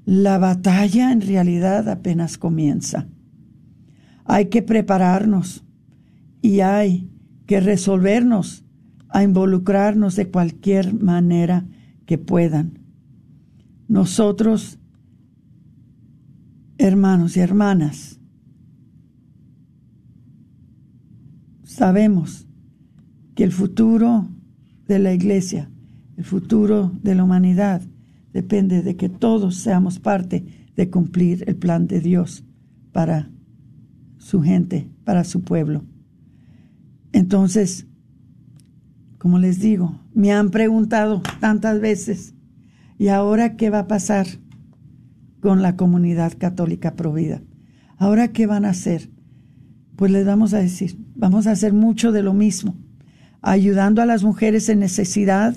la 0.03 0.39
batalla 0.39 1.11
en 1.11 1.21
realidad 1.21 1.87
apenas 1.89 2.39
comienza. 2.39 3.07
Hay 4.25 4.47
que 4.47 4.63
prepararnos 4.63 5.63
y 6.41 6.61
hay 6.61 7.07
que 7.45 7.59
resolvernos 7.59 8.65
a 9.09 9.21
involucrarnos 9.21 10.15
de 10.15 10.29
cualquier 10.31 10.95
manera 10.95 11.67
que 12.07 12.17
puedan. 12.17 12.79
Nosotros, 13.87 14.76
hermanos 16.77 17.37
y 17.37 17.39
hermanas, 17.39 18.19
sabemos 21.63 22.47
que 23.35 23.43
el 23.43 23.51
futuro 23.51 24.27
de 24.87 24.99
la 24.99 25.13
iglesia, 25.13 25.69
el 26.17 26.23
futuro 26.23 26.91
de 27.03 27.15
la 27.15 27.23
humanidad, 27.23 27.81
depende 28.33 28.81
de 28.81 28.95
que 28.95 29.09
todos 29.09 29.55
seamos 29.57 29.99
parte 29.99 30.45
de 30.75 30.89
cumplir 30.89 31.43
el 31.47 31.55
plan 31.55 31.87
de 31.87 32.01
Dios 32.01 32.43
para 32.91 33.29
su 34.17 34.41
gente, 34.41 34.89
para 35.03 35.23
su 35.23 35.41
pueblo. 35.41 35.83
Entonces, 37.11 37.87
como 39.17 39.39
les 39.39 39.59
digo, 39.59 39.99
me 40.13 40.31
han 40.33 40.51
preguntado 40.51 41.21
tantas 41.39 41.79
veces, 41.79 42.33
¿y 42.97 43.07
ahora 43.07 43.55
qué 43.55 43.69
va 43.69 43.79
a 43.79 43.87
pasar 43.87 44.27
con 45.39 45.61
la 45.61 45.75
comunidad 45.75 46.33
católica 46.37 46.95
provida? 46.95 47.41
¿Ahora 47.97 48.29
qué 48.29 48.45
van 48.47 48.65
a 48.65 48.69
hacer? 48.69 49.09
Pues 49.95 50.11
les 50.11 50.25
vamos 50.25 50.53
a 50.53 50.59
decir, 50.59 50.97
vamos 51.15 51.47
a 51.47 51.51
hacer 51.51 51.73
mucho 51.73 52.11
de 52.11 52.23
lo 52.23 52.33
mismo 52.33 52.75
ayudando 53.41 54.01
a 54.01 54.05
las 54.05 54.23
mujeres 54.23 54.69
en 54.69 54.79
necesidad. 54.79 55.55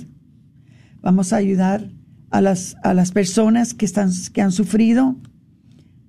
Vamos 1.01 1.33
a 1.33 1.37
ayudar 1.37 1.91
a 2.31 2.41
las, 2.41 2.76
a 2.83 2.95
las 2.95 3.12
personas 3.12 3.74
que, 3.74 3.85
están, 3.85 4.11
que 4.33 4.43
han 4.43 4.53
sufrido 4.53 5.16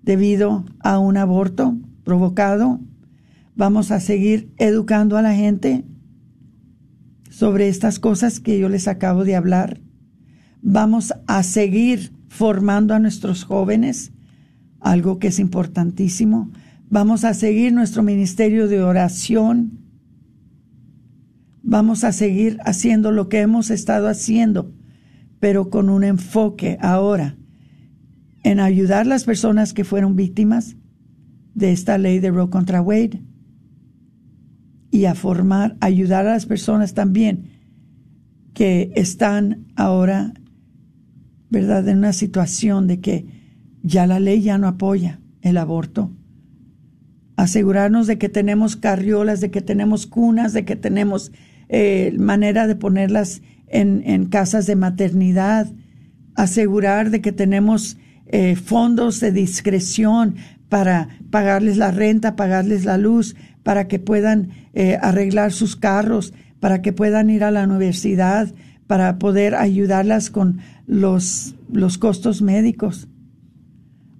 debido 0.03 0.65
a 0.79 0.99
un 0.99 1.17
aborto 1.17 1.77
provocado. 2.03 2.79
Vamos 3.55 3.91
a 3.91 3.99
seguir 3.99 4.53
educando 4.57 5.17
a 5.17 5.21
la 5.21 5.33
gente 5.33 5.85
sobre 7.29 7.67
estas 7.67 7.99
cosas 7.99 8.39
que 8.39 8.59
yo 8.59 8.69
les 8.69 8.87
acabo 8.87 9.23
de 9.23 9.35
hablar. 9.35 9.81
Vamos 10.61 11.13
a 11.27 11.43
seguir 11.43 12.13
formando 12.31 12.93
a 12.93 12.99
nuestros 12.99 13.43
jóvenes, 13.43 14.13
algo 14.79 15.19
que 15.19 15.27
es 15.27 15.39
importantísimo. 15.39 16.49
Vamos 16.89 17.25
a 17.25 17.33
seguir 17.33 17.73
nuestro 17.73 18.03
ministerio 18.03 18.67
de 18.67 18.81
oración 18.81 19.81
Vamos 21.63 22.03
a 22.03 22.11
seguir 22.11 22.57
haciendo 22.65 23.11
lo 23.11 23.29
que 23.29 23.39
hemos 23.39 23.69
estado 23.69 24.07
haciendo, 24.07 24.73
pero 25.39 25.69
con 25.69 25.89
un 25.89 26.03
enfoque 26.03 26.77
ahora 26.81 27.37
en 28.43 28.59
ayudar 28.59 29.01
a 29.01 29.09
las 29.09 29.25
personas 29.25 29.73
que 29.73 29.83
fueron 29.83 30.15
víctimas 30.15 30.75
de 31.53 31.71
esta 31.71 31.99
ley 31.99 32.19
de 32.19 32.31
Roe 32.31 32.49
contra 32.49 32.81
Wade 32.81 33.21
y 34.89 35.05
a 35.05 35.13
formar, 35.13 35.77
ayudar 35.79 36.25
a 36.25 36.31
las 36.33 36.47
personas 36.47 36.95
también 36.95 37.51
que 38.53 38.91
están 38.95 39.67
ahora, 39.75 40.33
¿verdad?, 41.51 41.87
en 41.87 41.99
una 41.99 42.13
situación 42.13 42.87
de 42.87 42.99
que 43.01 43.25
ya 43.83 44.07
la 44.07 44.19
ley 44.19 44.41
ya 44.41 44.57
no 44.57 44.67
apoya 44.67 45.19
el 45.41 45.57
aborto. 45.57 46.11
Asegurarnos 47.35 48.07
de 48.07 48.17
que 48.17 48.29
tenemos 48.29 48.75
carriolas, 48.75 49.41
de 49.41 49.51
que 49.51 49.61
tenemos 49.61 50.07
cunas, 50.07 50.53
de 50.53 50.65
que 50.65 50.75
tenemos 50.75 51.31
eh, 51.69 52.15
manera 52.17 52.67
de 52.67 52.75
ponerlas 52.75 53.41
en, 53.67 54.25
casas 54.25 54.65
de 54.65 54.75
maternidad, 54.75 55.67
asegurar 56.35 57.09
de 57.09 57.21
que 57.21 57.31
tenemos 57.31 57.97
eh, 58.27 58.55
fondos 58.55 59.19
de 59.19 59.31
discreción 59.31 60.35
para 60.69 61.09
pagarles 61.29 61.77
la 61.77 61.91
renta, 61.91 62.35
pagarles 62.35 62.85
la 62.85 62.97
luz, 62.97 63.35
para 63.63 63.87
que 63.87 63.99
puedan 63.99 64.49
eh, 64.73 64.97
arreglar 65.01 65.51
sus 65.51 65.75
carros, 65.75 66.33
para 66.59 66.81
que 66.81 66.93
puedan 66.93 67.29
ir 67.29 67.43
a 67.43 67.51
la 67.51 67.63
universidad, 67.63 68.53
para 68.91 69.19
poder 69.19 69.55
ayudarlas 69.55 70.29
con 70.29 70.57
los, 70.85 71.55
los 71.71 71.97
costos 71.97 72.41
médicos. 72.41 73.07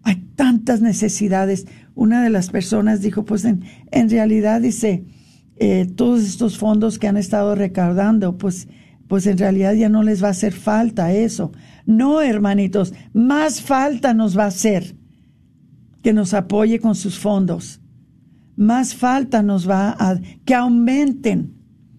Hay 0.04 0.24
tantas 0.38 0.80
necesidades. 0.80 1.68
Una 1.94 2.24
de 2.24 2.30
las 2.30 2.52
personas 2.52 3.02
dijo, 3.02 3.26
pues 3.26 3.44
en, 3.44 3.66
en 3.92 4.10
realidad 4.10 4.62
dice, 4.62 5.04
eh, 5.58 5.92
todos 5.94 6.22
estos 6.22 6.58
fondos 6.58 7.00
que 7.00 7.10
han 7.10 7.18
estado 7.18 7.54
recaudando, 7.54 8.38
pues, 8.38 8.70
pues 9.10 9.28
en 9.28 9.40
realidad 9.40 9.74
ya 9.74 9.90
no 9.90 10.04
les 10.04 10.24
va 10.24 10.30
a 10.30 10.32
hacer 10.32 10.54
falta 10.54 11.12
eso. 11.12 11.52
No, 11.86 12.22
hermanitos, 12.22 12.94
más 13.12 13.62
falta 13.62 14.14
nos 14.14 14.38
va 14.38 14.46
a 14.46 14.54
hacer 14.56 14.96
que 16.02 16.14
nos 16.14 16.34
apoye 16.34 16.80
con 16.80 16.96
sus 16.96 17.20
fondos. 17.20 17.82
Más 18.56 18.96
falta 18.96 19.44
nos 19.44 19.70
va 19.70 19.98
a 20.00 20.18
que 20.46 20.56
aumenten 20.56 21.56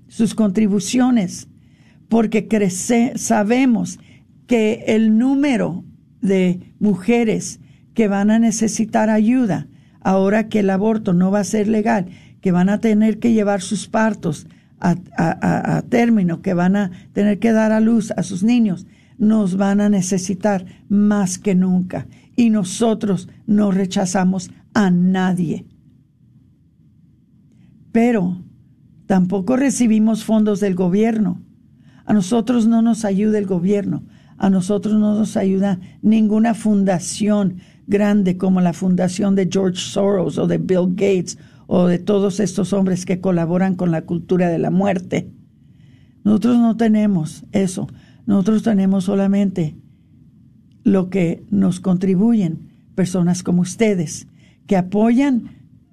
sus 0.09 0.35
contribuciones, 0.35 1.49
porque 2.13 2.47
crece, 2.47 3.15
sabemos 3.17 3.99
que 4.47 4.85
el 4.87 5.17
número 5.17 5.83
de 6.21 6.61
mujeres 6.79 7.59
que 7.95 8.07
van 8.07 8.31
a 8.31 8.39
necesitar 8.39 9.09
ayuda 9.09 9.67
ahora 10.03 10.51
que 10.51 10.59
el 10.59 10.69
aborto 10.69 11.15
no 11.15 11.31
va 11.31 11.41
a 11.41 11.45
ser 11.45 11.69
legal 11.69 12.11
que 12.43 12.53
van 12.53 12.69
a 12.69 12.81
tener 12.81 13.19
que 13.19 13.33
llevar 13.33 13.63
sus 13.63 13.89
partos 13.89 14.47
a, 14.79 15.83
término, 15.89 16.43
que 16.43 16.53
van 16.53 16.77
a 16.77 16.91
tener 17.15 17.39
que 17.39 17.53
dar 17.53 17.73
a 17.73 17.81
luz 17.81 18.11
a 18.15 18.23
sus 18.23 18.43
niños, 18.43 18.87
nos 19.17 19.57
van 19.57 19.81
a 19.81 19.89
necesitar 19.89 20.67
más 20.91 21.39
que 21.39 21.55
nunca. 21.55 22.09
Y 22.37 22.51
nosotros 22.51 23.31
no 23.47 23.71
rechazamos 23.71 24.51
a 24.75 24.91
nadie. 24.91 25.65
Pero 27.91 28.43
tampoco 29.07 29.57
recibimos 29.57 30.25
fondos 30.25 30.61
del 30.61 30.75
gobierno. 30.75 31.41
A 32.13 32.15
nosotros 32.15 32.67
no 32.67 32.83
nos 32.83 33.07
ayuda 33.07 33.39
el 33.39 33.47
gobierno. 33.47 34.03
A 34.37 34.51
nosotros 34.51 35.01
no 35.01 35.17
nos 35.17 35.39
ayuda 35.39 35.81
ninguna 36.03 36.53
fundación 36.53 37.57
grande 37.87 38.37
como 38.37 38.61
la 38.61 38.75
fundación 38.75 39.35
de 39.35 39.49
George 39.51 39.81
Soros 39.81 40.37
o 40.37 40.47
de 40.47 40.59
Bill 40.59 40.89
Gates 40.91 41.39
o 41.67 41.87
de 41.87 41.99
todos 41.99 42.39
estos 42.39 42.75
hombres 42.75 43.07
que 43.07 43.23
colaboran 43.23 43.77
con 43.77 43.91
la 43.91 44.03
cultura 44.03 44.51
de 44.51 44.59
la 44.59 44.71
muerte. 44.71 45.31
Nosotros 46.23 46.59
no 46.59 46.77
tenemos 46.77 47.47
eso. 47.51 47.89
Nosotros 48.27 48.63
tenemos 48.63 49.05
solamente 49.05 49.75
lo 50.85 51.09
que 51.09 51.43
nos 51.49 51.81
contribuyen 51.81 52.69
personas 52.95 53.43
como 53.43 53.63
ustedes, 53.63 54.27
que 54.67 54.77
apoyan 54.77 55.45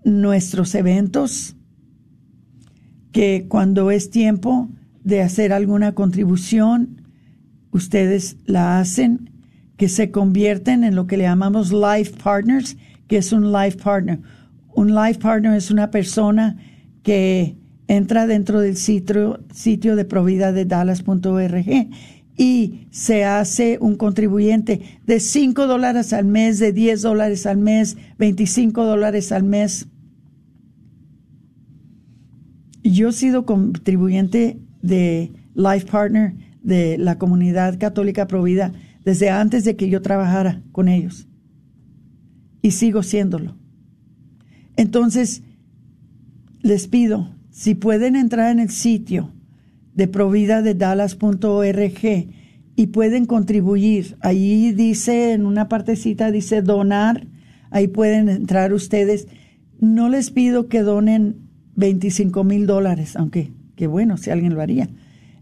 nuestros 0.03 0.75
eventos, 0.75 1.55
que 3.13 3.45
cuando 3.47 3.89
es 3.89 4.09
tiempo 4.09 4.67
de 5.09 5.21
hacer 5.21 5.51
alguna 5.51 5.93
contribución, 5.93 7.01
ustedes 7.71 8.37
la 8.45 8.79
hacen, 8.79 9.29
que 9.75 9.89
se 9.89 10.11
convierten 10.11 10.83
en 10.83 10.95
lo 10.95 11.07
que 11.07 11.17
le 11.17 11.23
llamamos 11.23 11.71
life 11.71 12.13
partners, 12.23 12.77
que 13.07 13.17
es 13.17 13.31
un 13.33 13.51
life 13.51 13.77
partner, 13.77 14.19
un 14.73 14.93
life 14.93 15.19
partner 15.19 15.55
es 15.55 15.71
una 15.71 15.89
persona 15.89 16.57
que 17.01 17.57
entra 17.87 18.27
dentro 18.27 18.61
del 18.61 18.77
sitio, 18.77 19.43
sitio 19.51 19.95
de 19.95 20.05
providadedallas.org 20.05 21.89
y 22.37 22.87
se 22.91 23.25
hace 23.25 23.77
un 23.81 23.95
contribuyente 23.95 24.81
de 25.05 25.19
5 25.19 25.67
dólares 25.67 26.13
al 26.13 26.25
mes, 26.25 26.59
de 26.59 26.71
10 26.71 27.01
dólares 27.01 27.45
al 27.45 27.57
mes, 27.57 27.97
25 28.17 28.85
dólares 28.85 29.31
al 29.31 29.43
mes. 29.43 29.87
Yo 32.83 33.09
he 33.09 33.11
sido 33.11 33.45
contribuyente 33.45 34.59
de 34.81 35.33
Life 35.55 35.87
Partner 35.91 36.35
de 36.61 36.97
la 36.97 37.17
comunidad 37.17 37.79
católica 37.79 38.27
Provida 38.27 38.73
desde 39.03 39.29
antes 39.29 39.63
de 39.63 39.75
que 39.75 39.89
yo 39.89 40.01
trabajara 40.01 40.61
con 40.71 40.87
ellos. 40.87 41.27
Y 42.61 42.71
sigo 42.71 43.03
siéndolo. 43.03 43.55
Entonces, 44.75 45.43
les 46.61 46.87
pido, 46.87 47.29
si 47.51 47.75
pueden 47.75 48.15
entrar 48.15 48.51
en 48.51 48.59
el 48.59 48.69
sitio 48.69 49.33
de 49.93 50.07
providadedallas.org 50.07 52.27
y 52.75 52.87
pueden 52.87 53.25
contribuir. 53.25 54.17
Ahí 54.21 54.71
dice, 54.71 55.33
en 55.33 55.45
una 55.45 55.67
partecita 55.67 56.31
dice 56.31 56.61
donar, 56.61 57.27
ahí 57.71 57.87
pueden 57.87 58.29
entrar 58.29 58.71
ustedes. 58.71 59.27
No 59.79 60.07
les 60.07 60.31
pido 60.31 60.69
que 60.69 60.81
donen 60.81 61.49
25 61.75 62.45
mil 62.45 62.67
dólares, 62.67 63.17
aunque 63.17 63.51
qué 63.79 63.87
bueno 63.87 64.17
si 64.17 64.29
alguien 64.29 64.55
lo 64.55 64.61
haría. 64.61 64.89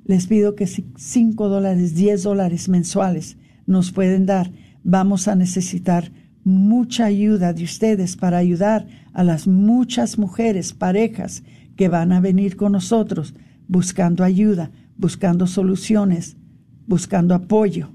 Les 0.05 0.27
pido 0.27 0.53
que 0.53 0.67
5 0.67 1.49
dólares, 1.49 1.95
10 1.95 2.21
dólares 2.21 2.69
mensuales 2.69 3.35
nos 3.65 3.91
pueden 3.91 4.27
dar. 4.27 4.51
Vamos 4.83 5.27
a 5.27 5.33
necesitar 5.33 6.11
mucha 6.43 7.05
ayuda 7.05 7.51
de 7.53 7.63
ustedes 7.63 8.15
para 8.15 8.37
ayudar 8.37 8.85
a 9.11 9.23
las 9.23 9.47
muchas 9.47 10.19
mujeres, 10.19 10.73
parejas 10.73 11.41
que 11.75 11.89
van 11.89 12.11
a 12.11 12.19
venir 12.19 12.57
con 12.57 12.73
nosotros 12.73 13.33
buscando 13.67 14.23
ayuda, 14.23 14.69
buscando 14.97 15.47
soluciones, 15.47 16.37
buscando 16.85 17.33
apoyo. 17.33 17.89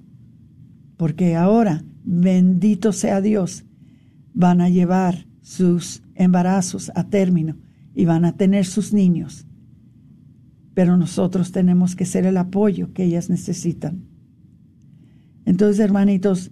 Porque 0.96 1.36
ahora, 1.36 1.84
bendito 2.02 2.90
sea 2.90 3.20
Dios, 3.20 3.64
van 4.34 4.60
a 4.60 4.68
llevar 4.68 5.24
sus 5.40 6.02
embarazos 6.16 6.90
a 6.96 7.04
término 7.04 7.58
y 7.94 8.06
van 8.06 8.24
a 8.24 8.32
tener 8.36 8.64
sus 8.64 8.92
niños. 8.92 9.46
Pero 10.74 10.96
nosotros 10.96 11.52
tenemos 11.52 11.96
que 11.96 12.06
ser 12.06 12.26
el 12.26 12.36
apoyo 12.36 12.92
que 12.92 13.04
ellas 13.04 13.28
necesitan. 13.30 14.04
Entonces, 15.44 15.80
hermanitos, 15.80 16.50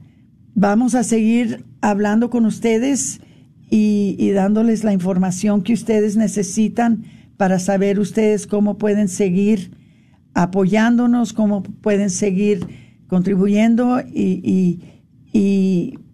vamos 0.55 0.95
a 0.95 1.05
seguir 1.05 1.64
hablando 1.81 2.31
con 2.31 2.45
ustedes 2.45 3.21
y, 3.71 4.31
dándoles 4.33 4.85
la 4.85 4.93
información 4.93 5.62
que 5.62 5.73
ustedes 5.73 6.16
necesitan 6.16 7.05
para 7.37 7.59
saber 7.59 8.01
ustedes 8.01 8.47
cómo 8.47 8.79
pueden 8.79 9.09
seguir 9.09 9.71
apoyándonos, 10.35 11.33
cómo 11.33 11.62
pueden 11.62 12.11
seguir 12.11 12.66
contribuyendo 13.07 14.01
y, 14.01 14.81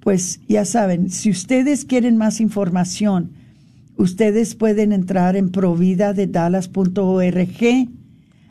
pues 0.00 0.40
ya 0.48 0.64
saben, 0.64 1.10
si 1.10 1.30
ustedes 1.30 1.84
quieren 1.84 2.16
más 2.16 2.40
información, 2.40 3.32
ustedes 3.96 4.54
pueden 4.54 4.92
entrar 4.92 5.36
en 5.36 5.50
providadedallas.org. 5.50 7.88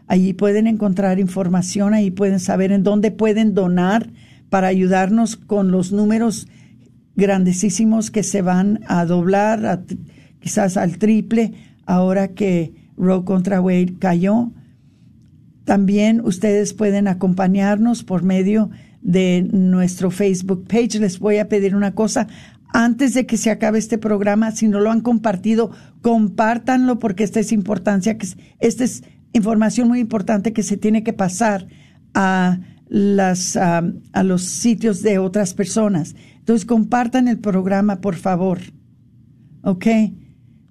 Allí 0.08 0.34
pueden 0.34 0.68
encontrar 0.68 1.20
información, 1.20 1.94
ahí 1.94 2.12
pueden 2.12 2.40
saber 2.40 2.72
en 2.72 2.84
dónde 2.84 3.12
pueden 3.12 3.54
donar 3.54 4.10
para 4.50 4.68
ayudarnos 4.68 5.36
con 5.36 5.72
los 5.72 5.92
números 5.92 6.48
grandísimos 7.16 8.12
que 8.12 8.24
se 8.24 8.42
van 8.42 8.82
a 8.88 9.06
doblar, 9.06 9.84
quizás 10.40 10.78
al 10.78 10.98
triple, 10.98 11.54
ahora 11.86 12.30
que 12.30 12.74
Roe 12.98 13.24
contra 13.24 13.62
Wade 13.62 13.96
cayó. 14.00 14.52
También 15.64 16.22
ustedes 16.24 16.74
pueden 16.74 17.08
acompañarnos 17.08 18.04
por 18.04 18.24
medio 18.24 18.70
de 19.02 19.48
nuestro 19.52 20.12
Facebook 20.12 20.68
page. 20.68 21.00
Les 21.00 21.20
voy 21.20 21.38
a 21.38 21.50
pedir 21.50 21.76
una 21.76 21.94
cosa. 21.94 22.28
Antes 22.78 23.14
de 23.14 23.26
que 23.26 23.38
se 23.38 23.52
acabe 23.52 23.80
este 23.80 23.98
programa, 23.98 24.52
si 24.52 24.68
no 24.68 24.82
lo 24.82 24.92
han 24.92 25.00
compartido, 25.00 25.72
compártanlo 26.02 27.00
porque 27.00 27.24
esta 27.24 27.40
es 27.40 27.54
importancia, 27.54 28.18
que 28.18 28.28
esta 28.60 28.84
es 28.84 29.06
información 29.32 29.88
muy 29.88 30.02
importante 30.02 30.52
que 30.52 30.62
se 30.62 30.76
tiene 30.76 31.02
que 31.02 31.14
pasar 31.14 31.70
a 32.14 32.60
las 32.90 33.56
a 33.56 34.24
los 34.26 34.42
sitios 34.44 35.02
de 35.04 35.20
otras 35.20 35.54
personas. 35.54 36.18
Entonces 36.40 36.66
compartan 36.66 37.30
el 37.30 37.40
programa, 37.40 38.02
por 38.02 38.16
favor. 38.16 38.60
¿Ok? 39.62 39.88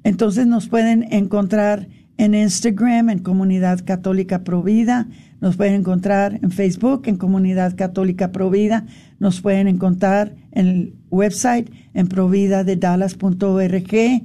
Entonces 0.02 0.46
nos 0.46 0.68
pueden 0.68 1.10
encontrar 1.10 1.88
en 2.16 2.34
Instagram, 2.34 3.10
en 3.10 3.18
Comunidad 3.18 3.84
Católica 3.84 4.44
Provida, 4.44 5.08
nos 5.40 5.56
pueden 5.56 5.74
encontrar 5.74 6.38
en 6.42 6.50
Facebook, 6.50 7.02
en 7.06 7.16
Comunidad 7.16 7.76
Católica 7.76 8.32
Provida, 8.32 8.86
nos 9.18 9.40
pueden 9.40 9.68
encontrar 9.68 10.34
en 10.52 10.66
el 10.66 10.94
website 11.10 11.70
en 11.92 12.06
providadedallas.org, 12.06 14.22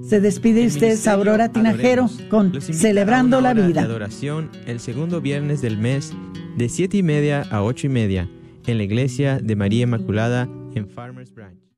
Se 0.07 0.21
despide 0.21 0.63
de 0.63 0.67
ustedes 0.67 1.07
Aurora 1.07 1.51
Tinajero 1.51 2.11
con 2.29 2.61
Celebrando 2.61 3.41
la 3.41 3.55
Vida. 3.55 3.83
adoración 3.83 4.51
el 4.67 4.81
segundo 4.81 5.21
viernes 5.21 5.63
del 5.63 5.79
mes 5.79 6.13
de 6.57 6.69
siete 6.69 6.99
y 6.99 7.03
media 7.03 7.43
a 7.51 7.63
ocho 7.63 7.87
y 7.87 7.91
media 7.91 8.29
en 8.67 8.79
la 8.79 8.85
iglesia 8.85 9.39
de 9.39 9.57
María 9.57 9.85
Inmaculada 9.85 10.49
en 10.75 10.89
Farmers 10.89 11.33
Branch. 11.33 11.70